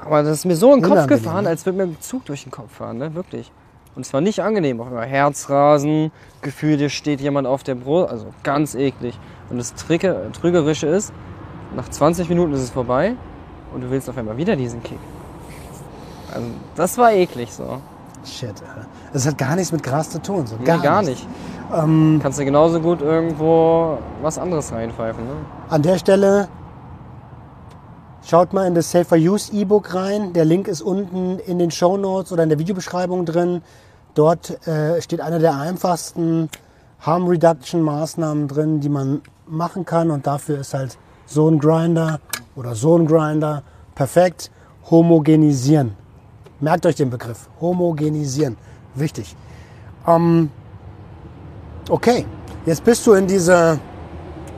Aber 0.03 0.23
das 0.23 0.39
ist 0.39 0.45
mir 0.45 0.55
so 0.55 0.73
in 0.73 0.81
den 0.81 0.89
Kopf 0.89 1.07
gefahren, 1.07 1.43
ne? 1.43 1.49
als 1.49 1.65
würde 1.65 1.77
mir 1.77 1.83
ein 1.83 1.97
Zug 1.99 2.25
durch 2.25 2.43
den 2.43 2.51
Kopf 2.51 2.71
fahren, 2.71 2.97
ne? 2.97 3.15
Wirklich. 3.15 3.51
Und 3.95 4.05
es 4.05 4.13
war 4.13 4.21
nicht 4.21 4.41
angenehm. 4.41 4.79
Auch 4.79 4.87
immer 4.87 5.03
Herzrasen, 5.03 6.11
Gefühl, 6.41 6.77
dir 6.77 6.89
steht 6.89 7.19
jemand 7.19 7.47
auf 7.47 7.63
der 7.63 7.75
Brust. 7.75 8.09
Also 8.09 8.27
ganz 8.43 8.75
eklig. 8.75 9.19
Und 9.49 9.57
das 9.57 9.73
Tricke, 9.73 10.29
Trügerische 10.39 10.87
ist, 10.87 11.11
nach 11.75 11.89
20 11.89 12.29
Minuten 12.29 12.53
ist 12.53 12.61
es 12.61 12.69
vorbei 12.69 13.15
und 13.73 13.81
du 13.81 13.89
willst 13.91 14.09
auf 14.09 14.17
einmal 14.17 14.37
wieder 14.37 14.55
diesen 14.55 14.81
Kick. 14.83 14.99
Also 16.33 16.47
das 16.75 16.97
war 16.97 17.11
eklig 17.11 17.51
so. 17.51 17.81
Shit, 18.25 18.49
Alter. 18.49 18.87
Das 19.13 19.25
hat 19.25 19.37
gar 19.37 19.55
nichts 19.55 19.71
mit 19.71 19.81
Gras 19.83 20.09
zu 20.09 20.21
tun. 20.21 20.45
So. 20.45 20.55
Nee, 20.57 20.65
Gar, 20.65 20.79
gar 20.79 21.01
nichts. 21.01 21.23
nicht. 21.23 21.27
Ähm, 21.73 22.19
Kannst 22.21 22.39
du 22.39 22.45
genauso 22.45 22.79
gut 22.79 23.01
irgendwo 23.01 23.97
was 24.21 24.37
anderes 24.37 24.71
reinpfeifen. 24.71 25.23
Ne? 25.25 25.31
An 25.69 25.81
der 25.81 25.97
Stelle 25.97 26.47
schaut 28.25 28.53
mal 28.53 28.67
in 28.67 28.75
das 28.75 28.91
Safer 28.91 29.15
Use 29.15 29.51
E-Book 29.53 29.93
rein. 29.93 30.33
Der 30.33 30.45
Link 30.45 30.67
ist 30.67 30.81
unten 30.81 31.39
in 31.39 31.59
den 31.59 31.71
Show 31.71 31.97
Notes 31.97 32.31
oder 32.31 32.43
in 32.43 32.49
der 32.49 32.59
Videobeschreibung 32.59 33.25
drin. 33.25 33.61
Dort 34.15 34.67
äh, 34.67 35.01
steht 35.01 35.21
eine 35.21 35.39
der 35.39 35.55
einfachsten 35.57 36.49
Harm 36.99 37.27
Reduction 37.27 37.81
Maßnahmen 37.81 38.47
drin, 38.47 38.79
die 38.81 38.89
man 38.89 39.21
machen 39.47 39.85
kann. 39.85 40.11
Und 40.11 40.27
dafür 40.27 40.59
ist 40.59 40.73
halt 40.73 40.97
so 41.25 41.47
ein 41.47 41.59
Grinder 41.59 42.19
oder 42.55 42.75
so 42.75 42.97
ein 42.97 43.05
Grinder 43.07 43.63
perfekt. 43.95 44.51
Homogenisieren. 44.89 45.95
Merkt 46.59 46.85
euch 46.85 46.95
den 46.95 47.09
Begriff. 47.09 47.47
Homogenisieren. 47.61 48.57
Wichtig. 48.95 49.35
Ähm, 50.07 50.51
okay, 51.89 52.25
jetzt 52.65 52.83
bist 52.83 53.07
du 53.07 53.13
in 53.13 53.27
diese 53.27 53.79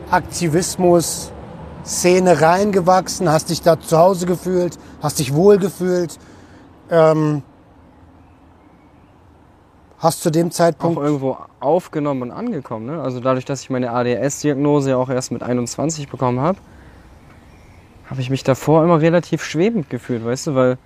Aktivismus-Szene 0.09 2.41
reingewachsen, 2.41 3.29
hast 3.29 3.49
dich 3.49 3.61
da 3.61 3.79
zu 3.79 3.97
Hause 3.97 4.25
gefühlt, 4.25 4.77
hast 5.01 5.19
dich 5.19 5.33
wohl 5.33 5.57
gefühlt. 5.57 6.17
Ähm, 6.89 7.43
hast 10.01 10.21
zu 10.21 10.31
dem 10.31 10.47
Auch 10.47 10.51
Zeitpunkt 10.51 10.99
irgendwo 10.99 11.37
aufgenommen 11.59 12.23
und 12.23 12.31
angekommen. 12.31 12.87
Ne? 12.87 13.01
Also 13.01 13.19
dadurch, 13.19 13.45
dass 13.45 13.61
ich 13.61 13.69
meine 13.69 13.91
ADS-Diagnose 13.91 14.91
ja 14.91 14.97
auch 14.97 15.09
erst 15.09 15.31
mit 15.31 15.43
21 15.43 16.09
bekommen 16.09 16.39
habe, 16.39 16.57
habe 18.09 18.19
ich 18.19 18.29
mich 18.29 18.43
davor 18.43 18.83
immer 18.83 18.99
relativ 18.99 19.43
schwebend 19.43 19.89
gefühlt, 19.89 20.25
weißt 20.25 20.47
du, 20.47 20.55
weil 20.55 20.77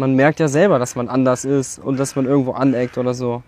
man 0.00 0.14
merkt 0.14 0.40
ja 0.40 0.48
selber, 0.48 0.78
dass 0.78 0.96
man 0.96 1.08
anders 1.08 1.44
ist 1.44 1.78
und 1.78 1.98
dass 1.98 2.16
man 2.16 2.26
irgendwo 2.26 2.52
aneckt 2.52 2.98
oder 2.98 3.14
so. 3.14 3.42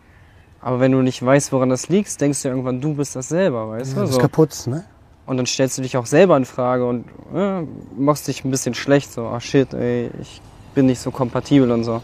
Aber 0.60 0.78
wenn 0.78 0.92
du 0.92 0.98
nicht 1.02 1.24
weißt, 1.24 1.50
woran 1.52 1.70
das 1.70 1.88
liegt, 1.88 2.20
denkst 2.20 2.42
du 2.42 2.48
ja 2.48 2.54
irgendwann, 2.54 2.80
du 2.80 2.94
bist 2.94 3.16
das 3.16 3.28
selber, 3.28 3.70
weißt 3.70 3.94
ja, 3.94 4.00
du? 4.00 4.06
das 4.06 4.14
So. 4.14 4.20
kaputt, 4.20 4.66
ne? 4.66 4.84
Und 5.26 5.36
dann 5.36 5.46
stellst 5.46 5.78
du 5.78 5.82
dich 5.82 5.96
auch 5.96 6.06
selber 6.06 6.36
in 6.36 6.44
Frage 6.44 6.86
und 6.86 7.04
äh, 7.34 7.62
machst 7.96 8.28
dich 8.28 8.44
ein 8.44 8.50
bisschen 8.50 8.74
schlecht, 8.74 9.12
so, 9.12 9.26
ah 9.26 9.40
shit, 9.40 9.72
ey, 9.72 10.10
ich 10.20 10.40
bin 10.74 10.86
nicht 10.86 11.00
so 11.00 11.10
kompatibel 11.10 11.70
und 11.70 11.84
so. 11.84 12.00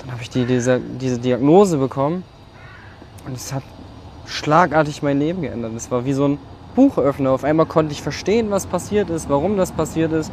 Dann 0.00 0.12
habe 0.12 0.22
ich 0.22 0.30
die, 0.30 0.44
diese, 0.44 0.80
diese 0.80 1.18
Diagnose 1.18 1.78
bekommen 1.78 2.24
und 3.26 3.36
es 3.36 3.52
hat 3.52 3.62
schlagartig 4.26 5.02
mein 5.02 5.18
Leben 5.18 5.42
geändert. 5.42 5.72
Es 5.76 5.90
war 5.90 6.04
wie 6.04 6.12
so 6.12 6.28
ein 6.28 6.38
Buchöffner. 6.74 7.30
Auf 7.30 7.44
einmal 7.44 7.66
konnte 7.66 7.92
ich 7.92 8.02
verstehen, 8.02 8.50
was 8.50 8.66
passiert 8.66 9.10
ist, 9.10 9.28
warum 9.28 9.56
das 9.56 9.72
passiert 9.72 10.12
ist. 10.12 10.30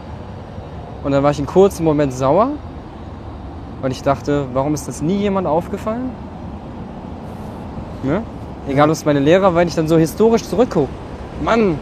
Und 1.03 1.11
dann 1.11 1.23
war 1.23 1.31
ich 1.31 1.37
einen 1.37 1.47
kurzen 1.47 1.83
Moment 1.83 2.13
sauer, 2.13 2.51
weil 3.81 3.91
ich 3.91 4.01
dachte, 4.03 4.47
warum 4.53 4.73
ist 4.73 4.87
das 4.87 5.01
nie 5.01 5.17
jemand 5.17 5.47
aufgefallen? 5.47 6.11
Ne? 8.03 8.23
Egal, 8.67 8.89
ob 8.89 8.93
es 8.93 9.05
meine 9.05 9.19
Lehrer, 9.19 9.55
weil 9.55 9.67
ich 9.67 9.75
dann 9.75 9.87
so 9.87 9.97
historisch 9.97 10.43
zurückgucke. 10.43 10.89
Mann, 11.43 11.79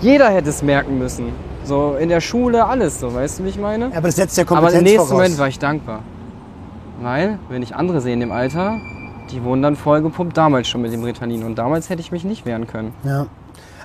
jeder 0.00 0.30
hätte 0.30 0.50
es 0.50 0.62
merken 0.62 0.98
müssen. 0.98 1.32
So 1.64 1.96
in 1.98 2.08
der 2.08 2.20
Schule, 2.20 2.64
alles 2.66 3.00
so, 3.00 3.12
weißt 3.12 3.40
du, 3.40 3.44
wie 3.44 3.48
ich 3.48 3.58
meine? 3.58 3.86
Aber 3.86 4.08
das 4.08 4.16
setzt 4.16 4.36
ja 4.36 4.44
Aber 4.44 4.56
Kompetenz 4.56 4.78
im 4.78 4.84
nächsten 4.84 4.98
voraus. 5.00 5.12
Moment 5.12 5.38
war 5.38 5.48
ich 5.48 5.58
dankbar. 5.58 6.00
Weil, 7.00 7.38
wenn 7.48 7.62
ich 7.62 7.74
andere 7.74 8.00
sehe 8.00 8.14
in 8.14 8.20
dem 8.20 8.32
Alter, 8.32 8.78
die 9.30 9.42
wurden 9.42 9.62
dann 9.62 9.76
vollgepumpt, 9.76 10.36
damals 10.36 10.68
schon 10.68 10.82
mit 10.82 10.92
dem 10.92 11.04
Ritalin. 11.04 11.44
Und 11.44 11.56
damals 11.56 11.90
hätte 11.90 12.00
ich 12.00 12.10
mich 12.10 12.24
nicht 12.24 12.46
wehren 12.46 12.66
können. 12.66 12.94
Ja. 13.04 13.26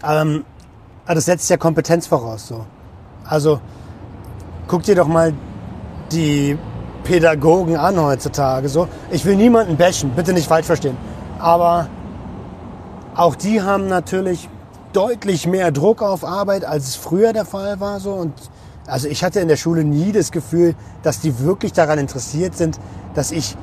Ähm, 0.03 0.45
aber 1.05 1.15
das 1.15 1.25
setzt 1.25 1.49
ja 1.49 1.57
Kompetenz 1.57 2.07
voraus. 2.07 2.47
So. 2.47 2.65
Also 3.25 3.59
guck 4.67 4.83
dir 4.83 4.95
doch 4.95 5.07
mal 5.07 5.33
die 6.11 6.57
Pädagogen 7.03 7.75
an 7.75 7.99
heutzutage. 8.01 8.69
So. 8.69 8.87
Ich 9.11 9.25
will 9.25 9.35
niemanden 9.35 9.77
bashen, 9.77 10.11
bitte 10.11 10.33
nicht 10.33 10.47
falsch 10.47 10.65
verstehen. 10.65 10.97
Aber 11.39 11.87
auch 13.15 13.35
die 13.35 13.61
haben 13.61 13.87
natürlich 13.87 14.49
deutlich 14.93 15.47
mehr 15.47 15.71
Druck 15.71 16.01
auf 16.01 16.23
Arbeit, 16.23 16.65
als 16.65 16.87
es 16.87 16.95
früher 16.95 17.33
der 17.33 17.45
Fall 17.45 17.79
war. 17.79 17.99
So. 17.99 18.13
Und 18.13 18.33
also 18.87 19.07
ich 19.07 19.23
hatte 19.23 19.39
in 19.39 19.47
der 19.47 19.57
Schule 19.57 19.83
nie 19.83 20.11
das 20.11 20.31
Gefühl, 20.31 20.75
dass 21.03 21.19
die 21.19 21.39
wirklich 21.39 21.73
daran 21.73 21.99
interessiert 21.99 22.55
sind, 22.55 22.79
dass 23.13 23.31
ich, 23.31 23.55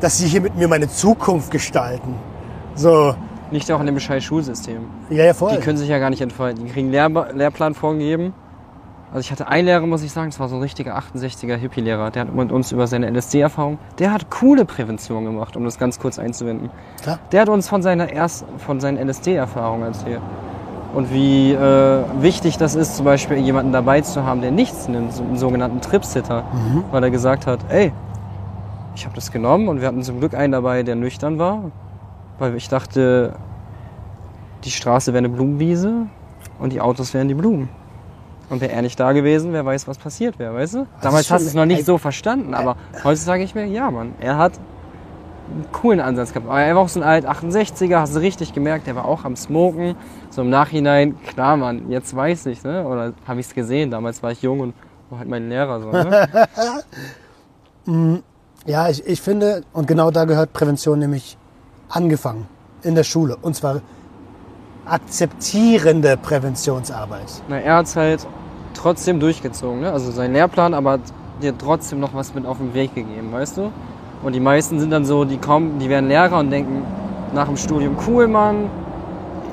dass 0.00 0.18
sie 0.18 0.26
hier 0.26 0.40
mit 0.40 0.56
mir 0.56 0.68
meine 0.68 0.88
Zukunft 0.88 1.50
gestalten. 1.50 2.14
So, 2.74 3.14
Nicht 3.50 3.70
auch 3.72 3.80
in 3.80 3.86
dem 3.86 3.98
scheiß 3.98 4.22
Schulsystem. 4.22 4.86
ja, 5.10 5.24
ja, 5.24 5.34
voll. 5.34 5.52
Die 5.52 5.58
können 5.58 5.78
sich 5.78 5.88
ja 5.88 5.98
gar 5.98 6.10
nicht 6.10 6.20
entfalten. 6.20 6.64
Die 6.64 6.70
kriegen 6.70 6.94
einen 6.94 7.14
Lehr 7.14 7.32
Lehrplan 7.34 7.74
vorgegeben. 7.74 8.32
Also 9.10 9.20
ich 9.20 9.30
hatte 9.30 9.48
einen 9.48 9.66
Lehrer, 9.66 9.86
muss 9.86 10.02
ich 10.02 10.12
sagen, 10.12 10.30
das 10.30 10.38
war 10.38 10.48
so 10.48 10.56
ein 10.56 10.62
richtiger 10.62 10.98
68er 10.98 11.56
Hippie-Lehrer. 11.56 12.10
Der 12.10 12.22
hat 12.22 12.34
mit 12.34 12.52
uns 12.52 12.72
über 12.72 12.86
seine 12.86 13.08
LSD-Erfahrung, 13.10 13.78
der 13.98 14.12
hat 14.12 14.30
coole 14.30 14.66
Prävention 14.66 15.24
gemacht, 15.24 15.56
um 15.56 15.64
das 15.64 15.78
ganz 15.78 15.98
kurz 15.98 16.18
einzuwenden. 16.18 16.70
Klar. 17.02 17.18
Der 17.32 17.42
hat 17.42 17.48
uns 17.48 17.68
von 17.68 17.82
seiner 17.82 18.12
erst, 18.12 18.44
von 18.58 18.80
seinen 18.80 18.98
LSD-Erfahrungen 18.98 19.84
erzählt. 19.84 20.20
Und 20.94 21.12
wie 21.12 21.52
äh, 21.52 22.02
wichtig 22.20 22.58
das 22.58 22.74
ist, 22.74 22.96
zum 22.96 23.04
Beispiel 23.04 23.38
jemanden 23.38 23.72
dabei 23.72 24.00
zu 24.00 24.24
haben, 24.24 24.40
der 24.40 24.50
nichts 24.50 24.88
nimmt, 24.88 25.12
so 25.12 25.22
einen 25.22 25.36
sogenannten 25.36 25.80
Tripsitter. 25.80 26.44
Weil 26.90 27.02
er 27.02 27.10
gesagt 27.10 27.46
hat, 27.46 27.60
ey, 27.68 27.92
ich 28.94 29.04
habe 29.04 29.14
das 29.14 29.30
genommen 29.30 29.68
und 29.68 29.80
wir 29.80 29.88
hatten 29.88 30.02
zum 30.02 30.18
Glück 30.18 30.34
einen 30.34 30.52
dabei, 30.52 30.82
der 30.82 30.96
nüchtern 30.96 31.38
war. 31.38 31.70
Weil 32.38 32.56
ich 32.56 32.68
dachte, 32.68 33.36
die 34.64 34.70
Straße 34.70 35.12
wäre 35.12 35.18
eine 35.18 35.28
Blumenwiese 35.28 36.06
und 36.58 36.72
die 36.72 36.80
Autos 36.80 37.14
wären 37.14 37.28
die 37.28 37.34
Blumen. 37.34 37.68
Und 38.50 38.60
wäre 38.60 38.72
er 38.72 38.82
nicht 38.82 38.98
da 38.98 39.12
gewesen, 39.12 39.52
wer 39.52 39.64
weiß, 39.64 39.86
was 39.88 39.98
passiert 39.98 40.38
wäre, 40.38 40.54
weißt 40.54 40.74
du? 40.74 40.86
Damals 41.02 41.30
hast 41.30 41.42
du 41.42 41.48
es 41.48 41.54
noch 41.54 41.66
nicht 41.66 41.84
so 41.84 41.98
verstanden, 41.98 42.54
aber 42.54 42.76
heute 43.04 43.20
sage 43.20 43.42
ich 43.42 43.54
mir, 43.54 43.66
ja, 43.66 43.90
Mann, 43.90 44.14
er 44.20 44.38
hat 44.38 44.52
einen 45.50 45.70
coolen 45.72 46.00
Ansatz 46.00 46.32
gehabt. 46.32 46.48
Aber 46.48 46.60
er 46.60 46.74
war 46.74 46.82
auch 46.82 46.88
so 46.88 47.00
ein 47.00 47.06
alt 47.06 47.26
68er, 47.26 47.98
hast 47.98 48.14
du 48.14 48.20
richtig 48.20 48.52
gemerkt, 48.54 48.86
der 48.86 48.96
war 48.96 49.04
auch 49.04 49.24
am 49.24 49.36
Smoken. 49.36 49.96
So 50.30 50.42
im 50.42 50.50
Nachhinein, 50.50 51.20
klar, 51.24 51.56
Mann, 51.56 51.90
jetzt 51.90 52.14
weiß 52.14 52.46
ich, 52.46 52.62
ne? 52.64 52.86
Oder 52.86 53.12
habe 53.26 53.40
ich 53.40 53.46
es 53.46 53.54
gesehen, 53.54 53.90
damals 53.90 54.22
war 54.22 54.32
ich 54.32 54.42
jung 54.42 54.60
und 54.60 54.74
war 55.10 55.18
halt 55.18 55.28
mein 55.28 55.48
Lehrer 55.48 55.80
so, 55.80 55.90
ne? 55.90 56.28
Ja, 58.66 58.90
ich, 58.90 59.06
ich 59.06 59.22
finde, 59.22 59.62
und 59.72 59.86
genau 59.86 60.10
da 60.10 60.26
gehört 60.26 60.52
Prävention 60.52 60.98
nämlich 60.98 61.38
angefangen 61.88 62.46
in 62.82 62.94
der 62.94 63.04
Schule. 63.04 63.36
Und 63.40 63.56
zwar 63.56 63.80
akzeptierende 64.90 66.16
Präventionsarbeit. 66.16 67.42
Na, 67.48 67.58
er 67.58 67.76
hat's 67.76 67.96
halt 67.96 68.26
trotzdem 68.74 69.20
durchgezogen, 69.20 69.80
ne? 69.80 69.92
Also 69.92 70.10
sein 70.10 70.32
Lehrplan, 70.32 70.74
aber 70.74 70.92
hat 70.92 71.00
dir 71.42 71.56
trotzdem 71.56 72.00
noch 72.00 72.14
was 72.14 72.34
mit 72.34 72.46
auf 72.46 72.58
den 72.58 72.74
Weg 72.74 72.94
gegeben, 72.94 73.32
weißt 73.32 73.58
du? 73.58 73.70
Und 74.22 74.34
die 74.34 74.40
meisten 74.40 74.80
sind 74.80 74.90
dann 74.90 75.04
so, 75.04 75.24
die 75.24 75.38
kommen, 75.38 75.78
die 75.78 75.88
werden 75.88 76.08
Lehrer 76.08 76.38
und 76.38 76.50
denken 76.50 76.82
nach 77.32 77.46
dem 77.46 77.56
Studium, 77.56 77.96
cool, 78.06 78.26
Mann, 78.26 78.70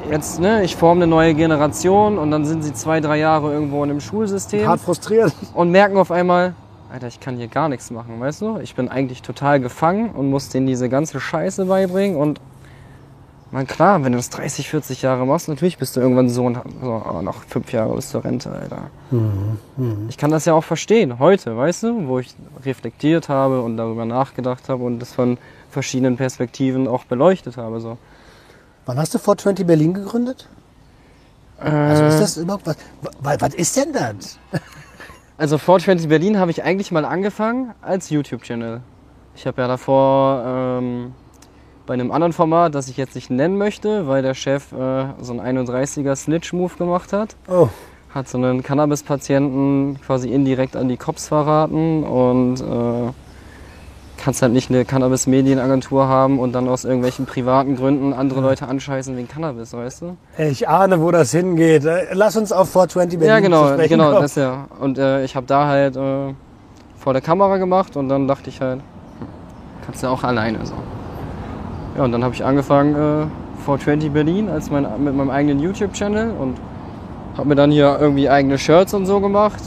jetzt, 0.10 0.40
ne, 0.40 0.64
ich 0.64 0.76
forme 0.76 1.04
eine 1.04 1.08
neue 1.08 1.34
Generation 1.34 2.18
und 2.18 2.32
dann 2.32 2.46
sind 2.46 2.64
sie 2.64 2.74
zwei, 2.74 3.00
drei 3.00 3.18
Jahre 3.18 3.52
irgendwo 3.54 3.84
in 3.84 3.92
einem 3.92 4.02
Schulsystem 4.02 4.68
Hart 4.68 4.80
frustriert. 4.80 5.34
und 5.54 5.72
merken 5.72 5.98
auf 5.98 6.12
einmal, 6.12 6.54
Alter, 6.92 7.08
ich 7.08 7.20
kann 7.20 7.36
hier 7.36 7.48
gar 7.48 7.70
nichts 7.70 7.92
machen, 7.92 8.20
weißt 8.20 8.42
du? 8.42 8.60
Ich 8.60 8.76
bin 8.76 8.90
eigentlich 8.90 9.22
total 9.22 9.60
gefangen 9.60 10.12
und 10.12 10.30
muss 10.30 10.50
denen 10.50 10.68
diese 10.68 10.88
ganze 10.88 11.20
Scheiße 11.20 11.66
beibringen 11.66 12.16
und 12.16 12.40
man 13.56 13.66
klar, 13.68 14.04
wenn 14.04 14.12
du 14.12 14.18
das 14.18 14.30
30, 14.30 14.70
40 14.70 15.02
Jahre 15.02 15.26
machst, 15.26 15.48
natürlich 15.48 15.78
bist 15.78 15.96
du 15.96 16.02
irgendwann 16.02 16.30
so 16.30 16.46
und 16.46 16.60
so, 16.82 17.04
oh, 17.10 17.22
noch 17.22 17.44
fünf 17.44 17.72
Jahre 17.72 17.96
bis 17.96 18.10
zur 18.10 18.24
Rente, 18.24 18.52
Alter. 18.52 18.90
Ich 20.10 20.18
kann 20.18 20.30
das 20.30 20.46
ja 20.46 20.54
auch 20.54 20.64
verstehen, 20.64 21.20
heute, 21.20 21.56
weißt 21.58 21.84
du, 21.84 22.08
wo 22.08 22.20
ich 22.20 22.36
reflektiert 22.64 23.30
habe 23.30 23.62
und 23.62 23.78
darüber 23.78 24.06
nachgedacht 24.06 24.70
habe 24.70 24.84
und 24.84 25.00
das 25.00 25.14
von 25.14 25.38
verschiedenen 25.72 26.18
Perspektiven 26.18 26.88
auch 26.88 27.06
beleuchtet 27.06 27.58
habe, 27.58 27.80
so. 27.80 27.98
Wann 28.86 28.98
hast 29.00 29.14
du 29.16 29.18
420 29.20 29.66
Berlin 29.66 29.94
gegründet? 29.94 30.48
Also 31.58 32.04
Äh. 32.04 32.10
ist 32.10 32.20
das 32.20 32.38
überhaupt 32.38 32.68
was? 32.68 32.78
Was, 33.22 33.42
was 33.42 33.54
ist 33.56 33.76
denn 33.78 33.94
das? 33.94 34.38
Also 35.38 35.58
420 35.58 36.08
Berlin 36.08 36.40
habe 36.40 36.50
ich 36.52 36.64
eigentlich 36.64 36.94
mal 36.94 37.04
angefangen 37.04 37.74
als 37.82 38.10
YouTube-Channel. 38.10 38.80
Ich 39.36 39.46
habe 39.46 39.62
ja 39.62 39.68
davor 39.68 40.44
ähm, 40.48 41.14
bei 41.86 41.94
einem 41.94 42.12
anderen 42.12 42.34
Format, 42.34 42.74
das 42.76 42.88
ich 42.90 42.98
jetzt 42.98 43.16
nicht 43.16 43.30
nennen 43.30 43.58
möchte, 43.58 44.08
weil 44.08 44.22
der 44.22 44.34
Chef 44.34 44.72
äh, 44.72 45.06
so 45.22 45.38
einen 45.40 45.58
31er 45.60 46.16
Snitch-Move 46.16 46.74
gemacht 46.78 47.14
hat, 47.14 47.36
Oh, 47.48 47.70
hat 48.14 48.28
so 48.30 48.38
einen 48.38 48.64
Cannabis-Patienten 48.64 50.00
quasi 50.06 50.30
indirekt 50.30 50.76
an 50.76 50.88
die 50.88 50.98
Cops 50.98 51.28
verraten 51.28 52.04
und 52.04 52.62
äh, 52.62 53.12
kannst 54.18 54.42
halt 54.42 54.54
nicht 54.54 54.70
eine 54.72 54.86
Cannabis-Medienagentur 54.86 56.08
haben 56.08 56.40
und 56.40 56.54
dann 56.54 56.68
aus 56.70 56.86
irgendwelchen 56.86 57.26
privaten 57.26 57.76
Gründen 57.76 58.14
andere 58.14 58.40
Leute 58.42 58.68
anscheißen 58.68 59.16
wegen 59.18 59.28
Cannabis, 59.28 59.74
weißt 59.74 60.02
du? 60.04 60.18
Ich 60.38 60.68
ahne, 60.70 61.02
wo 61.02 61.12
das 61.12 61.32
hingeht. 61.32 61.86
Äh, 61.86 62.08
Lass 62.14 62.36
uns 62.38 62.52
auf 62.52 62.70
420 62.72 63.20
Berlin 63.20 63.36
Ja, 63.36 63.40
genau, 63.42 63.68
sprechen 63.74 63.90
genau, 63.90 64.10
kommen. 64.12 64.22
das 64.22 64.36
ja. 64.36 64.68
Und 64.80 64.98
äh, 64.98 65.24
ich 65.26 65.36
habe 65.36 65.46
da 65.46 65.68
halt 65.68 65.96
äh, 65.98 66.34
vor 66.98 67.14
der 67.14 67.22
Kamera 67.22 67.58
gemacht 67.58 67.98
und 67.98 68.08
dann 68.10 68.28
dachte 68.28 68.50
ich 68.50 68.62
halt, 68.62 68.80
hm, 68.80 69.28
kannst 69.86 70.02
du 70.04 70.08
auch 70.08 70.24
alleine 70.24 70.66
so. 70.66 70.74
Ja, 71.98 72.04
und 72.04 72.12
dann 72.12 72.24
habe 72.24 72.34
ich 72.34 72.44
angefangen 72.44 72.94
äh, 72.94 73.64
420 73.64 74.12
Berlin 74.12 74.50
als 74.50 74.70
mein, 74.70 74.86
mit 75.04 75.16
meinem 75.16 75.30
eigenen 75.30 75.60
YouTube-Channel 75.60 76.32
und 76.32 76.58
habe 77.38 77.48
mir 77.50 77.56
dann 77.56 77.72
hier 77.72 77.98
irgendwie 78.00 78.30
eigene 78.30 78.58
Shirts 78.58 78.94
und 78.94 79.06
so 79.06 79.20
gemacht. 79.20 79.62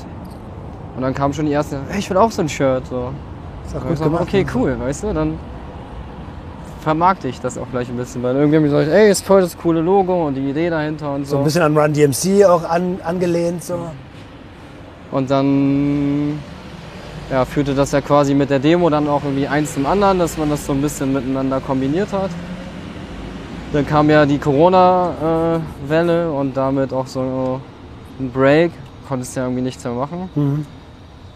Und 0.97 1.03
dann 1.03 1.15
kam 1.15 1.33
schon 1.33 1.47
die 1.47 1.53
erste, 1.53 1.79
hey, 1.89 1.99
ich 1.99 2.11
will 2.11 2.17
auch 2.17 2.31
so 2.31 2.43
ein 2.43 2.49
Shirt. 2.49 2.87
So. 2.87 3.11
Ist 3.67 3.77
auch 3.77 3.83
gut 3.83 3.93
ich 3.95 4.01
gemacht. 4.01 4.23
okay, 4.23 4.47
cool, 4.55 4.77
weißt 4.79 5.05
du, 5.05 5.13
dann 5.13 5.39
vermarkte 6.81 7.29
ich 7.29 7.41
das 7.41 7.59
auch 7.59 7.67
gleich 7.71 7.89
ein 7.89 7.97
bisschen, 7.97 8.23
weil 8.23 8.37
irgendwie 8.37 8.57
haben 8.57 8.65
die 8.65 8.71
gesagt, 8.71 8.91
ey, 8.91 9.11
ist 9.11 9.25
voll 9.25 9.41
das 9.41 9.57
coole 9.59 9.81
Logo 9.81 10.27
und 10.27 10.35
die 10.35 10.49
Idee 10.51 10.71
dahinter 10.71 11.15
und 11.15 11.27
So 11.27 11.33
so. 11.33 11.39
ein 11.39 11.45
bisschen 11.45 11.63
an 11.63 11.77
Run 11.77 11.93
DMC 11.93 12.45
auch 12.47 12.69
an, 12.69 12.99
angelehnt. 13.05 13.63
So. 13.65 13.79
Und 15.11 15.31
dann 15.31 16.39
ja, 17.31 17.45
führte 17.45 17.75
das 17.75 17.93
ja 17.93 18.01
quasi 18.01 18.35
mit 18.35 18.51
der 18.51 18.59
Demo 18.59 18.89
dann 18.91 19.09
auch 19.09 19.23
irgendwie 19.23 19.47
eins 19.47 19.75
zum 19.75 19.87
anderen, 19.87 20.19
dass 20.19 20.39
man 20.39 20.49
das 20.51 20.65
so 20.65 20.73
ein 20.73 20.81
bisschen 20.81 21.13
miteinander 21.13 21.61
kombiniert 21.61 22.13
hat. 22.13 22.31
Dann 23.73 23.87
kam 23.87 24.09
ja 24.09 24.25
die 24.25 24.39
Corona-Welle 24.39 26.33
und 26.33 26.57
damit 26.57 26.93
auch 26.93 27.07
so 27.07 27.61
ein 28.19 28.31
Break. 28.31 28.73
Konntest 29.07 29.37
ja 29.37 29.43
irgendwie 29.43 29.63
nichts 29.63 29.85
mehr 29.85 29.93
machen. 29.93 30.31
Mhm. 30.35 30.67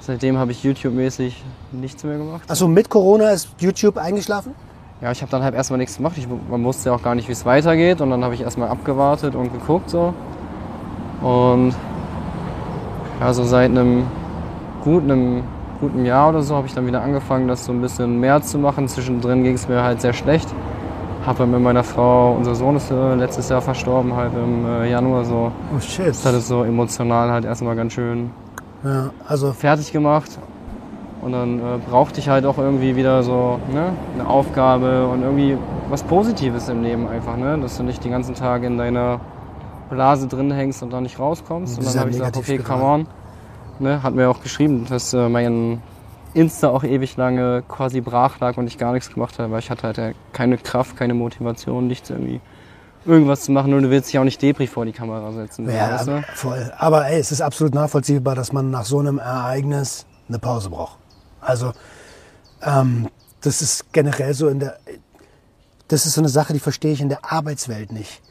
Seitdem 0.01 0.39
habe 0.39 0.53
ich 0.53 0.65
YouTube-mäßig 0.65 1.43
nichts 1.73 2.03
mehr 2.05 2.17
gemacht. 2.17 2.43
Achso, 2.49 2.67
mit 2.69 2.89
Corona 2.89 3.31
ist 3.31 3.51
YouTube 3.59 3.99
eingeschlafen? 3.99 4.55
Ja, 5.03 5.13
ich 5.13 5.21
habe 5.21 5.31
dann 5.31 5.43
halt 5.43 5.55
erstmal 5.55 5.79
nichts 5.79 5.97
gemacht. 5.97 6.15
Ich, 6.17 6.27
man 6.27 6.65
wusste 6.65 6.89
ja 6.89 6.95
auch 6.95 7.03
gar 7.03 7.15
nicht, 7.15 7.29
wie 7.29 7.33
es 7.33 7.45
weitergeht. 7.45 8.01
Und 8.01 8.11
dann 8.11 8.25
habe 8.25 8.35
ich 8.35 8.41
erstmal 8.41 8.69
abgewartet 8.69 9.35
und 9.35 9.53
geguckt 9.53 9.91
so. 9.91 10.15
Und 11.21 11.75
ja, 13.21 13.35
so 13.35 13.45
seit 13.45 13.71
einem 13.71 14.07
guten, 14.83 15.11
einem 15.11 15.43
guten 15.83 16.05
Jahr 16.05 16.29
oder 16.29 16.43
so 16.43 16.55
habe 16.55 16.69
ich 16.69 16.75
dann 16.75 16.87
wieder 16.87 17.03
angefangen, 17.03 17.49
das 17.49 17.65
so 17.65 17.73
ein 17.73 17.81
bisschen 17.81 18.21
mehr 18.21 18.41
zu 18.41 18.57
machen. 18.57 18.87
Zwischendrin 18.87 19.43
ging 19.43 19.55
es 19.55 19.69
mir 19.69 19.83
halt 19.83 20.01
sehr 20.01 20.13
schlecht. 20.13 20.49
Habe 21.27 21.45
mit 21.45 21.61
meiner 21.61 21.83
Frau, 21.83 22.35
unser 22.35 22.55
Sohn 22.55 22.77
ist 22.77 22.91
äh, 22.93 23.15
letztes 23.17 23.49
Jahr 23.49 23.61
verstorben, 23.61 24.15
halt 24.15 24.33
im 24.33 24.65
äh, 24.65 24.91
Januar 24.91 25.25
so. 25.25 25.51
Oh 25.77 25.81
shit. 25.81 26.09
Das 26.09 26.25
hat 26.25 26.35
es 26.35 26.47
so 26.47 26.63
emotional 26.63 27.33
halt 27.33 27.45
erstmal 27.45 27.75
ganz 27.75 27.95
schön 27.95 28.31
Ja, 28.85 29.11
also 29.27 29.53
fertig 29.53 29.93
gemacht. 29.93 30.39
Und 31.21 31.33
dann 31.33 31.59
äh, 31.59 31.63
brauchte 31.91 32.21
ich 32.21 32.29
halt 32.29 32.47
auch 32.47 32.59
irgendwie 32.59 32.95
wieder 32.95 33.25
so 33.25 33.59
ne, 33.73 33.93
eine 34.15 34.29
Aufgabe 34.29 35.09
und 35.09 35.23
irgendwie 35.23 35.59
was 35.91 36.05
Positives 36.05 36.69
im 36.69 36.83
Leben 36.85 37.09
einfach, 37.09 37.37
ne? 37.37 37.59
Dass 37.61 37.77
du 37.77 37.83
nicht 37.83 38.05
den 38.05 38.13
ganzen 38.13 38.37
Tag 38.37 38.63
in 38.63 38.79
deiner 38.79 39.21
Blase 39.91 40.29
drin 40.29 40.53
hängst 40.53 40.83
und 40.83 40.93
da 40.93 41.01
nicht 41.01 41.19
rauskommst. 41.19 41.79
Und 41.79 41.85
dann 41.85 41.93
Dieser 41.93 42.01
habe 42.01 42.11
ich 42.11 42.17
gesagt, 42.19 42.37
okay, 42.37 42.59
come 42.59 42.83
on. 42.85 43.07
Ne, 43.79 44.03
hat 44.03 44.15
mir 44.15 44.29
auch 44.29 44.43
geschrieben, 44.43 44.87
dass 44.89 45.13
äh, 45.13 45.29
mein 45.29 45.83
Insta 46.35 46.69
auch 46.69 46.85
ewig 46.85 47.17
lange 47.17 47.63
quasi 47.69 48.01
brach 48.01 48.41
lag 48.41 48.57
und 48.57 48.67
ich 48.67 48.79
gar 48.79 48.93
nichts 48.93 49.13
gemacht 49.13 49.39
habe, 49.39 49.53
weil 49.53 49.59
ich 49.59 49.71
hatte 49.71 49.83
halt 49.83 50.17
keine 50.33 50.57
Kraft, 50.59 50.97
keine 50.97 51.15
Motivation, 51.15 51.87
nichts 51.87 52.11
irgendwie 52.11 52.41
irgendwas 53.05 53.43
zu 53.43 53.53
machen 53.53 53.75
und 53.75 53.83
du 53.83 53.91
willst 53.91 54.09
dich 54.09 54.19
auch 54.19 54.25
nicht 54.25 54.41
Depri 54.41 54.67
vor 54.67 54.85
die 54.85 54.93
Kamera 54.93 55.33
setzen. 55.33 55.69
Ja, 55.69 55.93
weißt 55.93 56.09
du? 56.09 56.23
voll. 56.35 56.73
Aber 56.79 57.07
ey, 57.09 57.19
es 57.19 57.33
ist 57.33 57.41
absolut 57.41 57.75
nachvollziehbar, 57.75 58.35
dass 58.35 58.53
man 58.53 58.71
nach 58.71 58.85
so 58.85 59.01
einem 59.01 59.19
Ereignis 59.19 60.07
eine 60.29 60.39
Pause 60.39 60.71
braucht. 60.71 60.99
Also, 61.41 61.73
ähm, 62.63 63.09
das 63.41 63.61
ist 63.61 63.93
generell 63.93 64.35
so 64.35 64.49
in 64.49 64.61
der. 64.61 64.79
Das 65.89 66.07
ist 66.07 66.15
so 66.15 66.21
eine 66.21 66.29
Sache, 66.29 66.53
die 66.53 66.61
verstehe 66.61 66.93
ich 66.93 67.01
in 67.01 67.09
der 67.09 67.31
Arbeitswelt 67.31 67.93
nicht. 67.93 68.23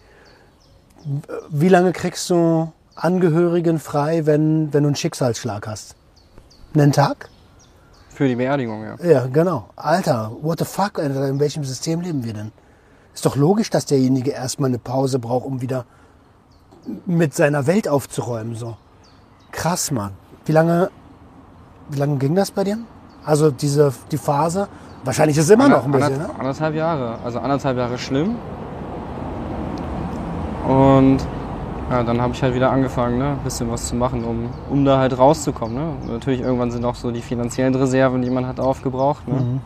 Wie 1.50 1.68
lange 1.68 1.92
kriegst 1.92 2.30
du 2.30 2.72
Angehörigen 3.02 3.80
frei, 3.80 4.26
wenn, 4.26 4.74
wenn 4.74 4.84
du 4.84 4.90
einen 4.90 4.96
Schicksalsschlag 4.96 5.66
hast? 5.68 5.96
Einen 6.76 6.92
Tag? 6.92 7.30
Für 8.10 8.28
die 8.28 8.36
Beerdigung, 8.36 8.84
ja. 8.84 8.96
Ja, 9.04 9.26
genau. 9.26 9.70
Alter, 9.76 10.32
what 10.42 10.60
the 10.60 10.66
fuck, 10.66 11.00
Alter, 11.00 11.28
in 11.28 11.40
welchem 11.40 11.64
System 11.64 12.02
leben 12.02 12.24
wir 12.24 12.34
denn? 12.34 12.52
Ist 13.14 13.26
doch 13.26 13.36
logisch, 13.36 13.70
dass 13.72 13.86
derjenige 13.86 14.32
erstmal 14.32 14.70
eine 14.70 14.78
Pause 14.80 15.18
braucht, 15.18 15.46
um 15.46 15.62
wieder 15.62 15.86
mit 17.06 17.34
seiner 17.34 17.66
Welt 17.68 17.88
aufzuräumen. 17.88 18.56
So. 18.56 18.78
Krass, 19.52 19.92
Mann. 19.92 20.12
Wie 20.46 20.52
lange, 20.52 20.92
wie 21.90 21.98
lange 21.98 22.18
ging 22.18 22.36
das 22.36 22.52
bei 22.52 22.64
dir? 22.64 22.78
Also 23.26 23.52
diese, 23.52 23.94
die 24.12 24.18
Phase? 24.18 24.68
Wahrscheinlich 25.04 25.38
ist 25.38 25.46
es 25.46 25.50
immer 25.50 25.68
noch 25.68 25.86
ein 25.86 25.92
bisschen, 25.92 26.18
ne? 26.20 26.26
Anderth- 26.26 26.40
Anderthalb 26.40 26.76
Jahre. 26.76 27.18
Also 27.26 27.40
anderthalb 27.40 27.78
Jahre 27.78 27.98
schlimm. 27.98 28.36
Und 30.68 31.20
ja, 31.92 32.04
dann 32.04 32.22
habe 32.22 32.34
ich 32.34 32.42
halt 32.42 32.56
wieder 32.56 32.72
angefangen, 32.72 33.18
ne, 33.18 33.32
ein 33.32 33.44
bisschen 33.44 33.70
was 33.70 33.90
zu 33.90 33.96
machen, 33.96 34.24
um, 34.24 34.50
um 34.70 34.86
da 34.86 34.98
halt 34.98 35.18
rauszukommen. 35.18 35.76
Ne? 35.76 36.14
Natürlich 36.14 36.40
irgendwann 36.40 36.72
sind 36.72 36.86
auch 36.86 36.96
so 36.96 37.12
die 37.12 37.22
finanziellen 37.22 37.76
Reserven, 37.76 38.22
die 38.22 38.30
man 38.30 38.48
hat, 38.48 38.62
aufgebraucht. 38.62 39.28
Ne? 39.28 39.60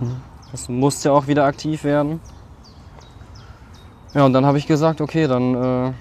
Das 0.52 0.68
musste 0.68 1.10
ja 1.10 1.16
auch 1.16 1.28
wieder 1.28 1.46
aktiv 1.46 1.84
werden. 1.84 2.20
Ja, 4.16 4.26
und 4.26 4.34
dann 4.34 4.46
habe 4.46 4.58
ich 4.58 4.66
gesagt, 4.66 5.02
okay, 5.02 5.28
dann 5.28 5.54
äh, 5.54 5.92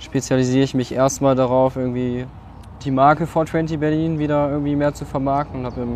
spezialisiere 0.00 0.64
ich 0.64 0.74
mich 0.74 0.92
erstmal 0.92 1.34
darauf, 1.34 1.76
irgendwie 1.76 2.26
die 2.84 2.90
Marke 2.90 3.26
420 3.26 3.78
Berlin 3.78 4.18
wieder 4.18 4.50
irgendwie 4.50 4.76
mehr 4.76 4.92
zu 4.92 5.06
vermarkten 5.06 5.60
und 5.60 5.66
habe 5.66 5.86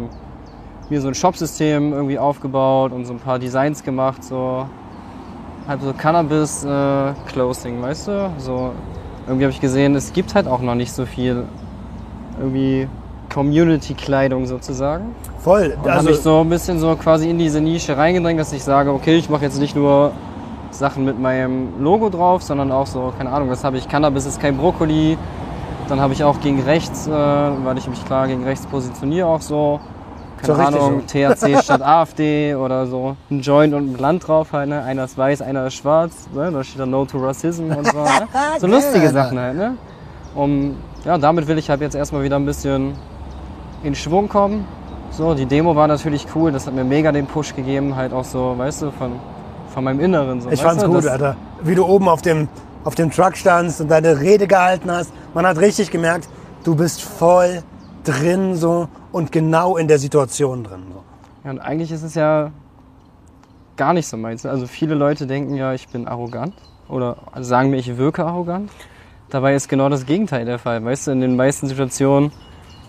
mir 0.88 1.00
so 1.02 1.08
ein 1.08 1.14
Shopsystem 1.14 1.92
irgendwie 1.92 2.18
aufgebaut 2.18 2.92
und 2.92 3.04
so 3.04 3.12
ein 3.12 3.18
paar 3.18 3.38
Designs 3.38 3.82
gemacht, 3.82 4.24
so 4.24 4.66
halt 5.68 5.82
so 5.82 5.92
Cannabis 5.92 6.64
äh, 6.64 7.12
Clothing, 7.26 7.82
weißt 7.82 8.08
du? 8.08 8.30
So 8.38 8.72
irgendwie 9.26 9.44
habe 9.44 9.52
ich 9.52 9.60
gesehen, 9.60 9.94
es 9.94 10.12
gibt 10.12 10.34
halt 10.34 10.46
auch 10.46 10.60
noch 10.60 10.74
nicht 10.74 10.92
so 10.92 11.06
viel 11.06 11.44
irgendwie 12.38 12.88
Community 13.32 13.94
Kleidung 13.94 14.46
sozusagen. 14.46 15.14
Voll. 15.38 15.76
Und 15.82 15.88
Also, 15.88 15.98
habe 15.98 16.10
ich 16.10 16.20
so 16.20 16.40
ein 16.40 16.48
bisschen 16.48 16.78
so 16.78 16.94
quasi 16.96 17.28
in 17.30 17.38
diese 17.38 17.60
Nische 17.60 17.96
reingedrängt, 17.96 18.38
dass 18.40 18.52
ich 18.52 18.62
sage, 18.62 18.92
okay, 18.92 19.16
ich 19.16 19.28
mache 19.28 19.42
jetzt 19.42 19.58
nicht 19.58 19.76
nur 19.76 20.12
Sachen 20.70 21.04
mit 21.04 21.20
meinem 21.20 21.68
Logo 21.80 22.08
drauf, 22.08 22.42
sondern 22.42 22.70
auch 22.72 22.86
so, 22.86 23.12
keine 23.16 23.30
Ahnung, 23.30 23.50
was 23.50 23.64
habe 23.64 23.78
ich? 23.78 23.88
Cannabis 23.88 24.26
ist 24.26 24.40
kein 24.40 24.56
Brokkoli. 24.56 25.16
Dann 25.88 26.00
habe 26.00 26.12
ich 26.12 26.24
auch 26.24 26.40
gegen 26.40 26.62
rechts, 26.62 27.06
äh, 27.06 27.10
weil 27.10 27.78
ich 27.78 27.88
mich 27.88 28.04
klar 28.04 28.26
gegen 28.26 28.44
rechts 28.44 28.66
positioniere, 28.66 29.26
auch 29.26 29.40
so, 29.40 29.80
keine 30.42 30.54
So 30.56 30.62
Ahnung, 30.62 31.06
THC 31.06 31.62
statt 31.62 31.82
AfD 31.82 32.54
oder 32.54 32.86
so. 32.86 33.16
Ein 33.30 33.40
Joint 33.40 33.74
und 33.74 33.94
ein 33.94 33.98
Land 33.98 34.26
drauf 34.26 34.52
halt, 34.52 34.68
ne? 34.68 34.82
Einer 34.82 35.04
ist 35.04 35.16
weiß, 35.16 35.42
einer 35.42 35.66
ist 35.66 35.74
schwarz, 35.74 36.28
ne? 36.34 36.50
Da 36.52 36.64
steht 36.64 36.80
dann 36.80 36.90
No 36.90 37.04
to 37.04 37.18
Racism 37.18 37.70
und 37.70 37.86
so. 37.86 37.98
Ne? 37.98 38.28
So 38.58 38.66
lustige. 38.66 39.10
Sachen 39.10 39.38
halt, 39.38 39.56
ne? 39.56 39.76
Um, 40.34 40.76
ja, 41.04 41.16
damit 41.18 41.46
will 41.48 41.58
ich 41.58 41.70
halt 41.70 41.80
jetzt 41.80 41.94
erstmal 41.94 42.22
wieder 42.22 42.36
ein 42.36 42.44
bisschen 42.44 42.94
in 43.82 43.94
Schwung 43.94 44.28
kommen. 44.28 44.66
So, 45.10 45.34
die 45.34 45.46
Demo 45.46 45.74
war 45.74 45.88
natürlich 45.88 46.26
cool, 46.34 46.52
das 46.52 46.66
hat 46.66 46.74
mir 46.74 46.84
mega 46.84 47.10
den 47.12 47.26
Push 47.26 47.54
gegeben, 47.54 47.96
halt 47.96 48.12
auch 48.12 48.24
so, 48.24 48.54
weißt 48.58 48.82
du, 48.82 48.90
von, 48.90 49.12
von 49.72 49.84
meinem 49.84 50.00
Inneren. 50.00 50.42
So, 50.42 50.50
ich 50.50 50.60
fand's 50.60 50.82
du, 50.82 50.88
gut, 50.88 50.98
das, 50.98 51.06
Alter. 51.06 51.36
Wie 51.62 51.74
du 51.74 51.86
oben 51.86 52.08
auf 52.08 52.20
dem, 52.20 52.48
auf 52.84 52.94
dem 52.94 53.10
Truck 53.10 53.36
standst 53.36 53.80
und 53.80 53.90
deine 53.90 54.20
Rede 54.20 54.46
gehalten 54.46 54.90
hast. 54.90 55.12
Man 55.32 55.46
hat 55.46 55.58
richtig 55.58 55.90
gemerkt, 55.90 56.28
du 56.64 56.74
bist 56.74 57.02
voll 57.02 57.62
drin 58.04 58.56
so 58.56 58.88
und 59.16 59.32
genau 59.32 59.78
in 59.78 59.88
der 59.88 59.98
Situation 59.98 60.62
drin. 60.62 60.82
So. 60.92 61.02
Ja, 61.44 61.50
und 61.50 61.58
eigentlich 61.58 61.90
ist 61.90 62.02
es 62.02 62.14
ja 62.14 62.50
gar 63.78 63.94
nicht 63.94 64.06
so 64.06 64.18
meins. 64.18 64.44
Also 64.44 64.66
viele 64.66 64.94
Leute 64.94 65.26
denken 65.26 65.54
ja, 65.54 65.72
ich 65.72 65.88
bin 65.88 66.06
arrogant 66.06 66.52
oder 66.86 67.16
sagen 67.40 67.70
mir, 67.70 67.78
ich 67.78 67.96
wirke 67.96 68.26
arrogant. 68.26 68.70
Dabei 69.30 69.54
ist 69.54 69.70
genau 69.70 69.88
das 69.88 70.04
Gegenteil 70.04 70.44
der 70.44 70.58
Fall. 70.58 70.84
Weißt 70.84 71.06
du, 71.06 71.12
in 71.12 71.22
den 71.22 71.34
meisten 71.34 71.66
Situationen 71.66 72.30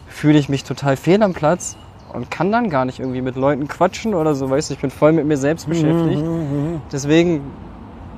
fühle 0.10 0.38
ich 0.38 0.50
mich 0.50 0.66
total 0.66 0.98
fehl 0.98 1.24
am 1.24 1.32
Platz 1.34 1.78
und 2.12 2.30
kann 2.30 2.52
dann 2.52 2.70
gar 2.70 2.84
nicht 2.84 3.00
irgendwie 3.00 3.22
mit 3.22 3.38
Leuten 3.38 3.70
quatschen 3.70 4.14
oder 4.14 4.36
so. 4.36 4.50
Weißt 4.50 4.70
du, 4.70 4.74
ich 4.74 4.82
bin 4.82 4.92
voll 4.92 5.14
mit 5.14 5.26
mir 5.26 5.38
selbst 5.38 5.70
beschäftigt. 5.70 6.26
Deswegen 6.92 7.40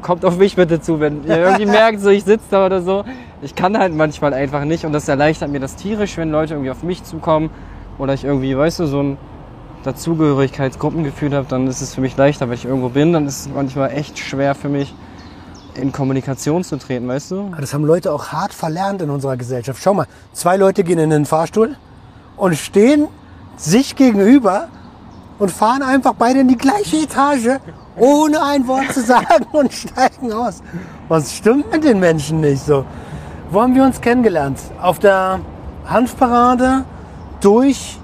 kommt 0.01 0.25
auf 0.25 0.39
mich 0.39 0.55
bitte 0.55 0.81
zu, 0.81 0.99
wenn 0.99 1.25
ihr 1.25 1.37
irgendwie 1.37 1.65
merkt, 1.79 1.99
so 1.99 2.09
ich 2.09 2.23
sitze 2.23 2.45
da 2.49 2.65
oder 2.65 2.81
so. 2.81 3.03
Ich 3.43 3.53
kann 3.53 3.77
halt 3.77 3.93
manchmal 3.93 4.33
einfach 4.33 4.65
nicht 4.65 4.83
und 4.83 4.93
das 4.93 5.07
erleichtert 5.07 5.51
mir 5.51 5.59
das 5.59 5.75
tierisch, 5.75 6.17
wenn 6.17 6.31
Leute 6.31 6.55
irgendwie 6.55 6.71
auf 6.71 6.81
mich 6.81 7.03
zukommen 7.03 7.51
oder 7.99 8.13
ich 8.13 8.23
irgendwie, 8.23 8.57
weißt 8.57 8.79
du, 8.79 8.85
so 8.87 9.03
ein 9.03 9.17
Dazugehörigkeitsgruppengefühl 9.83 11.33
habe, 11.33 11.45
dann 11.47 11.67
ist 11.67 11.81
es 11.81 11.93
für 11.93 12.01
mich 12.01 12.17
leichter. 12.17 12.47
Wenn 12.47 12.55
ich 12.55 12.65
irgendwo 12.65 12.89
bin, 12.89 13.13
dann 13.13 13.27
ist 13.27 13.41
es 13.41 13.49
manchmal 13.53 13.91
echt 13.91 14.17
schwer 14.17 14.55
für 14.55 14.69
mich, 14.69 14.93
in 15.75 15.91
Kommunikation 15.91 16.63
zu 16.63 16.77
treten, 16.77 17.07
weißt 17.07 17.31
du? 17.31 17.47
Aber 17.51 17.61
Das 17.61 17.73
haben 17.73 17.85
Leute 17.85 18.11
auch 18.11 18.29
hart 18.29 18.53
verlernt 18.53 19.01
in 19.01 19.09
unserer 19.09 19.37
Gesellschaft. 19.37 19.81
Schau 19.81 19.93
mal, 19.93 20.07
zwei 20.33 20.57
Leute 20.57 20.83
gehen 20.83 20.99
in 20.99 21.09
den 21.09 21.25
Fahrstuhl 21.25 21.75
und 22.35 22.55
stehen 22.55 23.07
sich 23.55 23.95
gegenüber 23.95 24.67
und 25.37 25.51
fahren 25.51 25.83
einfach 25.83 26.13
beide 26.15 26.39
in 26.39 26.47
die 26.47 26.57
gleiche 26.57 26.97
Etage, 26.97 27.59
ohne 27.97 28.43
ein 28.43 28.67
Wort 28.67 28.91
zu 28.93 29.01
sagen 29.01 29.45
und 29.51 29.71
steigen 29.71 30.33
aus. 30.33 30.61
Was 31.07 31.33
stimmt 31.33 31.71
mit 31.71 31.83
den 31.83 31.99
Menschen 31.99 32.41
nicht 32.41 32.65
so? 32.65 32.85
Wo 33.51 33.61
haben 33.61 33.75
wir 33.75 33.83
uns 33.83 34.01
kennengelernt? 34.01 34.59
Auf 34.81 34.99
der 34.99 35.39
Hanfparade 35.85 36.83
durch 37.41 37.99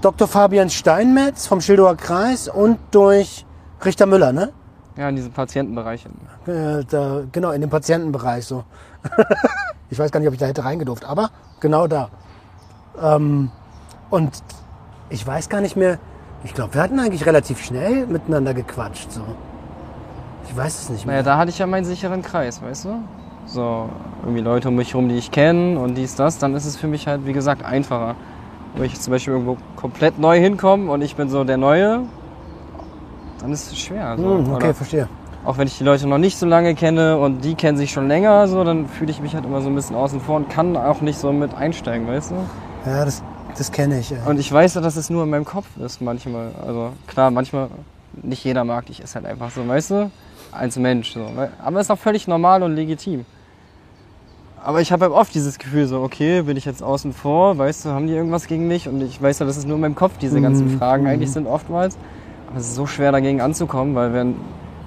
Dr. 0.00 0.28
Fabian 0.28 0.70
Steinmetz 0.70 1.46
vom 1.46 1.60
Schildower 1.60 1.96
Kreis 1.96 2.48
und 2.48 2.78
durch 2.92 3.44
Richter 3.84 4.06
Müller, 4.06 4.32
ne? 4.32 4.52
Ja, 4.96 5.08
in 5.08 5.16
diesem 5.16 5.32
Patientenbereich. 5.32 6.06
Äh, 6.46 6.84
da, 6.88 7.22
genau, 7.30 7.52
in 7.52 7.60
dem 7.60 7.70
Patientenbereich 7.70 8.46
so. 8.46 8.64
ich 9.90 9.98
weiß 9.98 10.10
gar 10.10 10.20
nicht, 10.20 10.28
ob 10.28 10.34
ich 10.34 10.40
da 10.40 10.46
hätte 10.46 10.64
reingedurft, 10.64 11.04
aber 11.04 11.30
genau 11.60 11.86
da. 11.86 12.10
Ähm, 13.00 13.50
und 14.10 14.42
ich 15.10 15.26
weiß 15.26 15.48
gar 15.48 15.60
nicht 15.60 15.76
mehr, 15.76 15.98
ich 16.44 16.54
glaube, 16.54 16.74
wir 16.74 16.82
hatten 16.82 16.98
eigentlich 16.98 17.26
relativ 17.26 17.62
schnell 17.62 18.06
miteinander 18.06 18.54
gequatscht. 18.54 19.10
So. 19.10 19.22
Ich 20.48 20.56
weiß 20.56 20.82
es 20.82 20.90
nicht 20.90 21.06
mehr. 21.06 21.16
Naja, 21.16 21.24
da 21.24 21.38
hatte 21.38 21.50
ich 21.50 21.58
ja 21.58 21.66
meinen 21.66 21.84
sicheren 21.84 22.22
Kreis, 22.22 22.62
weißt 22.62 22.86
du? 22.86 23.02
So, 23.48 23.88
irgendwie 24.22 24.42
Leute 24.42 24.68
um 24.68 24.76
mich 24.76 24.92
herum, 24.92 25.08
die 25.08 25.16
ich 25.16 25.30
kenne 25.30 25.78
und 25.78 25.94
dies, 25.94 26.14
das, 26.14 26.38
dann 26.38 26.54
ist 26.54 26.66
es 26.66 26.76
für 26.76 26.86
mich 26.86 27.06
halt, 27.06 27.24
wie 27.24 27.32
gesagt, 27.32 27.64
einfacher. 27.64 28.14
Wenn 28.74 28.84
ich 28.84 29.00
zum 29.00 29.12
Beispiel 29.12 29.32
irgendwo 29.32 29.56
komplett 29.74 30.18
neu 30.18 30.38
hinkomme 30.38 30.90
und 30.90 31.00
ich 31.00 31.16
bin 31.16 31.30
so 31.30 31.44
der 31.44 31.56
Neue, 31.56 32.00
dann 33.40 33.52
ist 33.52 33.72
es 33.72 33.78
schwer. 33.78 34.16
So. 34.18 34.22
Hm, 34.22 34.52
okay, 34.52 34.64
Oder 34.66 34.74
verstehe. 34.74 35.08
auch 35.46 35.56
wenn 35.56 35.66
ich 35.66 35.78
die 35.78 35.84
Leute 35.84 36.06
noch 36.06 36.18
nicht 36.18 36.36
so 36.36 36.44
lange 36.44 36.74
kenne 36.74 37.16
und 37.16 37.42
die 37.42 37.54
kennen 37.54 37.78
sich 37.78 37.90
schon 37.90 38.06
länger, 38.06 38.48
so, 38.48 38.62
dann 38.64 38.86
fühle 38.86 39.10
ich 39.10 39.22
mich 39.22 39.34
halt 39.34 39.46
immer 39.46 39.62
so 39.62 39.68
ein 39.68 39.74
bisschen 39.74 39.96
außen 39.96 40.20
vor 40.20 40.36
und 40.36 40.50
kann 40.50 40.76
auch 40.76 41.00
nicht 41.00 41.18
so 41.18 41.32
mit 41.32 41.54
einsteigen, 41.54 42.06
weißt 42.06 42.32
du? 42.32 42.34
Ja, 42.84 43.06
das, 43.06 43.22
das 43.56 43.72
kenne 43.72 44.00
ich. 44.00 44.10
Ja. 44.10 44.18
Und 44.26 44.38
ich 44.38 44.52
weiß 44.52 44.74
ja, 44.74 44.82
dass 44.82 44.96
es 44.96 45.08
nur 45.08 45.24
in 45.24 45.30
meinem 45.30 45.46
Kopf 45.46 45.66
ist 45.82 46.02
manchmal. 46.02 46.50
Also 46.66 46.90
klar, 47.06 47.30
manchmal, 47.30 47.68
nicht 48.22 48.44
jeder 48.44 48.64
mag 48.64 48.84
dich, 48.86 49.00
ist 49.00 49.14
halt 49.14 49.24
einfach 49.24 49.50
so, 49.50 49.66
weißt 49.66 49.90
du? 49.92 50.10
Als 50.52 50.76
Mensch. 50.76 51.14
So. 51.14 51.26
Aber 51.64 51.80
ist 51.80 51.90
auch 51.90 51.98
völlig 51.98 52.28
normal 52.28 52.62
und 52.62 52.74
legitim. 52.74 53.24
Aber 54.64 54.80
ich 54.80 54.92
habe 54.92 55.04
halt 55.04 55.14
oft 55.14 55.34
dieses 55.34 55.58
Gefühl 55.58 55.86
so, 55.86 56.02
okay, 56.02 56.42
bin 56.42 56.56
ich 56.56 56.64
jetzt 56.64 56.82
außen 56.82 57.12
vor, 57.12 57.56
weißt 57.58 57.84
du, 57.84 57.90
haben 57.90 58.06
die 58.06 58.14
irgendwas 58.14 58.46
gegen 58.46 58.66
mich? 58.66 58.88
Und 58.88 59.00
ich 59.00 59.20
weiß 59.20 59.38
ja, 59.38 59.46
dass 59.46 59.56
es 59.56 59.64
nur 59.64 59.76
in 59.76 59.80
meinem 59.80 59.94
Kopf 59.94 60.18
diese 60.18 60.40
ganzen 60.40 60.72
Mhm, 60.72 60.78
Fragen 60.78 61.04
mhm. 61.04 61.10
eigentlich 61.10 61.32
sind 61.32 61.46
oftmals. 61.46 61.96
Aber 62.50 62.58
es 62.58 62.66
ist 62.66 62.74
so 62.74 62.86
schwer 62.86 63.12
dagegen 63.12 63.40
anzukommen, 63.40 63.94
weil 63.94 64.12
wenn, 64.12 64.36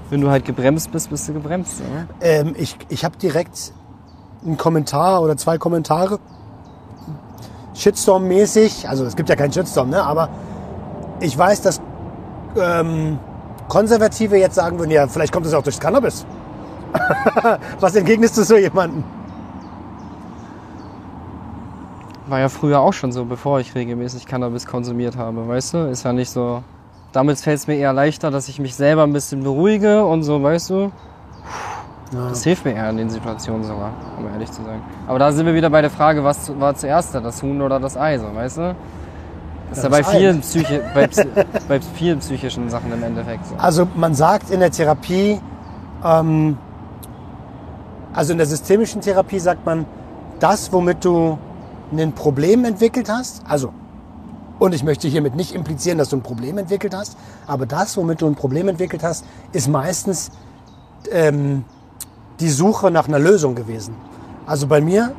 wenn 0.09 0.22
du 0.22 0.30
halt 0.30 0.45
gebremst 0.45 0.91
bist, 0.91 1.09
bist 1.09 1.28
du 1.30 1.34
gebremst. 1.34 1.80
Ne? 1.80 2.07
Ähm, 2.22 2.55
ich 2.57 2.76
ich 2.89 3.05
habe 3.05 3.17
direkt 3.17 3.74
einen 4.45 4.57
Kommentar 4.57 5.22
oder 5.22 5.38
zwei 5.38 5.57
Kommentare. 5.57 6.19
Shitstorm-mäßig. 7.76 8.88
Also 8.89 9.05
es 9.05 9.15
gibt 9.15 9.30
ja 9.30 9.36
keinen 9.36 9.53
Shitstorm, 9.53 9.89
ne? 9.89 10.03
aber 10.03 10.30
ich 11.22 11.38
weiß, 11.38 11.61
dass 11.61 11.82
ähm, 12.59 13.17
Konservative 13.69 14.36
jetzt 14.38 14.55
sagen 14.55 14.78
würden, 14.80 14.91
ja, 14.91 15.07
vielleicht 15.07 15.32
kommt 15.32 15.45
es 15.45 15.53
auch 15.53 15.63
durchs 15.63 15.80
Cannabis. 15.80 16.26
Was 17.80 17.95
entgegnest 17.95 18.38
du 18.38 18.43
so 18.43 18.57
jemanden? 18.57 19.03
War 22.32 22.39
ja 22.39 22.47
früher 22.47 22.79
auch 22.79 22.93
schon 22.93 23.11
so, 23.11 23.25
bevor 23.25 23.59
ich 23.59 23.75
regelmäßig 23.75 24.25
Cannabis 24.25 24.65
konsumiert 24.65 25.17
habe, 25.17 25.45
weißt 25.49 25.73
du? 25.73 25.77
Ist 25.89 26.05
ja 26.05 26.13
nicht 26.13 26.29
so. 26.29 26.63
Damit 27.11 27.38
fällt 27.39 27.57
es 27.57 27.67
mir 27.67 27.75
eher 27.75 27.91
leichter, 27.91 28.32
dass 28.32 28.47
ich 28.47 28.57
mich 28.57 28.73
selber 28.73 29.03
ein 29.03 29.11
bisschen 29.11 29.43
beruhige 29.43 30.05
und 30.05 30.23
so, 30.23 30.41
weißt 30.41 30.69
du? 30.69 30.93
Das 32.13 32.45
hilft 32.45 32.63
mir 32.63 32.75
eher 32.75 32.89
in 32.89 32.95
den 32.95 33.09
Situationen 33.09 33.65
sogar, 33.65 33.91
um 34.17 34.27
ehrlich 34.32 34.49
zu 34.49 34.63
sein. 34.63 34.82
Aber 35.07 35.19
da 35.19 35.34
sind 35.34 35.45
wir 35.45 35.53
wieder 35.53 35.69
bei 35.69 35.82
der 35.82 35.89
Frage, 35.89 36.23
was 36.23 36.57
war 36.57 36.73
zuerst 36.73 37.13
da, 37.13 37.19
das 37.19 37.43
Huhn 37.43 37.61
oder 37.61 37.82
das 37.82 37.97
Ei, 37.97 38.17
so, 38.17 38.34
weißt 38.34 38.57
du? 38.59 38.75
Das 39.67 39.79
ist 39.79 39.84
ja, 39.84 39.89
bei 39.89 39.97
Ei. 39.97 40.03
vielen, 40.03 40.39
Psychi 40.39 40.79
bei, 40.93 41.09
bei 41.67 41.82
vielen 41.82 42.19
psychischen 42.19 42.69
Sachen 42.69 42.93
im 42.93 43.03
Endeffekt 43.03 43.45
so. 43.45 43.55
Also 43.57 43.86
man 43.93 44.15
sagt 44.15 44.51
in 44.51 44.61
der 44.61 44.71
Therapie, 44.71 45.41
ähm, 46.01 46.57
also 48.13 48.32
in 48.32 48.38
der 48.38 48.47
systemischen 48.47 49.01
Therapie 49.01 49.39
sagt 49.39 49.65
man, 49.65 49.86
das, 50.39 50.71
womit 50.71 51.03
du 51.03 51.38
ein 51.92 52.14
Problem 52.14 52.66
entwickelt 52.66 53.10
hast, 53.10 53.44
also, 53.48 53.74
und 54.60 54.74
ich 54.74 54.84
möchte 54.84 55.08
hiermit 55.08 55.36
nicht 55.36 55.54
implizieren, 55.54 55.98
dass 55.98 56.10
du 56.10 56.18
ein 56.18 56.24
Problem 56.24 56.58
entwickelt 56.58 56.96
hast, 56.96 57.18
aber 57.48 57.66
das, 57.66 57.98
womit 57.98 58.22
du 58.22 58.28
ein 58.28 58.36
Problem 58.36 58.68
entwickelt 58.68 59.04
hast, 59.04 59.26
ist 59.52 59.68
meistens 59.68 60.32
ähm, 61.12 61.66
die 62.39 62.50
Suche 62.50 62.92
nach 62.92 63.08
einer 63.08 63.20
Lösung 63.20 63.56
gewesen. 63.56 63.96
Also 64.46 64.68
bei 64.68 64.82
mir 64.82 65.14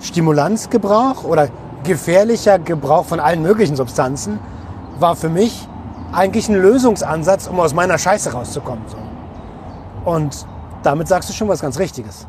Stimulanzgebrauch 0.00 1.24
oder 1.24 1.48
gefährlicher 1.84 2.58
Gebrauch 2.58 3.04
von 3.04 3.20
allen 3.20 3.42
möglichen 3.42 3.76
Substanzen 3.76 4.38
war 4.98 5.16
für 5.16 5.28
mich 5.28 5.66
eigentlich 6.12 6.48
ein 6.48 6.60
Lösungsansatz, 6.60 7.46
um 7.46 7.60
aus 7.60 7.74
meiner 7.74 7.98
Scheiße 7.98 8.32
rauszukommen. 8.32 8.84
So. 8.88 8.96
Und 10.10 10.46
damit 10.82 11.08
sagst 11.08 11.28
du 11.28 11.32
schon 11.32 11.48
was 11.48 11.60
ganz 11.60 11.78
Richtiges. 11.78 12.26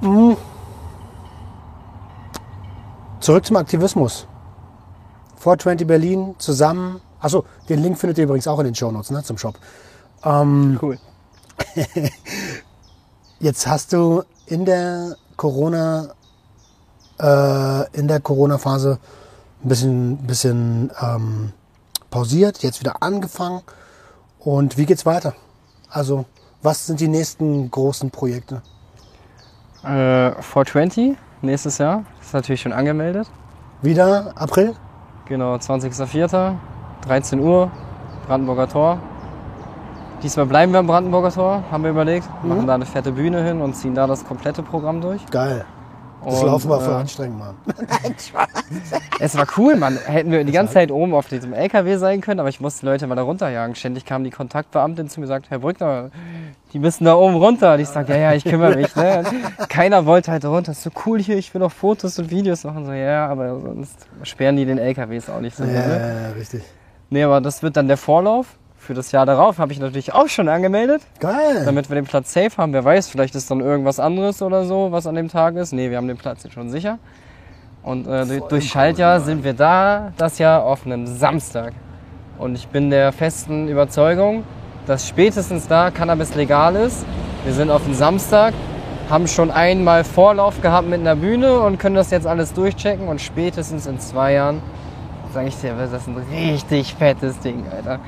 Mhm. 0.00 0.36
Zurück 3.22 3.46
zum 3.46 3.54
Aktivismus. 3.56 4.26
420 5.36 5.86
Berlin 5.86 6.34
zusammen. 6.38 7.00
Achso, 7.20 7.44
den 7.68 7.80
Link 7.80 7.96
findet 7.96 8.18
ihr 8.18 8.24
übrigens 8.24 8.48
auch 8.48 8.58
in 8.58 8.64
den 8.64 8.74
Shownotes 8.74 9.12
ne, 9.12 9.22
zum 9.22 9.38
Shop. 9.38 9.54
Ähm, 10.24 10.76
Cool. 10.82 10.98
Jetzt 13.38 13.68
hast 13.68 13.92
du 13.92 14.24
in 14.46 14.64
der 14.64 15.16
Corona, 15.36 16.14
äh, 17.20 17.96
in 17.96 18.08
der 18.08 18.18
Corona-Phase 18.18 18.98
ein 19.62 19.68
bisschen, 19.68 20.16
bisschen 20.26 20.90
ähm, 21.00 21.52
pausiert, 22.10 22.60
jetzt 22.64 22.80
wieder 22.80 23.04
angefangen. 23.04 23.62
Und 24.40 24.78
wie 24.78 24.86
geht's 24.86 25.06
weiter? 25.06 25.34
Also, 25.88 26.24
was 26.60 26.86
sind 26.86 26.98
die 26.98 27.08
nächsten 27.08 27.70
großen 27.70 28.10
Projekte? 28.10 28.62
Äh, 29.84 30.42
420 30.42 31.16
nächstes 31.42 31.78
Jahr, 31.78 32.04
das 32.18 32.28
ist 32.28 32.34
natürlich 32.34 32.60
schon 32.60 32.72
angemeldet. 32.72 33.28
Wieder 33.82 34.32
April? 34.36 34.74
Genau, 35.26 35.54
20.04., 35.54 36.54
13 37.06 37.40
Uhr, 37.40 37.70
Brandenburger 38.26 38.68
Tor. 38.68 38.98
Diesmal 40.22 40.46
bleiben 40.46 40.72
wir 40.72 40.78
am 40.78 40.86
Brandenburger 40.86 41.32
Tor, 41.32 41.64
haben 41.70 41.82
wir 41.82 41.90
überlegt. 41.90 42.28
Machen 42.44 42.66
da 42.66 42.74
eine 42.74 42.86
fette 42.86 43.12
Bühne 43.12 43.42
hin 43.42 43.60
und 43.60 43.74
ziehen 43.74 43.94
da 43.94 44.06
das 44.06 44.24
komplette 44.24 44.62
Programm 44.62 45.00
durch. 45.00 45.24
Geil. 45.26 45.64
Das 46.24 46.40
Und, 46.40 46.46
Laufen 46.46 46.70
war 46.70 46.80
voll 46.80 46.94
äh, 46.94 46.96
anstrengend, 46.98 47.38
Mann. 47.38 47.54
Es 49.20 49.36
war 49.36 49.46
cool, 49.56 49.76
Mann. 49.76 49.98
Hätten 50.04 50.30
wir 50.30 50.44
die 50.44 50.52
ganze 50.52 50.74
Zeit 50.74 50.90
oben 50.90 51.14
auf 51.14 51.28
diesem 51.28 51.52
LKW 51.52 51.96
sein 51.96 52.20
können, 52.20 52.40
aber 52.40 52.48
ich 52.48 52.60
musste 52.60 52.80
die 52.80 52.86
Leute 52.86 53.06
mal 53.06 53.14
da 53.14 53.22
runterjagen. 53.22 53.74
Ständig 53.74 54.04
kam 54.04 54.24
die 54.24 54.30
Kontaktbeamtin 54.30 55.08
zu 55.08 55.20
mir 55.20 55.24
und 55.24 55.28
sagt, 55.28 55.50
Herr 55.50 55.58
Brückner, 55.60 56.10
die 56.72 56.78
müssen 56.78 57.04
da 57.04 57.14
oben 57.14 57.36
runter. 57.36 57.74
Und 57.74 57.80
ich 57.80 57.88
sag, 57.88 58.08
ja, 58.08 58.16
ja, 58.16 58.32
ich 58.34 58.44
kümmere 58.44 58.76
mich. 58.76 58.94
Ne? 58.96 59.24
Keiner 59.68 60.06
wollte 60.06 60.30
halt 60.32 60.44
da 60.44 60.48
runter. 60.48 60.72
Das 60.72 60.78
ist 60.78 60.84
so 60.84 60.90
cool 61.06 61.20
hier, 61.20 61.36
ich 61.36 61.52
will 61.54 61.60
noch 61.60 61.72
Fotos 61.72 62.18
und 62.18 62.30
Videos 62.30 62.64
machen. 62.64 62.86
So, 62.86 62.92
ja, 62.92 63.26
aber 63.28 63.60
sonst 63.60 64.06
sperren 64.22 64.56
die 64.56 64.64
den 64.64 64.78
LKWs 64.78 65.28
auch 65.30 65.40
nicht 65.40 65.56
so. 65.56 65.64
Ja, 65.64 65.86
Ne? 65.86 66.22
ja, 66.28 66.32
richtig. 66.38 66.62
Nee, 67.10 67.22
aber 67.24 67.40
das 67.40 67.62
wird 67.62 67.76
dann 67.76 67.88
der 67.88 67.96
Vorlauf. 67.98 68.46
Für 68.82 68.94
das 68.94 69.12
Jahr 69.12 69.26
darauf 69.26 69.58
habe 69.58 69.72
ich 69.72 69.78
natürlich 69.78 70.12
auch 70.12 70.26
schon 70.26 70.48
angemeldet, 70.48 71.02
Geil. 71.20 71.64
damit 71.64 71.88
wir 71.88 71.94
den 71.94 72.04
Platz 72.04 72.32
safe 72.32 72.50
haben. 72.56 72.72
Wer 72.72 72.84
weiß, 72.84 73.06
vielleicht 73.06 73.36
ist 73.36 73.48
dann 73.48 73.60
irgendwas 73.60 74.00
anderes 74.00 74.42
oder 74.42 74.64
so, 74.64 74.90
was 74.90 75.06
an 75.06 75.14
dem 75.14 75.28
Tag 75.28 75.54
ist. 75.54 75.72
Nee, 75.72 75.88
wir 75.90 75.98
haben 75.98 76.08
den 76.08 76.16
Platz 76.16 76.42
jetzt 76.42 76.54
schon 76.54 76.68
sicher. 76.68 76.98
Und 77.84 78.08
äh, 78.08 78.26
durch, 78.26 78.40
durch 78.42 78.68
Schaltjahr 78.68 79.20
sind 79.20 79.44
wir 79.44 79.52
da 79.52 80.12
das 80.16 80.38
Jahr 80.38 80.64
auf 80.64 80.84
einem 80.84 81.06
Samstag. 81.06 81.74
Und 82.38 82.56
ich 82.56 82.66
bin 82.66 82.90
der 82.90 83.12
festen 83.12 83.68
Überzeugung, 83.68 84.42
dass 84.88 85.06
spätestens 85.06 85.68
da 85.68 85.92
Cannabis 85.92 86.34
legal 86.34 86.74
ist. 86.74 87.06
Wir 87.44 87.52
sind 87.52 87.70
auf 87.70 87.84
einem 87.84 87.94
Samstag, 87.94 88.52
haben 89.08 89.28
schon 89.28 89.52
einmal 89.52 90.02
Vorlauf 90.02 90.60
gehabt 90.60 90.88
mit 90.88 90.98
einer 90.98 91.14
Bühne 91.14 91.60
und 91.60 91.78
können 91.78 91.94
das 91.94 92.10
jetzt 92.10 92.26
alles 92.26 92.52
durchchecken. 92.52 93.06
Und 93.06 93.20
spätestens 93.20 93.86
in 93.86 94.00
zwei 94.00 94.32
Jahren, 94.32 94.60
sage 95.32 95.46
ich 95.46 95.56
dir, 95.60 95.78
wird 95.78 95.92
das 95.92 96.08
ein 96.08 96.16
richtig 96.32 96.94
fettes 96.94 97.38
Ding, 97.38 97.62
Alter. 97.70 98.00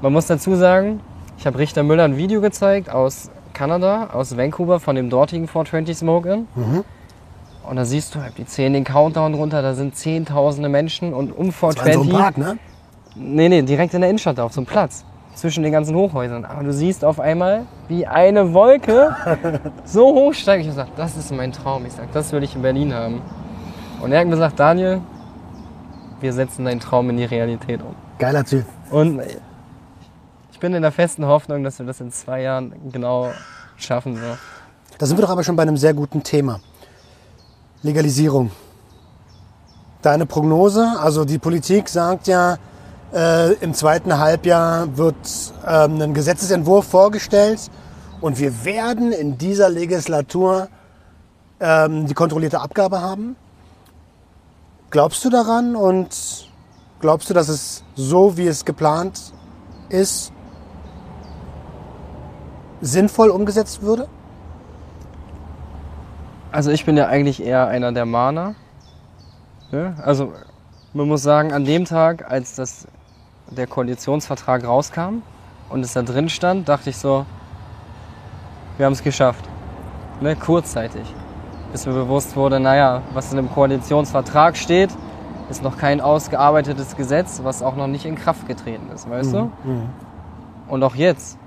Man 0.00 0.12
muss 0.12 0.26
dazu 0.26 0.54
sagen, 0.54 1.00
ich 1.38 1.46
habe 1.46 1.58
Richter 1.58 1.82
Müller 1.82 2.04
ein 2.04 2.16
Video 2.16 2.40
gezeigt 2.40 2.88
aus 2.90 3.30
Kanada, 3.52 4.10
aus 4.12 4.36
Vancouver, 4.36 4.78
von 4.78 4.94
dem 4.94 5.10
dortigen 5.10 5.48
420 5.48 5.98
Smoke-In. 5.98 6.46
Und 7.68 7.76
da 7.76 7.84
siehst 7.84 8.14
du, 8.14 8.20
halt, 8.20 8.38
die 8.38 8.46
zählen 8.46 8.72
den 8.72 8.84
Countdown 8.84 9.34
runter, 9.34 9.60
da 9.60 9.74
sind 9.74 9.96
zehntausende 9.96 10.68
Menschen 10.68 11.12
und 11.12 11.36
um 11.36 11.48
Das 11.48 11.62
war 11.62 11.70
in 11.70 11.92
so 11.92 12.04
420... 12.04 12.14
einem 12.14 12.22
Park, 12.22 12.38
ne? 12.38 12.58
Nee, 13.16 13.48
nee, 13.48 13.62
direkt 13.62 13.92
in 13.94 14.00
der 14.00 14.10
Innenstadt 14.10 14.38
auf 14.38 14.52
so 14.52 14.60
einem 14.60 14.66
Platz. 14.66 15.04
Zwischen 15.34 15.62
den 15.62 15.72
ganzen 15.72 15.94
Hochhäusern. 15.94 16.44
Aber 16.44 16.64
du 16.64 16.72
siehst 16.72 17.04
auf 17.04 17.20
einmal, 17.20 17.66
wie 17.88 18.06
eine 18.06 18.54
Wolke 18.54 19.14
so 19.84 20.06
hoch 20.06 20.34
steigt. 20.34 20.66
Ich 20.66 20.72
sag, 20.72 20.94
das 20.96 21.16
ist 21.16 21.32
mein 21.32 21.52
Traum. 21.52 21.86
Ich 21.86 21.92
sag, 21.92 22.10
das 22.12 22.32
will 22.32 22.42
ich 22.42 22.56
in 22.56 22.62
Berlin 22.62 22.94
haben. 22.94 23.20
Und 24.00 24.12
er 24.12 24.20
hat 24.20 24.26
mir 24.26 24.32
gesagt, 24.32 24.58
Daniel, 24.58 25.00
wir 26.20 26.32
setzen 26.32 26.64
deinen 26.64 26.80
Traum 26.80 27.10
in 27.10 27.16
die 27.16 27.24
Realität 27.24 27.80
um. 27.82 27.94
Geiler 28.18 28.44
Typ. 28.44 28.64
Und 28.90 29.20
ich 30.58 30.60
bin 30.60 30.74
in 30.74 30.82
der 30.82 30.90
festen 30.90 31.24
Hoffnung, 31.24 31.62
dass 31.62 31.78
wir 31.78 31.86
das 31.86 32.00
in 32.00 32.10
zwei 32.10 32.42
Jahren 32.42 32.90
genau 32.90 33.30
schaffen. 33.76 34.16
So. 34.16 34.36
Da 34.98 35.06
sind 35.06 35.16
wir 35.16 35.22
doch 35.22 35.30
aber 35.30 35.44
schon 35.44 35.54
bei 35.54 35.62
einem 35.62 35.76
sehr 35.76 35.94
guten 35.94 36.24
Thema. 36.24 36.58
Legalisierung. 37.84 38.50
Deine 40.02 40.26
Prognose, 40.26 40.96
also 40.98 41.24
die 41.24 41.38
Politik 41.38 41.88
sagt 41.88 42.26
ja, 42.26 42.58
äh, 43.14 43.52
im 43.60 43.72
zweiten 43.72 44.18
Halbjahr 44.18 44.96
wird 44.96 45.14
ähm, 45.64 46.02
ein 46.02 46.12
Gesetzesentwurf 46.12 46.88
vorgestellt 46.88 47.70
und 48.20 48.40
wir 48.40 48.64
werden 48.64 49.12
in 49.12 49.38
dieser 49.38 49.68
Legislatur 49.68 50.66
ähm, 51.60 52.08
die 52.08 52.14
kontrollierte 52.14 52.60
Abgabe 52.60 53.00
haben. 53.00 53.36
Glaubst 54.90 55.24
du 55.24 55.30
daran 55.30 55.76
und 55.76 56.50
glaubst 56.98 57.30
du, 57.30 57.34
dass 57.34 57.48
es 57.48 57.84
so, 57.94 58.36
wie 58.36 58.48
es 58.48 58.64
geplant 58.64 59.32
ist, 59.88 60.32
sinnvoll 62.80 63.30
umgesetzt 63.30 63.82
würde? 63.82 64.08
Also 66.52 66.70
ich 66.70 66.84
bin 66.84 66.96
ja 66.96 67.06
eigentlich 67.06 67.42
eher 67.42 67.68
einer 67.68 67.92
der 67.92 68.06
Mahner. 68.06 68.54
Ja, 69.70 69.94
also 70.02 70.32
man 70.94 71.08
muss 71.08 71.22
sagen, 71.22 71.52
an 71.52 71.64
dem 71.64 71.84
Tag, 71.84 72.30
als 72.30 72.54
das, 72.54 72.88
der 73.50 73.66
Koalitionsvertrag 73.66 74.64
rauskam 74.64 75.22
und 75.68 75.84
es 75.84 75.92
da 75.92 76.02
drin 76.02 76.28
stand, 76.28 76.68
dachte 76.68 76.90
ich 76.90 76.96
so, 76.96 77.26
wir 78.78 78.86
haben 78.86 78.94
es 78.94 79.02
geschafft. 79.02 79.44
Ne, 80.20 80.34
kurzzeitig. 80.36 81.14
Bis 81.70 81.84
mir 81.84 81.92
bewusst 81.92 82.34
wurde, 82.34 82.58
naja, 82.60 83.02
was 83.12 83.30
in 83.30 83.36
dem 83.36 83.50
Koalitionsvertrag 83.52 84.56
steht, 84.56 84.90
ist 85.50 85.62
noch 85.62 85.76
kein 85.76 86.00
ausgearbeitetes 86.00 86.96
Gesetz, 86.96 87.40
was 87.42 87.62
auch 87.62 87.76
noch 87.76 87.86
nicht 87.86 88.06
in 88.06 88.14
Kraft 88.16 88.48
getreten 88.48 88.90
ist, 88.94 89.08
weißt 89.08 89.32
du? 89.34 89.50
Und 90.68 90.82
auch 90.82 90.94
jetzt, 90.94 91.38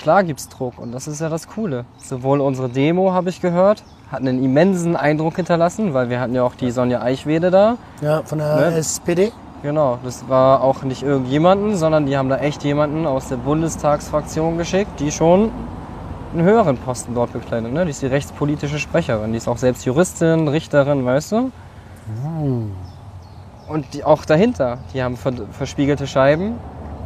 klar 0.00 0.24
gibt's 0.24 0.48
Druck 0.48 0.78
und 0.78 0.92
das 0.92 1.06
ist 1.06 1.20
ja 1.20 1.28
das 1.28 1.46
Coole. 1.46 1.84
Sowohl 1.98 2.40
unsere 2.40 2.68
Demo, 2.68 3.12
habe 3.12 3.28
ich 3.30 3.40
gehört, 3.40 3.82
hat 4.10 4.20
einen 4.20 4.42
immensen 4.42 4.96
Eindruck 4.96 5.36
hinterlassen, 5.36 5.94
weil 5.94 6.10
wir 6.10 6.20
hatten 6.20 6.34
ja 6.34 6.42
auch 6.42 6.54
die 6.54 6.70
Sonja 6.70 7.02
Eichwede 7.02 7.50
da. 7.50 7.76
Ja, 8.00 8.22
von 8.24 8.38
der 8.38 8.56
Ne? 8.70 8.74
SPD? 8.76 9.32
Genau, 9.62 9.98
das 10.02 10.26
war 10.28 10.62
auch 10.62 10.82
nicht 10.82 11.02
irgendjemanden, 11.02 11.76
sondern 11.76 12.06
die 12.06 12.16
haben 12.16 12.30
da 12.30 12.38
echt 12.38 12.64
jemanden 12.64 13.06
aus 13.06 13.28
der 13.28 13.36
Bundestagsfraktion 13.36 14.56
geschickt, 14.56 14.98
die 14.98 15.12
schon 15.12 15.50
einen 16.32 16.44
höheren 16.44 16.78
Posten 16.78 17.14
dort 17.14 17.32
bekleidet. 17.32 17.72
Ne? 17.72 17.84
Die 17.84 17.90
ist 17.90 18.00
die 18.00 18.06
rechtspolitische 18.06 18.78
Sprecherin, 18.78 19.32
die 19.32 19.36
ist 19.36 19.48
auch 19.48 19.58
selbst 19.58 19.84
Juristin, 19.84 20.48
Richterin, 20.48 21.04
weißt 21.04 21.32
du? 21.32 21.50
Und 23.68 23.92
die, 23.92 24.02
auch 24.02 24.24
dahinter, 24.24 24.78
die 24.94 25.02
haben 25.02 25.16
ver 25.16 25.32
verspiegelte 25.52 26.06
Scheiben. 26.06 26.54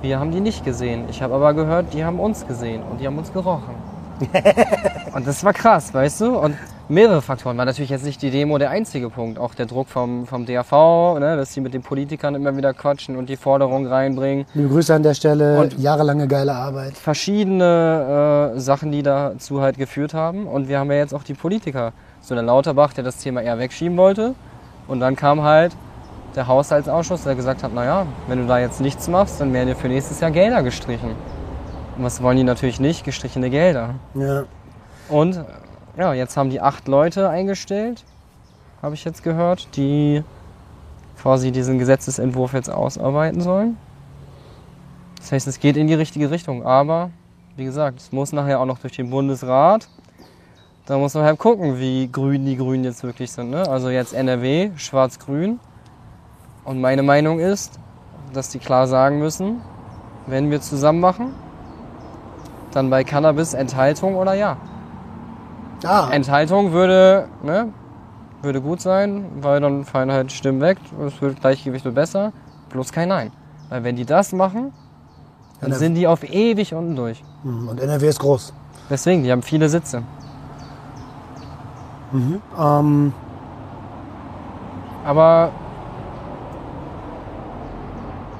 Wir 0.04 0.20
haben 0.20 0.32
die 0.32 0.40
nicht 0.40 0.66
gesehen. 0.66 1.06
Ich 1.08 1.22
habe 1.22 1.32
aber 1.34 1.54
gehört, 1.54 1.94
die 1.94 2.04
haben 2.04 2.20
uns 2.20 2.46
gesehen 2.46 2.82
und 2.82 3.00
die 3.00 3.06
haben 3.06 3.16
uns 3.16 3.32
gerochen. 3.32 3.74
und 5.14 5.26
das 5.26 5.42
war 5.42 5.54
krass, 5.54 5.94
weißt 5.94 6.20
du? 6.20 6.38
Und 6.38 6.58
mehrere 6.90 7.22
Faktoren. 7.22 7.56
War 7.56 7.64
natürlich 7.64 7.88
jetzt 7.88 8.04
nicht 8.04 8.20
die 8.20 8.30
Demo 8.30 8.58
der 8.58 8.68
einzige 8.68 9.08
Punkt. 9.08 9.38
Auch 9.38 9.54
der 9.54 9.64
Druck 9.64 9.88
vom, 9.88 10.26
vom 10.26 10.44
DAV, 10.44 11.18
ne, 11.20 11.38
dass 11.38 11.54
die 11.54 11.62
mit 11.62 11.72
den 11.72 11.80
Politikern 11.80 12.34
immer 12.34 12.54
wieder 12.54 12.74
quatschen 12.74 13.16
und 13.16 13.30
die 13.30 13.38
Forderungen 13.38 13.86
reinbringen. 13.86 14.44
Liebe 14.52 14.68
Grüße 14.68 14.94
an 14.94 15.02
der 15.02 15.14
Stelle. 15.14 15.58
Und- 15.58 15.78
jahrelange 15.78 16.28
geile 16.28 16.54
Arbeit. 16.54 16.98
Verschiedene 16.98 18.52
äh, 18.56 18.60
Sachen, 18.60 18.92
die 18.92 19.02
dazu 19.02 19.62
halt 19.62 19.78
geführt 19.78 20.12
haben. 20.12 20.46
Und 20.46 20.68
wir 20.68 20.80
haben 20.80 20.90
ja 20.90 20.98
jetzt 20.98 21.14
auch 21.14 21.24
die 21.24 21.32
Politiker. 21.32 21.94
So 22.20 22.34
der 22.34 22.44
Lauterbach, 22.44 22.92
der 22.92 23.04
das 23.04 23.16
Thema 23.16 23.40
eher 23.40 23.58
wegschieben 23.58 23.96
wollte. 23.96 24.34
Und 24.86 25.00
dann 25.00 25.16
kam 25.16 25.42
halt 25.42 25.74
der 26.34 26.46
Haushaltsausschuss, 26.46 27.24
der 27.24 27.34
gesagt 27.34 27.62
hat, 27.62 27.72
naja, 27.72 28.06
wenn 28.26 28.40
du 28.40 28.46
da 28.46 28.58
jetzt 28.58 28.80
nichts 28.80 29.08
machst, 29.08 29.40
dann 29.40 29.52
werden 29.52 29.68
dir 29.68 29.76
für 29.76 29.88
nächstes 29.88 30.20
Jahr 30.20 30.30
Gelder 30.30 30.62
gestrichen. 30.62 31.10
Und 31.96 32.04
was 32.04 32.22
wollen 32.22 32.36
die 32.36 32.44
natürlich 32.44 32.80
nicht? 32.80 33.04
Gestrichene 33.04 33.50
Gelder. 33.50 33.94
Ja. 34.14 34.44
Und 35.08 35.36
äh, 35.36 35.44
ja, 35.96 36.12
jetzt 36.12 36.36
haben 36.36 36.50
die 36.50 36.60
acht 36.60 36.88
Leute 36.88 37.28
eingestellt, 37.28 38.04
habe 38.82 38.94
ich 38.94 39.04
jetzt 39.04 39.22
gehört, 39.22 39.76
die 39.76 40.24
quasi 41.20 41.52
diesen 41.52 41.78
Gesetzesentwurf 41.78 42.52
jetzt 42.52 42.70
ausarbeiten 42.70 43.40
sollen. 43.40 43.76
Das 45.18 45.32
heißt, 45.32 45.46
es 45.46 45.58
geht 45.58 45.76
in 45.76 45.86
die 45.86 45.94
richtige 45.94 46.30
Richtung. 46.30 46.66
Aber, 46.66 47.10
wie 47.56 47.64
gesagt, 47.64 47.98
es 47.98 48.12
muss 48.12 48.32
nachher 48.32 48.60
auch 48.60 48.66
noch 48.66 48.78
durch 48.78 48.94
den 48.94 49.08
Bundesrat. 49.08 49.88
Da 50.84 50.98
muss 50.98 51.14
man 51.14 51.24
halt 51.24 51.38
gucken, 51.38 51.78
wie 51.78 52.10
grün 52.12 52.44
die 52.44 52.58
Grünen 52.58 52.84
jetzt 52.84 53.02
wirklich 53.04 53.32
sind. 53.32 53.48
Ne? 53.48 53.66
Also 53.66 53.88
jetzt 53.88 54.12
NRW, 54.12 54.72
schwarz-grün. 54.76 55.60
Und 56.64 56.80
meine 56.80 57.02
Meinung 57.02 57.38
ist, 57.40 57.78
dass 58.32 58.48
die 58.48 58.58
klar 58.58 58.86
sagen 58.86 59.18
müssen, 59.18 59.60
wenn 60.26 60.50
wir 60.50 60.60
zusammen 60.60 61.00
machen, 61.00 61.34
dann 62.72 62.90
bei 62.90 63.04
Cannabis 63.04 63.54
Enthaltung 63.54 64.16
oder 64.16 64.34
ja. 64.34 64.56
Ah, 65.84 66.08
Enthaltung 66.10 66.72
würde, 66.72 67.28
ne, 67.42 67.68
würde 68.42 68.60
gut 68.60 68.80
sein, 68.80 69.26
weil 69.40 69.60
dann 69.60 69.84
fallen 69.84 70.10
halt 70.10 70.32
Stimmen 70.32 70.60
weg, 70.60 70.78
es 71.06 71.20
wird 71.20 71.40
Gleichgewicht 71.40 71.84
wird 71.84 71.94
besser, 71.94 72.32
bloß 72.70 72.90
kein 72.92 73.08
Nein. 73.08 73.30
Weil 73.68 73.84
wenn 73.84 73.96
die 73.96 74.06
das 74.06 74.32
machen, 74.32 74.72
dann 75.60 75.70
NRW. 75.70 75.78
sind 75.78 75.94
die 75.94 76.06
auf 76.06 76.24
ewig 76.24 76.74
unten 76.74 76.96
durch. 76.96 77.22
hm, 77.42 77.68
und 77.68 77.80
NRW 77.80 78.08
ist 78.08 78.18
groß. 78.18 78.52
Deswegen, 78.88 79.22
die 79.24 79.32
haben 79.32 79.42
viele 79.42 79.68
Sitze. 79.68 80.02
Ähm, 82.58 83.12
Aber 85.04 85.50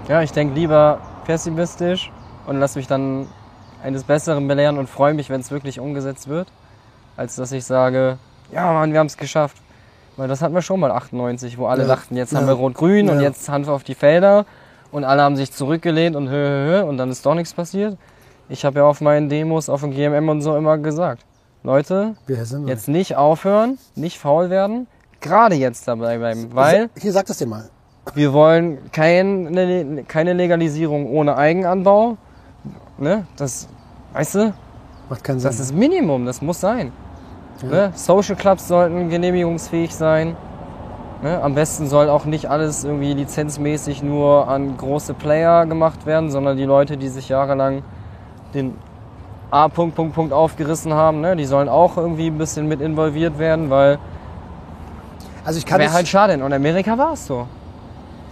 ja, 0.09 0.23
ich 0.23 0.33
denke 0.33 0.55
lieber 0.55 1.01
pessimistisch 1.25 2.11
und 2.47 2.59
lass 2.59 2.77
mich 2.77 2.87
dann 2.87 3.27
eines 3.83 4.05
Besseren 4.05 4.49
belehren 4.49 4.79
und 4.79 4.89
freue 4.89 5.15
mich, 5.15 5.31
wenn 5.31 5.41
es 5.41 5.51
wirklich 5.51 5.81
umgesetzt 5.81 6.29
wird, 6.29 6.49
als 7.17 7.37
dass 7.37 7.53
ich 7.53 7.65
sage, 7.65 8.19
ja 8.53 8.73
Mann, 8.73 8.93
wir 8.93 8.99
haben 8.99 9.07
es 9.07 9.17
geschafft. 9.17 9.59
Weil 10.17 10.29
das 10.29 10.43
hatten 10.43 10.55
wir 10.55 10.63
schon 10.63 10.79
mal 10.79 10.93
98, 10.93 11.59
wo 11.59 11.67
alle 11.67 11.83
Ja, 11.83 11.89
dachten, 11.89 12.17
jetzt 12.17 12.33
ja, 12.33 12.39
haben 12.39 12.47
wir 12.47 12.55
Rot-Grün 12.55 13.09
und 13.11 13.17
ja. 13.17 13.23
jetzt 13.23 13.49
Hanf 13.49 13.67
auf 13.69 13.83
die 13.83 13.97
Felder 13.97 14.47
und 14.93 15.03
alle 15.05 15.23
haben 15.23 15.35
sich 15.35 15.51
zurückgelehnt 15.53 16.15
und 16.15 16.29
hö, 16.29 16.33
hö, 16.33 16.71
hö, 16.71 16.83
und 16.85 16.99
dann 16.99 17.11
ist 17.11 17.27
doch 17.27 17.35
nichts 17.35 17.53
passiert. 17.53 17.99
Ich 18.49 18.65
habe 18.65 18.81
ja 18.81 18.85
auf 18.85 19.01
meinen 19.01 19.29
Demos, 19.29 19.69
auf 19.69 19.81
dem 19.81 19.91
GMM 19.91 20.29
und 20.29 20.41
so 20.43 20.57
immer 20.57 20.79
gesagt, 20.79 21.25
Leute, 21.65 22.15
jetzt 22.69 22.89
nicht 22.89 23.17
aufhören, 23.17 23.79
nicht 23.97 24.19
faul 24.19 24.51
werden, 24.51 24.87
gerade 25.21 25.57
jetzt 25.57 25.89
dabei 25.89 26.19
bleiben, 26.19 26.51
weil 26.53 26.91
Hier, 26.97 27.13
sag 27.13 27.27
das 27.27 27.39
dir 27.39 27.47
mal. 27.47 27.71
Wir 28.15 28.33
wollen 28.33 28.91
kein, 28.93 30.05
keine 30.07 30.33
Legalisierung 30.35 31.11
ohne 31.11 31.37
Eigenanbau. 31.37 32.17
Ne? 32.99 33.27
Das, 33.37 33.69
weißt 34.13 34.35
du, 34.37 34.55
Macht 35.09 35.25
keinen 35.25 35.41
Sinn. 35.41 35.51
das 35.51 35.61
ist 35.61 35.75
Minimum, 35.75 36.27
das 36.27 36.43
muss 36.43 36.61
sein. 36.61 36.93
Ne? 37.63 37.93
Social 37.95 38.37
Clubs 38.37 38.69
sollten 38.69 39.09
genehmigungsfähig 39.09 39.95
sein. 39.95 40.37
Ne? 41.23 41.41
Am 41.43 41.55
besten 41.55 41.87
soll 41.87 42.09
auch 42.09 42.25
nicht 42.25 42.51
alles 42.51 42.85
irgendwie 42.85 43.15
lizenzmäßig 43.15 44.03
nur 44.03 44.49
an 44.49 44.77
große 44.77 45.15
Player 45.15 45.65
gemacht 45.67 46.05
werden, 46.05 46.31
sondern 46.31 46.57
die 46.57 46.65
Leute, 46.65 46.97
die 46.97 47.09
sich 47.09 47.29
jahrelang 47.29 47.83
den 48.53 48.75
A. 49.51 49.69
Punkt, 49.69 49.95
Punkt, 49.95 50.15
Punkt 50.15 50.33
aufgerissen 50.33 50.93
haben, 50.93 51.21
ne? 51.21 51.37
die 51.37 51.45
sollen 51.45 51.69
auch 51.69 51.97
irgendwie 51.97 52.27
ein 52.27 52.39
bisschen 52.39 52.69
mit 52.69 52.81
involviert 52.81 53.39
werden, 53.39 53.71
weil 53.71 53.99
also 55.45 55.59
ich 55.59 55.67
kann 55.67 55.79
Wäre 55.79 55.93
halt 55.93 56.09
schade. 56.09 56.35
Und 56.35 56.41
in 56.41 56.53
Amerika 56.53 56.97
war 56.97 57.13
es 57.13 57.27
so. 57.27 57.47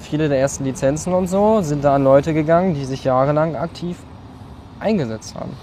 Viele 0.03 0.28
der 0.28 0.38
ersten 0.38 0.64
Lizenzen 0.64 1.12
und 1.12 1.28
so 1.28 1.62
sind 1.62 1.84
da 1.84 1.94
an 1.94 2.05
Leute 2.05 2.34
gegangen, 2.34 2.74
die 2.74 2.84
sich 2.84 3.05
jahrelang 3.05 3.57
aktiv 3.57 3.96
eingesetzt 4.80 5.34
haben. 5.34 5.57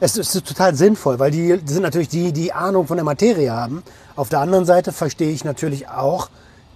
es 0.00 0.16
ist 0.16 0.32
total 0.46 0.74
sinnvoll, 0.74 1.18
weil 1.18 1.30
die 1.30 1.60
sind 1.64 1.82
natürlich 1.82 2.08
die, 2.08 2.32
die 2.32 2.52
Ahnung 2.52 2.86
von 2.86 2.96
der 2.96 3.04
Materie 3.04 3.52
haben. 3.52 3.82
Auf 4.16 4.28
der 4.28 4.40
anderen 4.40 4.64
Seite 4.64 4.92
verstehe 4.92 5.30
ich 5.30 5.44
natürlich 5.44 5.88
auch 5.88 6.30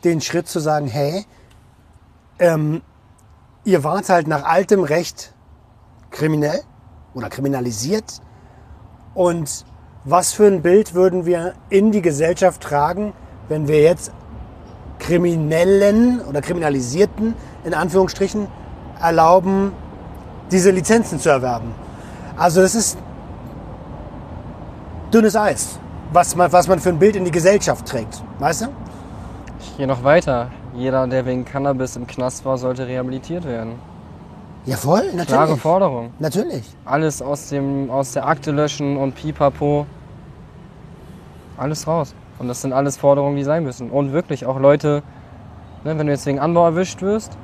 den 0.05 0.21
Schritt 0.21 0.49
zu 0.49 0.59
sagen, 0.59 0.89
hey, 0.89 1.25
ähm, 2.39 2.83
ihr 3.65 3.85
wart 3.85 4.09
halt 4.09 4.27
nach 4.27 4.45
altem 4.45 4.83
Recht 4.83 5.33
kriminell 6.11 6.61
oder 7.15 7.29
kriminalisiert 7.29 8.21
und 9.15 9.65
was 10.05 10.33
für 10.33 10.47
ein 10.47 10.63
Bild 10.63 10.95
würden 10.95 11.27
wir 11.27 11.55
in 11.71 11.93
die 11.93 12.03
Gesellschaft 12.03 12.61
tragen, 12.61 13.13
wenn 13.49 13.69
wir 13.69 13.81
jetzt 13.83 14.11
Kriminellen 15.03 16.21
oder 16.21 16.41
Kriminalisierten 16.41 17.35
in 17.65 17.75
Anführungsstrichen 17.75 18.47
erlauben, 19.01 19.73
diese 20.51 20.71
Lizenzen 20.71 21.19
zu 21.19 21.29
erwerben. 21.29 21.75
Also 22.37 22.63
das 22.63 22.75
ist 22.75 22.97
dünnes 25.13 25.35
Eis, 25.35 25.79
was 26.13 26.37
man, 26.37 26.53
was 26.53 26.69
man 26.69 26.79
für 26.79 26.91
ein 26.91 26.99
Bild 26.99 27.17
in 27.17 27.25
die 27.25 27.33
Gesellschaft 27.33 27.87
trägt. 27.87 28.23
Weißt 28.39 28.63
du? 28.63 28.67
Ich 29.61 29.77
gehe 29.77 29.87
noch 29.89 30.05
weiter. 30.05 30.51
Jeder, 30.75 31.07
der 31.07 31.27
wegen 31.27 31.45
Cannabis 31.45 31.97
im 31.97 32.07
Knast 32.07 32.45
war, 32.45 32.57
sollte 32.57 32.87
rehabilitiert 32.87 33.45
werden. 33.45 33.75
Ja, 34.65 34.77
voll, 34.77 35.01
Klare 35.01 35.17
natürlich. 35.17 35.61
Forderung. 35.61 36.13
Natürlich. 36.21 36.65
Alles 36.85 37.21
aus, 37.21 37.49
dem, 37.49 37.91
aus 37.91 38.13
der 38.13 38.27
Akte 38.27 38.53
löschen 38.53 38.97
und 38.97 39.17
pipapo. 39.17 39.85
Alles 41.57 41.87
raus. 41.89 42.15
Und 42.39 42.49
das 42.49 42.63
sind 42.63 42.73
alles 42.73 42.97
Forderungen, 42.97 43.37
die 43.37 43.45
sein 43.45 43.63
müssen. 43.63 43.91
Und 43.91 44.13
wirklich 44.13 44.47
auch 44.47 44.59
Leute, 44.59 45.03
ne, 45.85 45.99
wenn 45.99 46.07
du 46.07 46.13
jetzt 46.13 46.27
wegen 46.27 46.39
Anbau 46.39 46.65
erwischt 46.67 47.03
wirst, 47.03 47.37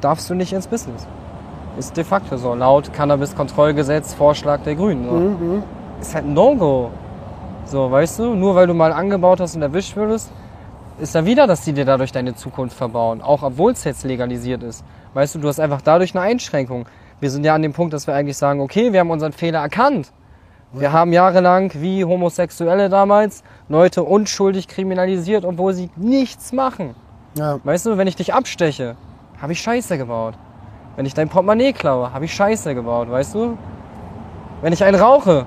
darfst 0.00 0.28
du 0.28 0.34
nicht 0.34 0.52
ins 0.52 0.66
Business. 0.66 1.06
Ist 1.78 1.96
de 1.96 2.04
facto 2.04 2.36
so. 2.36 2.54
Laut 2.54 2.92
Cannabis-Kontrollgesetz, 2.92 4.14
Vorschlag 4.14 4.60
der 4.62 4.74
Grünen. 4.74 5.04
So. 5.08 5.62
Ist 6.00 6.14
halt 6.14 6.26
ein 6.26 6.34
No-Go. 6.34 6.90
So, 7.64 7.90
weißt 7.90 8.18
du? 8.18 8.34
Nur 8.34 8.54
weil 8.54 8.66
du 8.66 8.74
mal 8.74 8.92
angebaut 8.92 9.40
hast 9.40 9.56
und 9.56 9.62
erwischt 9.62 9.96
würdest, 9.96 10.30
ist 10.98 11.14
da 11.14 11.24
wieder, 11.24 11.46
dass 11.46 11.62
die 11.62 11.72
dir 11.72 11.84
dadurch 11.84 12.12
deine 12.12 12.34
Zukunft 12.34 12.76
verbauen. 12.76 13.22
Auch 13.22 13.42
obwohl 13.42 13.72
es 13.72 13.84
jetzt 13.84 14.04
legalisiert 14.04 14.62
ist. 14.62 14.84
Weißt 15.14 15.34
du, 15.34 15.38
du 15.38 15.48
hast 15.48 15.58
einfach 15.58 15.80
dadurch 15.80 16.14
eine 16.14 16.24
Einschränkung. 16.24 16.86
Wir 17.20 17.30
sind 17.30 17.44
ja 17.44 17.54
an 17.54 17.62
dem 17.62 17.72
Punkt, 17.72 17.92
dass 17.92 18.06
wir 18.06 18.14
eigentlich 18.14 18.36
sagen, 18.36 18.60
okay, 18.60 18.92
wir 18.92 19.00
haben 19.00 19.10
unseren 19.10 19.32
Fehler 19.32 19.60
erkannt. 19.60 20.12
Wir 20.72 20.92
haben 20.92 21.12
jahrelang, 21.12 21.70
wie 21.74 22.04
Homosexuelle 22.04 22.88
damals, 22.88 23.44
Leute 23.68 24.02
unschuldig 24.02 24.68
kriminalisiert, 24.68 25.44
obwohl 25.44 25.72
sie 25.74 25.90
nichts 25.96 26.52
machen. 26.52 26.94
Ja. 27.36 27.58
Weißt 27.64 27.86
du, 27.86 27.96
wenn 27.96 28.06
ich 28.06 28.16
dich 28.16 28.34
absteche, 28.34 28.96
habe 29.40 29.52
ich 29.52 29.60
Scheiße 29.60 29.98
gebaut. 29.98 30.34
Wenn 30.96 31.06
ich 31.06 31.14
dein 31.14 31.28
Portemonnaie 31.28 31.72
klaue, 31.72 32.12
habe 32.12 32.26
ich 32.26 32.34
Scheiße 32.34 32.74
gebaut, 32.74 33.10
weißt 33.10 33.34
du? 33.34 33.58
Wenn 34.62 34.72
ich 34.72 34.84
einen 34.84 35.00
rauche, 35.00 35.46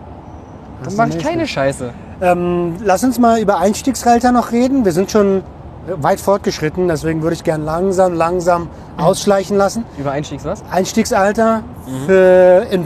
dann 0.83 0.95
mache 0.95 1.09
ich 1.09 1.19
keine 1.19 1.47
Scheiße. 1.47 1.93
Ähm, 2.21 2.75
lass 2.83 3.03
uns 3.03 3.19
mal 3.19 3.39
über 3.39 3.59
Einstiegsgehälter 3.59 4.31
noch 4.31 4.51
reden. 4.51 4.83
Wir 4.83 4.91
sind 4.91 5.11
schon 5.11 5.43
weit 5.87 6.19
fortgeschritten, 6.19 6.87
deswegen 6.87 7.21
würde 7.21 7.35
ich 7.35 7.43
gern 7.43 7.63
langsam, 7.63 8.13
langsam 8.13 8.67
ausschleichen 8.97 9.57
lassen. 9.57 9.85
Über 9.97 10.11
Einstiegs 10.11 10.43
was? 10.43 10.63
Einstiegsalter 10.69 11.63
für 12.05 12.67
in, 12.69 12.85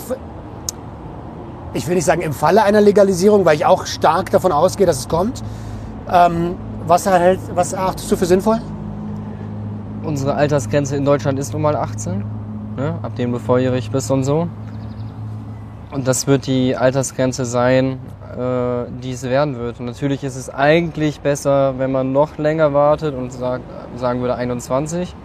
ich 1.73 1.87
will 1.87 1.95
nicht 1.95 2.05
sagen 2.05 2.21
im 2.21 2.33
Falle 2.33 2.63
einer 2.63 2.81
Legalisierung, 2.81 3.45
weil 3.45 3.55
ich 3.55 3.65
auch 3.65 3.85
stark 3.85 4.29
davon 4.31 4.51
ausgehe, 4.51 4.85
dass 4.85 4.99
es 4.99 5.07
kommt. 5.07 5.41
Ähm, 6.11 6.55
was, 6.85 7.05
erhält, 7.05 7.39
was 7.53 7.73
erachtest 7.73 8.11
du 8.11 8.15
für 8.15 8.25
sinnvoll? 8.25 8.59
Unsere 10.03 10.33
Altersgrenze 10.33 10.95
in 10.95 11.05
Deutschland 11.05 11.39
ist 11.39 11.53
nun 11.53 11.61
mal 11.61 11.75
18, 11.75 12.23
ne? 12.75 12.99
ab 13.01 13.15
dem 13.15 13.31
du 13.31 13.39
volljährig 13.39 13.91
bist 13.91 14.09
und 14.11 14.23
so. 14.23 14.47
Und 15.91 16.07
das 16.07 16.25
wird 16.25 16.47
die 16.47 16.75
Altersgrenze 16.75 17.45
sein, 17.45 17.99
äh, 18.37 18.89
die 19.03 19.11
es 19.11 19.23
werden 19.23 19.57
wird. 19.57 19.79
Und 19.79 19.85
natürlich 19.85 20.23
ist 20.23 20.35
es 20.35 20.49
eigentlich 20.49 21.19
besser, 21.21 21.77
wenn 21.77 21.91
man 21.91 22.11
noch 22.11 22.37
länger 22.37 22.73
wartet 22.73 23.13
und 23.13 23.31
sagt, 23.31 23.63
sagen 23.95 24.21
würde 24.21 24.35
21. 24.35 25.15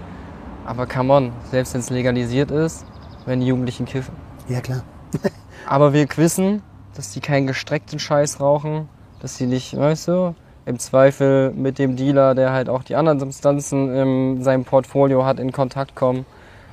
Aber 0.66 0.86
come 0.86 1.12
on, 1.12 1.32
selbst 1.50 1.74
wenn 1.74 1.80
es 1.80 1.90
legalisiert 1.90 2.50
ist, 2.50 2.84
wenn 3.24 3.40
die 3.40 3.46
Jugendlichen 3.46 3.86
kiffen. 3.86 4.14
Ja, 4.48 4.60
klar. 4.60 4.82
Aber 5.66 5.92
wir 5.92 6.06
wissen, 6.16 6.62
dass 6.94 7.12
die 7.12 7.20
keinen 7.20 7.46
gestreckten 7.46 7.98
Scheiß 7.98 8.40
rauchen, 8.40 8.88
dass 9.20 9.36
die 9.36 9.46
nicht, 9.46 9.76
weißt 9.76 10.08
du, 10.08 10.34
im 10.64 10.78
Zweifel 10.78 11.52
mit 11.52 11.78
dem 11.78 11.96
Dealer, 11.96 12.34
der 12.34 12.52
halt 12.52 12.68
auch 12.68 12.82
die 12.82 12.96
anderen 12.96 13.20
Substanzen 13.20 13.94
in 13.94 14.42
seinem 14.42 14.64
Portfolio 14.64 15.24
hat, 15.24 15.38
in 15.38 15.52
Kontakt 15.52 15.94
kommen. 15.94 16.26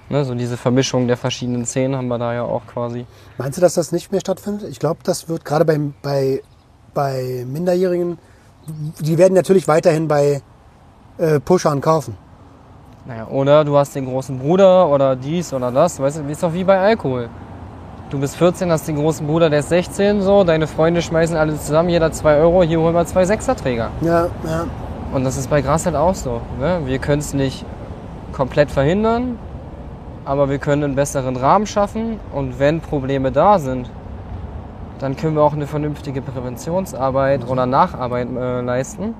Ne, 0.09 0.25
so 0.25 0.35
diese 0.35 0.57
Vermischung 0.57 1.07
der 1.07 1.17
verschiedenen 1.17 1.65
Szenen 1.65 1.95
haben 1.95 2.07
wir 2.07 2.17
da 2.17 2.33
ja 2.33 2.43
auch 2.43 2.67
quasi. 2.67 3.05
Meinst 3.37 3.57
du, 3.57 3.61
dass 3.61 3.75
das 3.75 3.91
nicht 3.91 4.11
mehr 4.11 4.19
stattfindet? 4.19 4.67
Ich 4.69 4.79
glaube, 4.79 4.99
das 5.03 5.29
wird 5.29 5.45
gerade 5.45 5.63
bei, 5.63 5.79
bei, 6.01 6.43
bei 6.93 7.45
Minderjährigen, 7.47 8.17
die 8.99 9.17
werden 9.17 9.33
natürlich 9.33 9.67
weiterhin 9.67 10.07
bei 10.07 10.41
äh, 11.17 11.39
Pushern 11.39 11.81
kaufen. 11.81 12.17
Naja, 13.05 13.27
oder 13.27 13.63
du 13.63 13.77
hast 13.77 13.95
den 13.95 14.05
großen 14.05 14.39
Bruder 14.39 14.89
oder 14.89 15.15
dies 15.15 15.53
oder 15.53 15.71
das, 15.71 15.99
weißt 15.99 16.19
du, 16.19 16.23
ist 16.29 16.43
doch 16.43 16.53
wie 16.53 16.63
bei 16.63 16.79
Alkohol. 16.79 17.29
Du 18.13 18.19
bist 18.19 18.35
14, 18.35 18.71
hast 18.71 18.87
den 18.87 18.97
großen 18.97 19.25
Bruder, 19.25 19.49
der 19.49 19.61
ist 19.61 19.69
16, 19.69 20.21
so, 20.21 20.43
deine 20.43 20.67
Freunde 20.67 21.01
schmeißen 21.01 21.35
alle 21.35 21.57
zusammen, 21.57 21.89
jeder 21.89 22.11
2 22.11 22.37
Euro, 22.37 22.61
hier 22.61 22.79
holen 22.79 22.93
wir 22.93 23.07
zwei 23.07 23.25
Sechserträger. 23.25 23.89
Ja, 24.01 24.27
ja. 24.45 24.67
Und 25.11 25.23
das 25.23 25.35
ist 25.35 25.49
bei 25.49 25.63
Gras 25.63 25.87
halt 25.87 25.95
auch 25.95 26.13
so. 26.13 26.39
Ne? 26.59 26.81
Wir 26.85 26.99
können 26.99 27.21
es 27.21 27.33
nicht 27.33 27.65
komplett 28.31 28.69
verhindern, 28.69 29.39
aber 30.25 30.47
wir 30.47 30.59
können 30.59 30.83
einen 30.83 30.95
besseren 30.95 31.35
Rahmen 31.35 31.65
schaffen. 31.65 32.19
Und 32.31 32.59
wenn 32.59 32.81
Probleme 32.81 33.31
da 33.31 33.57
sind, 33.57 33.89
dann 34.99 35.15
können 35.15 35.35
wir 35.35 35.41
auch 35.41 35.53
eine 35.53 35.65
vernünftige 35.65 36.21
Präventionsarbeit 36.21 37.49
oder 37.49 37.65
Nacharbeit 37.65 38.27
äh, 38.29 38.61
leisten. 38.61 39.15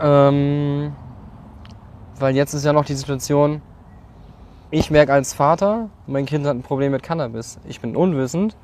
Ähm, 0.00 0.94
weil 2.18 2.34
jetzt 2.34 2.54
ist 2.54 2.64
ja 2.64 2.72
noch 2.72 2.86
die 2.86 2.94
Situation, 2.94 3.60
ich 4.70 4.90
merke 4.90 5.12
als 5.12 5.32
Vater, 5.32 5.88
mein 6.06 6.26
Kind 6.26 6.46
hat 6.46 6.56
ein 6.56 6.62
Problem 6.62 6.92
mit 6.92 7.02
Cannabis. 7.02 7.58
Ich 7.66 7.80
bin 7.80 7.96
unwissend. 7.96 8.56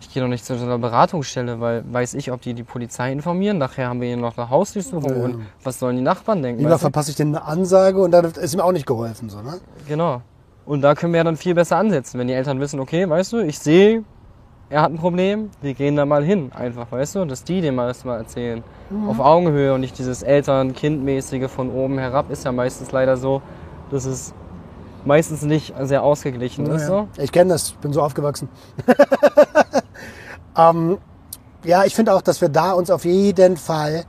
Ich 0.00 0.12
gehe 0.12 0.22
noch 0.22 0.28
nicht 0.28 0.44
zu 0.44 0.56
so 0.56 0.64
einer 0.64 0.78
Beratungsstelle, 0.78 1.60
weil 1.60 1.84
weiß 1.92 2.14
ich, 2.14 2.30
ob 2.30 2.40
die 2.40 2.54
die 2.54 2.62
Polizei 2.62 3.10
informieren. 3.10 3.58
Nachher 3.58 3.88
haben 3.88 4.00
wir 4.00 4.08
hier 4.08 4.16
noch 4.16 4.38
eine 4.38 4.48
Hausdurchsuchung. 4.48 5.10
Ja. 5.10 5.24
Und 5.24 5.46
was 5.64 5.80
sollen 5.80 5.96
die 5.96 6.02
Nachbarn 6.02 6.42
denken? 6.42 6.62
Lieber 6.62 6.78
verpasse 6.78 7.10
ich 7.10 7.16
denen 7.16 7.34
eine 7.34 7.44
Ansage 7.44 8.00
und 8.00 8.12
dann 8.12 8.24
ist 8.24 8.54
ihm 8.54 8.60
auch 8.60 8.72
nicht 8.72 8.86
geholfen. 8.86 9.28
So, 9.28 9.42
ne? 9.42 9.60
Genau. 9.88 10.22
Und 10.64 10.82
da 10.82 10.94
können 10.94 11.12
wir 11.12 11.18
ja 11.18 11.24
dann 11.24 11.36
viel 11.36 11.54
besser 11.54 11.78
ansetzen, 11.78 12.18
wenn 12.18 12.28
die 12.28 12.34
Eltern 12.34 12.60
wissen, 12.60 12.78
okay, 12.78 13.08
weißt 13.08 13.32
du, 13.32 13.38
ich 13.38 13.58
sehe, 13.58 14.04
er 14.70 14.82
hat 14.82 14.92
ein 14.92 14.98
Problem, 14.98 15.50
wir 15.62 15.72
gehen 15.72 15.96
da 15.96 16.04
mal 16.04 16.22
hin, 16.22 16.52
einfach, 16.54 16.92
weißt 16.92 17.16
du, 17.16 17.24
dass 17.24 17.42
die 17.42 17.62
dem 17.62 17.74
mal 17.74 17.88
erstmal 17.88 18.18
erzählen. 18.18 18.62
Auf 19.08 19.18
Augenhöhe 19.18 19.72
und 19.72 19.80
nicht 19.80 19.98
dieses 19.98 20.22
Eltern-Kind-mäßige 20.22 21.50
von 21.50 21.70
oben 21.70 21.98
herab 21.98 22.30
ist 22.30 22.44
ja 22.44 22.52
meistens 22.52 22.92
leider 22.92 23.16
so, 23.16 23.40
dass 23.90 24.04
es 24.04 24.34
meistens 25.08 25.42
nicht 25.42 25.74
sehr 25.82 26.04
ausgeglichen 26.04 26.66
ist. 26.66 26.86
So. 26.86 27.08
Ich 27.16 27.32
kenne 27.32 27.50
das, 27.50 27.72
bin 27.72 27.92
so 27.92 28.02
aufgewachsen. 28.02 28.48
ähm, 30.56 30.98
ja, 31.64 31.84
ich 31.84 31.94
finde 31.96 32.14
auch, 32.14 32.22
dass 32.22 32.40
wir 32.40 32.50
da 32.50 32.72
uns 32.72 32.90
auf 32.90 33.04
jeden 33.04 33.56
Fall 33.56 34.04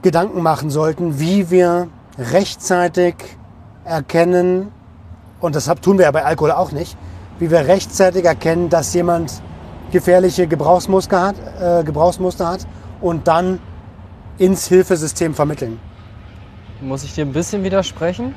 Gedanken 0.00 0.40
machen 0.40 0.70
sollten, 0.70 1.18
wie 1.18 1.50
wir 1.50 1.88
rechtzeitig 2.16 3.16
erkennen, 3.84 4.72
und 5.40 5.54
das 5.54 5.70
tun 5.82 5.98
wir 5.98 6.06
ja 6.06 6.10
bei 6.12 6.24
Alkohol 6.24 6.52
auch 6.52 6.72
nicht, 6.72 6.96
wie 7.38 7.50
wir 7.50 7.66
rechtzeitig 7.66 8.24
erkennen, 8.24 8.70
dass 8.70 8.94
jemand 8.94 9.42
gefährliche 9.90 10.46
Gebrauchsmuster 10.46 11.20
hat, 11.20 11.36
äh, 11.60 11.84
Gebrauchsmuster 11.84 12.48
hat 12.48 12.66
und 13.00 13.28
dann 13.28 13.58
ins 14.38 14.66
Hilfesystem 14.68 15.34
vermitteln. 15.34 15.78
Muss 16.80 17.02
ich 17.04 17.14
dir 17.14 17.24
ein 17.24 17.32
bisschen 17.32 17.64
widersprechen? 17.64 18.34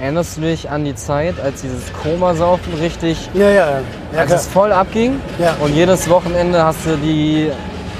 Erinnerst 0.00 0.36
du 0.36 0.42
dich 0.42 0.70
an 0.70 0.84
die 0.84 0.94
Zeit, 0.94 1.40
als 1.40 1.62
dieses 1.62 1.92
Komasaufen 1.92 2.72
richtig 2.74 3.28
Ja, 3.34 3.48
ja, 3.50 3.50
ja. 3.50 3.80
ja 4.12 4.18
als 4.20 4.26
klar. 4.28 4.38
es 4.40 4.46
voll 4.46 4.72
abging 4.72 5.20
Ja. 5.38 5.56
und 5.60 5.74
jedes 5.74 6.08
Wochenende 6.08 6.62
hast 6.62 6.86
du 6.86 6.96
die 6.96 7.50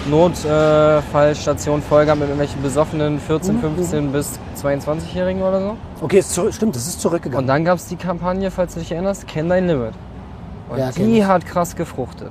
Notfallstation 0.08 1.82
voll 1.82 2.04
gehabt 2.04 2.20
mit 2.20 2.28
irgendwelchen 2.28 2.62
besoffenen 2.62 3.18
14, 3.20 3.56
Mhm, 3.56 3.60
15 3.60 4.12
bis 4.12 4.38
22-Jährigen 4.56 5.42
oder 5.42 5.60
so. 5.60 5.76
Okay, 6.00 6.18
ist 6.20 6.32
stimmt, 6.54 6.76
das 6.76 6.86
ist 6.86 6.94
Und 6.94 7.00
zurückgegangen. 7.00 7.46
dann 7.46 7.64
gab 7.64 7.76
es 7.78 7.88
die 7.88 7.96
Kampagne, 7.96 8.50
falls 8.50 8.74
du 8.74 8.80
dich 8.80 8.92
erinnerst, 8.92 9.26
Kenn 9.26 9.48
dein 9.48 9.66
Limit. 9.66 9.92
Und 10.70 10.78
Ja, 10.78 10.90
kenn 10.92 11.08
die 11.12 11.18
ich. 11.18 11.24
hat 11.26 11.44
krass 11.46 11.74
gefruchtet. 11.76 12.30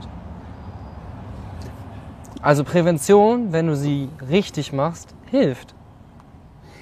Also 2.41 2.63
Prävention, 2.63 3.51
wenn 3.51 3.67
du 3.67 3.75
sie 3.75 4.09
richtig 4.29 4.71
machst, 4.71 5.09
hilft. 5.29 5.73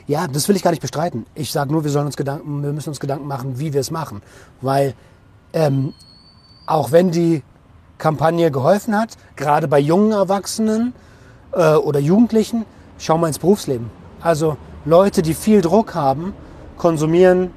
Ja, 0.07 0.27
das 0.27 0.47
will 0.47 0.55
ich 0.55 0.61
gar 0.61 0.71
nicht 0.71 0.81
bestreiten. 0.81 1.25
Ich 1.33 1.51
sage 1.51 1.71
nur, 1.71 1.83
wir 1.83 1.91
sollen 1.91 2.05
uns 2.05 2.15
Gedanken, 2.15 2.63
wir 2.63 2.71
müssen 2.73 2.89
uns 2.89 2.99
Gedanken 2.99 3.27
machen, 3.27 3.59
wie 3.59 3.73
wir 3.73 3.81
es 3.81 3.89
machen. 3.89 4.21
Weil 4.61 4.93
ähm, 5.53 5.93
auch 6.67 6.91
wenn 6.91 7.11
die 7.11 7.43
Kampagne 7.97 8.51
geholfen 8.51 8.97
hat, 8.97 9.17
gerade 9.35 9.67
bei 9.67 9.79
jungen 9.79 10.11
Erwachsenen 10.11 10.93
äh, 11.53 11.73
oder 11.73 11.99
Jugendlichen, 11.99 12.65
schau 12.99 13.17
mal 13.17 13.27
ins 13.27 13.39
Berufsleben. 13.39 13.89
Also 14.21 14.57
Leute, 14.85 15.21
die 15.21 15.33
viel 15.33 15.61
Druck 15.61 15.95
haben, 15.95 16.33
konsumieren 16.77 17.51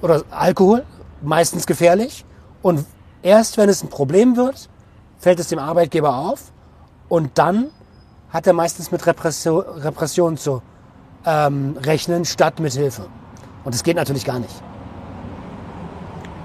oder 0.00 0.22
Alkohol, 0.30 0.84
meistens 1.22 1.66
gefährlich. 1.66 2.24
Und 2.62 2.86
erst 3.22 3.58
wenn 3.58 3.68
es 3.68 3.82
ein 3.82 3.90
Problem 3.90 4.36
wird, 4.36 4.70
fällt 5.18 5.40
es 5.40 5.48
dem 5.48 5.58
Arbeitgeber 5.58 6.16
auf. 6.16 6.52
Und 7.08 7.38
dann 7.38 7.68
hat 8.30 8.46
er 8.46 8.52
meistens 8.52 8.90
mit 8.90 9.06
Repression, 9.06 9.64
Repression 9.64 10.36
zu 10.36 10.62
ähm, 11.26 11.76
rechnen, 11.82 12.24
statt 12.24 12.60
mit 12.60 12.72
Hilfe. 12.72 13.06
Und 13.64 13.74
das 13.74 13.82
geht 13.82 13.96
natürlich 13.96 14.24
gar 14.24 14.38
nicht. 14.38 14.54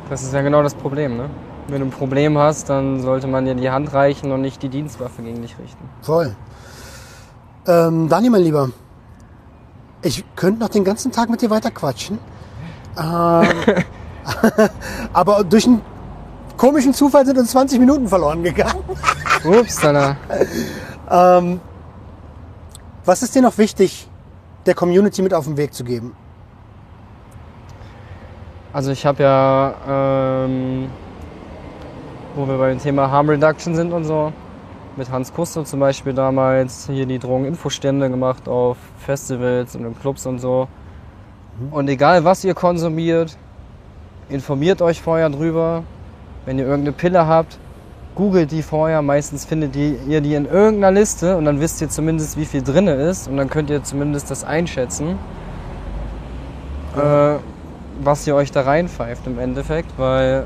Das 0.10 0.24
ist 0.24 0.34
ja 0.34 0.42
genau 0.42 0.64
das 0.64 0.74
Problem, 0.74 1.16
ne? 1.16 1.30
Wenn 1.68 1.80
du 1.80 1.88
ein 1.88 1.92
Problem 1.92 2.38
hast, 2.38 2.70
dann 2.70 3.00
sollte 3.00 3.28
man 3.28 3.46
dir 3.46 3.56
die 3.56 3.70
Hand 3.70 3.94
reichen 3.94 4.32
und 4.32 4.42
nicht 4.42 4.62
die 4.62 4.70
Dienstwaffe 4.70 5.22
gegen 5.22 5.42
dich 5.42 5.58
richten. 5.58 5.88
Voll. 6.02 6.36
Ähm, 7.68 8.10
Dani, 8.10 8.30
mein 8.30 8.42
Lieber, 8.42 8.72
ich 10.02 10.26
könnte 10.36 10.60
noch 10.60 10.70
den 10.70 10.84
ganzen 10.84 11.12
Tag 11.12 11.30
mit 11.30 11.42
dir 11.42 11.50
weiter 11.52 11.70
quatschen. 11.70 12.18
Ähm, 12.98 13.48
aber 15.14 15.44
durch 15.44 15.68
einen 15.68 15.82
komischen 16.58 16.94
Zufall 16.94 17.26
sind 17.26 17.38
uns 17.38 17.52
20 17.52 17.80
Minuten 17.80 18.08
verloren 18.08 18.44
gegangen. 18.44 18.84
Ups, 19.46 19.80
dann. 19.80 20.18
Ähm, 21.14 21.60
was 23.04 23.22
ist 23.22 23.36
dir 23.36 23.42
noch 23.42 23.58
wichtig, 23.58 24.08
der 24.66 24.76
Community 24.76 25.22
mit 25.22 25.34
auf 25.34 25.46
den 25.46 25.58
Weg 25.58 25.74
zu 25.74 25.84
geben? 25.84 26.16
Also 28.74 28.92
ich 28.92 29.06
habe 29.06 29.24
ja, 29.24 29.74
ähm, 29.88 30.90
wo 32.36 32.48
wir 32.48 32.58
beim 32.58 32.80
Thema 32.80 33.12
Harm 33.12 33.30
Reduction 33.30 33.76
sind 33.76 33.92
und 33.92 34.06
so, 34.06 34.32
mit 34.96 35.10
Hans 35.12 35.34
Kusto 35.34 35.64
zum 35.64 35.80
Beispiel 35.80 36.14
damals 36.14 36.88
hier 36.88 37.06
die 37.06 37.20
Drogeninfostände 37.20 38.10
gemacht 38.10 38.48
auf 38.48 38.78
Festivals 39.00 39.76
und 39.76 39.86
in 39.86 40.00
Clubs 40.00 40.26
und 40.26 40.40
so. 40.40 40.68
Und 41.72 41.90
egal 41.90 42.24
was 42.24 42.44
ihr 42.44 42.54
konsumiert, 42.54 43.38
informiert 44.30 44.82
euch 44.82 45.02
vorher 45.02 45.30
drüber. 45.30 45.84
Wenn 46.46 46.58
ihr 46.58 46.66
irgendeine 46.66 46.94
Pille 46.94 47.28
habt, 47.28 47.60
googelt 48.16 48.52
die 48.52 48.62
vorher. 48.62 49.02
Meistens 49.02 49.46
findet 49.46 49.76
ihr 49.76 50.22
die 50.22 50.34
in 50.36 50.46
irgendeiner 50.46 50.92
Liste 50.92 51.38
und 51.38 51.46
dann 51.46 51.60
wisst 51.60 51.82
ihr 51.82 51.90
zumindest, 51.90 52.38
wie 52.38 52.46
viel 52.46 52.62
drinne 52.62 52.94
ist 52.94 53.28
und 53.28 53.38
dann 53.38 53.50
könnt 53.50 53.70
ihr 53.70 53.84
zumindest 53.84 54.30
das 54.32 54.44
einschätzen. 54.44 55.18
Äh, 56.96 57.36
was 58.04 58.26
ihr 58.28 58.36
euch 58.36 58.52
da 58.52 58.62
reinpfeift 58.62 59.28
im 59.28 59.40
Endeffekt, 59.40 59.92
weil 59.98 60.46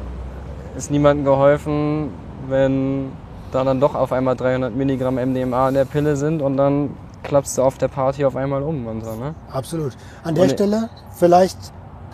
ist 0.76 0.92
niemandem 0.92 1.26
geholfen, 1.26 2.10
wenn 2.50 3.12
da 3.52 3.64
dann 3.64 3.80
doch 3.80 3.96
auf 3.96 4.12
einmal 4.12 4.36
300 4.36 4.76
Milligramm 4.76 5.16
MDMA 5.16 5.70
in 5.70 5.74
der 5.76 5.86
Pille 5.86 6.18
sind 6.18 6.42
und 6.42 6.58
dann 6.58 6.90
klappst 7.24 7.58
du 7.58 7.64
auf 7.64 7.78
der 7.78 7.88
Party 7.88 8.26
auf 8.26 8.36
einmal 8.36 8.62
um 8.62 8.86
und 8.86 9.04
so, 9.04 9.16
ne? 9.16 9.34
Absolut. 9.52 9.94
An 10.24 10.36
der 10.36 10.44
Und- 10.44 10.50
Stelle 10.52 10.90
vielleicht 11.18 11.58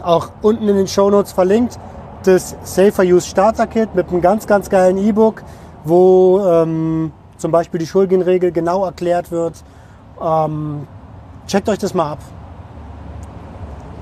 auch 0.04 0.30
unten 0.42 0.68
in 0.70 0.76
den 0.78 0.88
Shownotes 0.88 1.32
verlinkt 1.32 1.78
das 2.24 2.56
Safer 2.64 3.04
Use 3.04 3.28
Starter 3.28 3.68
Kit 3.68 3.96
mit 3.96 4.10
einem 4.10 4.22
ganz, 4.22 4.48
ganz 4.48 4.70
geilen 4.70 4.98
E-Book, 4.98 5.44
wo 5.84 6.40
ähm, 6.46 7.12
zum 7.38 7.52
Beispiel 7.52 7.80
die 7.80 7.88
Schulgenregel 7.88 8.52
genau 8.52 8.86
erklärt 8.86 9.32
wird. 9.32 9.64
Ähm, 10.22 10.88
checkt 11.48 11.68
euch 11.70 11.80
das 11.80 11.94
mal 11.94 12.14
ab. 12.14 12.20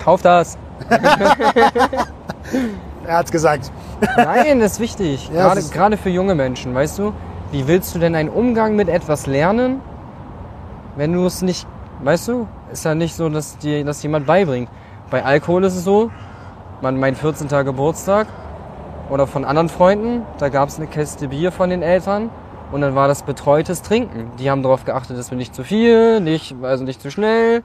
Kauf 0.03 0.22
das! 0.22 0.57
Er 3.05 3.17
hat's 3.17 3.32
gesagt. 3.32 3.72
Nein, 4.17 4.59
das 4.59 4.74
ist 4.74 4.80
wichtig. 4.80 5.30
Ja, 5.34 5.45
gerade, 5.47 5.59
es 5.59 5.65
ist- 5.65 5.74
gerade 5.74 5.97
für 5.97 6.09
junge 6.09 6.36
Menschen, 6.36 6.76
weißt 6.76 6.99
du? 6.99 7.13
Wie 7.51 7.67
willst 7.67 7.95
du 7.95 7.99
denn 7.99 8.13
einen 8.15 8.30
Umgang 8.30 8.76
mit 8.76 8.88
etwas 8.88 9.26
lernen, 9.26 9.82
wenn 10.95 11.13
du 11.13 11.26
es 11.26 11.41
nicht, 11.41 11.65
weißt 12.03 12.28
du? 12.28 12.47
Ist 12.72 12.86
ja 12.86 12.93
nicht 12.93 13.15
so, 13.15 13.30
dass 13.30 13.57
dir 13.57 13.84
das 13.84 14.03
jemand 14.03 14.28
beibringt. 14.28 14.70
Bei 15.09 15.26
Alkohol 15.26 15.63
ist 15.63 15.76
es 15.76 15.84
so, 15.84 16.11
mein 16.82 17.15
14. 17.15 17.47
Geburtstag 17.65 18.27
oder 19.09 19.27
von 19.27 19.45
anderen 19.45 19.69
Freunden, 19.69 20.23
da 20.38 20.49
gab 20.49 20.69
es 20.69 20.77
eine 20.77 20.88
Kiste 20.88 21.30
Bier 21.30 21.51
von 21.51 21.69
den 21.69 21.82
Eltern 21.82 22.30
und 22.71 22.82
dann 22.82 22.95
war 22.95 23.07
das 23.07 23.23
betreutes 23.23 23.82
Trinken. 23.82 24.32
Die 24.39 24.49
haben 24.49 24.63
darauf 24.63 24.86
geachtet, 24.86 25.17
dass 25.17 25.32
wir 25.32 25.38
nicht 25.38 25.55
zu 25.55 25.63
viel, 25.63 26.19
nicht, 26.21 26.55
also 26.61 26.84
nicht 26.84 27.01
zu 27.01 27.11
schnell. 27.11 27.63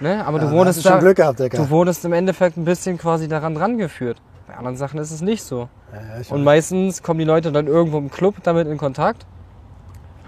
Ne? 0.00 0.24
Aber 0.26 0.38
Ja, 0.38 0.44
du 0.46 0.50
wurdest 0.52 0.84
da, 0.84 0.98
gehabt, 0.98 1.40
du 1.40 1.70
wurdest 1.70 2.04
im 2.04 2.12
Endeffekt 2.12 2.56
ein 2.56 2.64
bisschen 2.64 2.98
quasi 2.98 3.28
daran 3.28 3.54
dran 3.54 3.78
geführt. 3.78 4.18
Bei 4.46 4.54
anderen 4.54 4.76
Sachen 4.76 5.00
ist 5.00 5.10
es 5.10 5.22
nicht 5.22 5.42
so. 5.42 5.68
Ja, 5.92 6.34
Und 6.34 6.44
meistens 6.44 7.02
kommen 7.02 7.18
die 7.18 7.24
Leute 7.24 7.50
dann 7.50 7.66
irgendwo 7.66 7.98
im 7.98 8.10
Club 8.10 8.36
damit 8.42 8.68
in 8.68 8.76
Kontakt. 8.78 9.26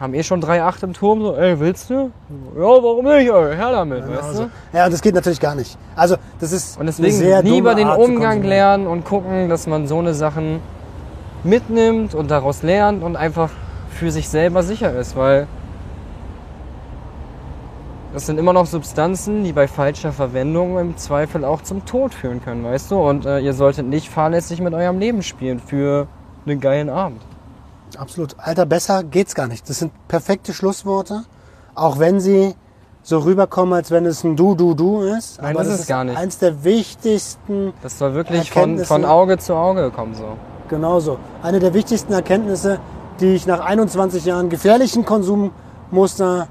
Haben 0.01 0.15
eh 0.15 0.23
schon 0.23 0.41
3,8 0.41 0.85
im 0.85 0.93
Turm, 0.93 1.23
so, 1.23 1.35
ey, 1.35 1.59
willst 1.59 1.91
du? 1.91 2.11
Ja, 2.57 2.63
warum 2.63 3.05
nicht, 3.05 3.29
ey, 3.29 3.57
her 3.57 3.73
damit, 3.73 4.09
weißt 4.09 4.23
Also, 4.23 4.43
du? 4.45 4.51
ja, 4.73 4.85
und 4.85 4.93
das 4.93 5.03
geht 5.03 5.15
natürlich 5.15 5.41
gar 5.41 5.57
nicht. 5.57 5.77
Also, 5.97 6.17
das 6.39 6.53
ist 6.53 6.79
Und 6.79 6.87
deswegen 6.87 7.17
sehr 7.17 7.43
lieber 7.43 7.75
den 7.75 7.89
Art 7.89 7.99
Umgang 7.99 8.43
lernen 8.43 8.87
und 8.87 9.05
gucken, 9.05 9.49
dass 9.49 9.67
man 9.67 9.89
so 9.89 9.99
eine 9.99 10.15
Sachen 10.15 10.61
mitnimmt 11.43 12.15
und 12.15 12.31
daraus 12.31 12.63
lernt 12.63 13.03
und 13.03 13.17
einfach 13.17 13.51
für 13.91 14.13
sich 14.13 14.29
selber 14.29 14.63
sicher 14.63 14.97
ist, 14.97 15.17
weil 15.17 15.49
das 18.13 18.27
sind 18.27 18.39
immer 18.39 18.53
noch 18.53 18.67
Substanzen, 18.67 19.45
die 19.45 19.53
bei 19.53 19.69
falscher 19.69 20.13
Verwendung 20.13 20.79
im 20.79 20.97
Zweifel 20.97 21.45
auch 21.45 21.63
zum 21.63 21.85
Tod 21.85 22.15
führen 22.15 22.43
können, 22.43 22.65
weißt 22.65 22.91
du? 22.91 22.97
Und 22.97 23.27
äh, 23.27 23.41
ihr 23.41 23.53
solltet 23.53 23.87
nicht 23.87 24.09
fahrlässig 24.09 24.61
mit 24.61 24.75
eurem 24.75 24.99
Leben 24.99 25.23
spielen 25.23 25.61
für 25.61 26.07
einen 26.47 26.61
geilen 26.61 26.89
Abend. 26.89 27.21
Absolut. 27.97 28.35
Alter, 28.39 28.67
besser 28.67 29.05
geht's 29.05 29.35
gar 29.35 29.47
nicht. 29.47 29.69
Das 29.69 29.79
sind 29.79 29.93
perfekte 30.09 30.53
Schlussworte. 30.53 31.25
Auch 31.75 31.99
wenn 31.99 32.21
sie 32.21 32.55
so 33.03 33.19
rüberkommen, 33.21 33.75
als 33.75 33.91
wenn 33.91 34.05
es 34.05 34.25
ein 34.25 34.37
Du, 34.37 34.55
Du, 34.55 34.75
Du 34.75 35.01
ist. 35.03 35.41
Nein, 35.41 35.57
Aber 35.57 35.65
das 35.65 35.81
ist 35.81 35.87
gar 35.87 36.05
nicht. 36.05 36.17
Eins 36.19 36.39
der 36.39 36.65
wichtigsten, 36.65 37.73
Das 37.83 37.99
soll 37.99 38.15
wirklich 38.15 38.51
von, 38.51 38.79
von 38.81 39.05
Auge 39.05 39.39
zu 39.39 39.55
Auge 39.55 39.91
kommen 39.91 40.15
so. 40.15 40.37
genauso, 40.69 41.19
eine 41.43 41.59
der 41.61 41.73
wichtigsten 41.73 42.13
Erkenntnisse, 42.13 42.81
die 43.21 43.35
ich 43.35 43.47
nach 43.47 43.61
21 43.61 44.25
Jahren 44.27 44.49
gefährlichen 44.51 45.05
Konsummuster 45.05 46.49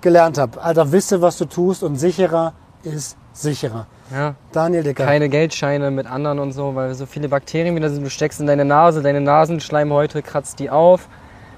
gelernt 0.00 0.38
habe. 0.38 0.60
Alter, 0.62 0.90
wisse, 0.92 1.22
was 1.22 1.38
du 1.38 1.44
tust 1.44 1.82
und 1.82 1.96
sicherer 1.96 2.52
ist 2.82 3.16
sicherer. 3.32 3.86
Ja. 4.12 4.34
Daniel 4.52 4.82
Dicker. 4.82 5.04
Keine 5.04 5.28
Geldscheine 5.28 5.90
mit 5.90 6.06
anderen 6.06 6.38
und 6.38 6.52
so, 6.52 6.74
weil 6.74 6.94
so 6.94 7.06
viele 7.06 7.28
Bakterien 7.28 7.74
wieder 7.74 7.90
sind. 7.90 8.04
Du 8.04 8.10
steckst 8.10 8.40
in 8.40 8.46
deine 8.46 8.64
Nase, 8.64 9.02
deine 9.02 9.20
Nasenschleimhäute 9.20 10.22
kratzt 10.22 10.58
die 10.58 10.70
auf. 10.70 11.08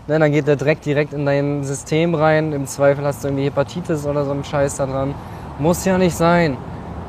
Ne, 0.06 0.18
dann 0.18 0.32
geht 0.32 0.46
der 0.46 0.56
Dreck 0.56 0.80
direkt 0.80 1.12
in 1.12 1.26
dein 1.26 1.64
System 1.64 2.14
rein. 2.14 2.52
Im 2.52 2.66
Zweifel 2.66 3.04
hast 3.04 3.22
du 3.22 3.28
irgendwie 3.28 3.44
Hepatitis 3.44 4.06
oder 4.06 4.24
so 4.24 4.30
einen 4.30 4.44
Scheiß 4.44 4.76
da 4.76 4.86
dran. 4.86 5.14
Muss 5.58 5.84
ja 5.84 5.98
nicht 5.98 6.16
sein. 6.16 6.56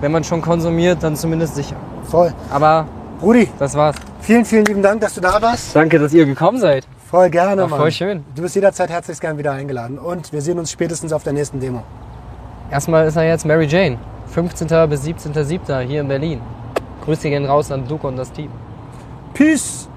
Wenn 0.01 0.11
man 0.11 0.23
schon 0.23 0.41
konsumiert, 0.41 1.01
dann 1.01 1.15
zumindest 1.15 1.55
sicher. 1.55 1.77
Voll. 2.03 2.33
Aber 2.51 2.87
Rudi, 3.21 3.49
das 3.57 3.75
war's. 3.75 3.95
vielen, 4.21 4.43
vielen 4.43 4.65
lieben 4.65 4.81
Dank, 4.81 4.99
dass 5.01 5.15
du 5.15 5.21
da 5.21 5.41
warst. 5.41 5.75
Danke, 5.75 5.99
dass 5.99 6.13
ihr 6.13 6.25
gekommen 6.25 6.57
seid. 6.57 6.85
Voll 7.09 7.29
gerne, 7.29 7.65
Mann. 7.67 7.79
voll 7.79 7.91
schön. 7.91 8.23
Du 8.35 8.41
bist 8.41 8.55
jederzeit 8.55 8.89
herzlich 8.89 9.19
gern 9.19 9.37
wieder 9.37 9.53
eingeladen. 9.53 9.97
Und 9.97 10.31
wir 10.31 10.41
sehen 10.41 10.59
uns 10.59 10.71
spätestens 10.71 11.11
auf 11.13 11.23
der 11.23 11.33
nächsten 11.33 11.59
Demo. 11.59 11.83
Erstmal 12.69 13.07
ist 13.07 13.15
er 13.15 13.23
jetzt 13.23 13.45
Mary 13.45 13.65
Jane. 13.65 13.97
15. 14.32 14.67
bis 14.89 15.03
17.07. 15.05 15.82
hier 15.82 16.01
in 16.01 16.07
Berlin. 16.07 16.41
Grüße 17.03 17.30
gehen 17.30 17.45
raus 17.45 17.71
an 17.71 17.88
Duke 17.88 18.05
und 18.07 18.15
das 18.15 18.32
Team. 18.32 18.51
Peace! 19.34 19.88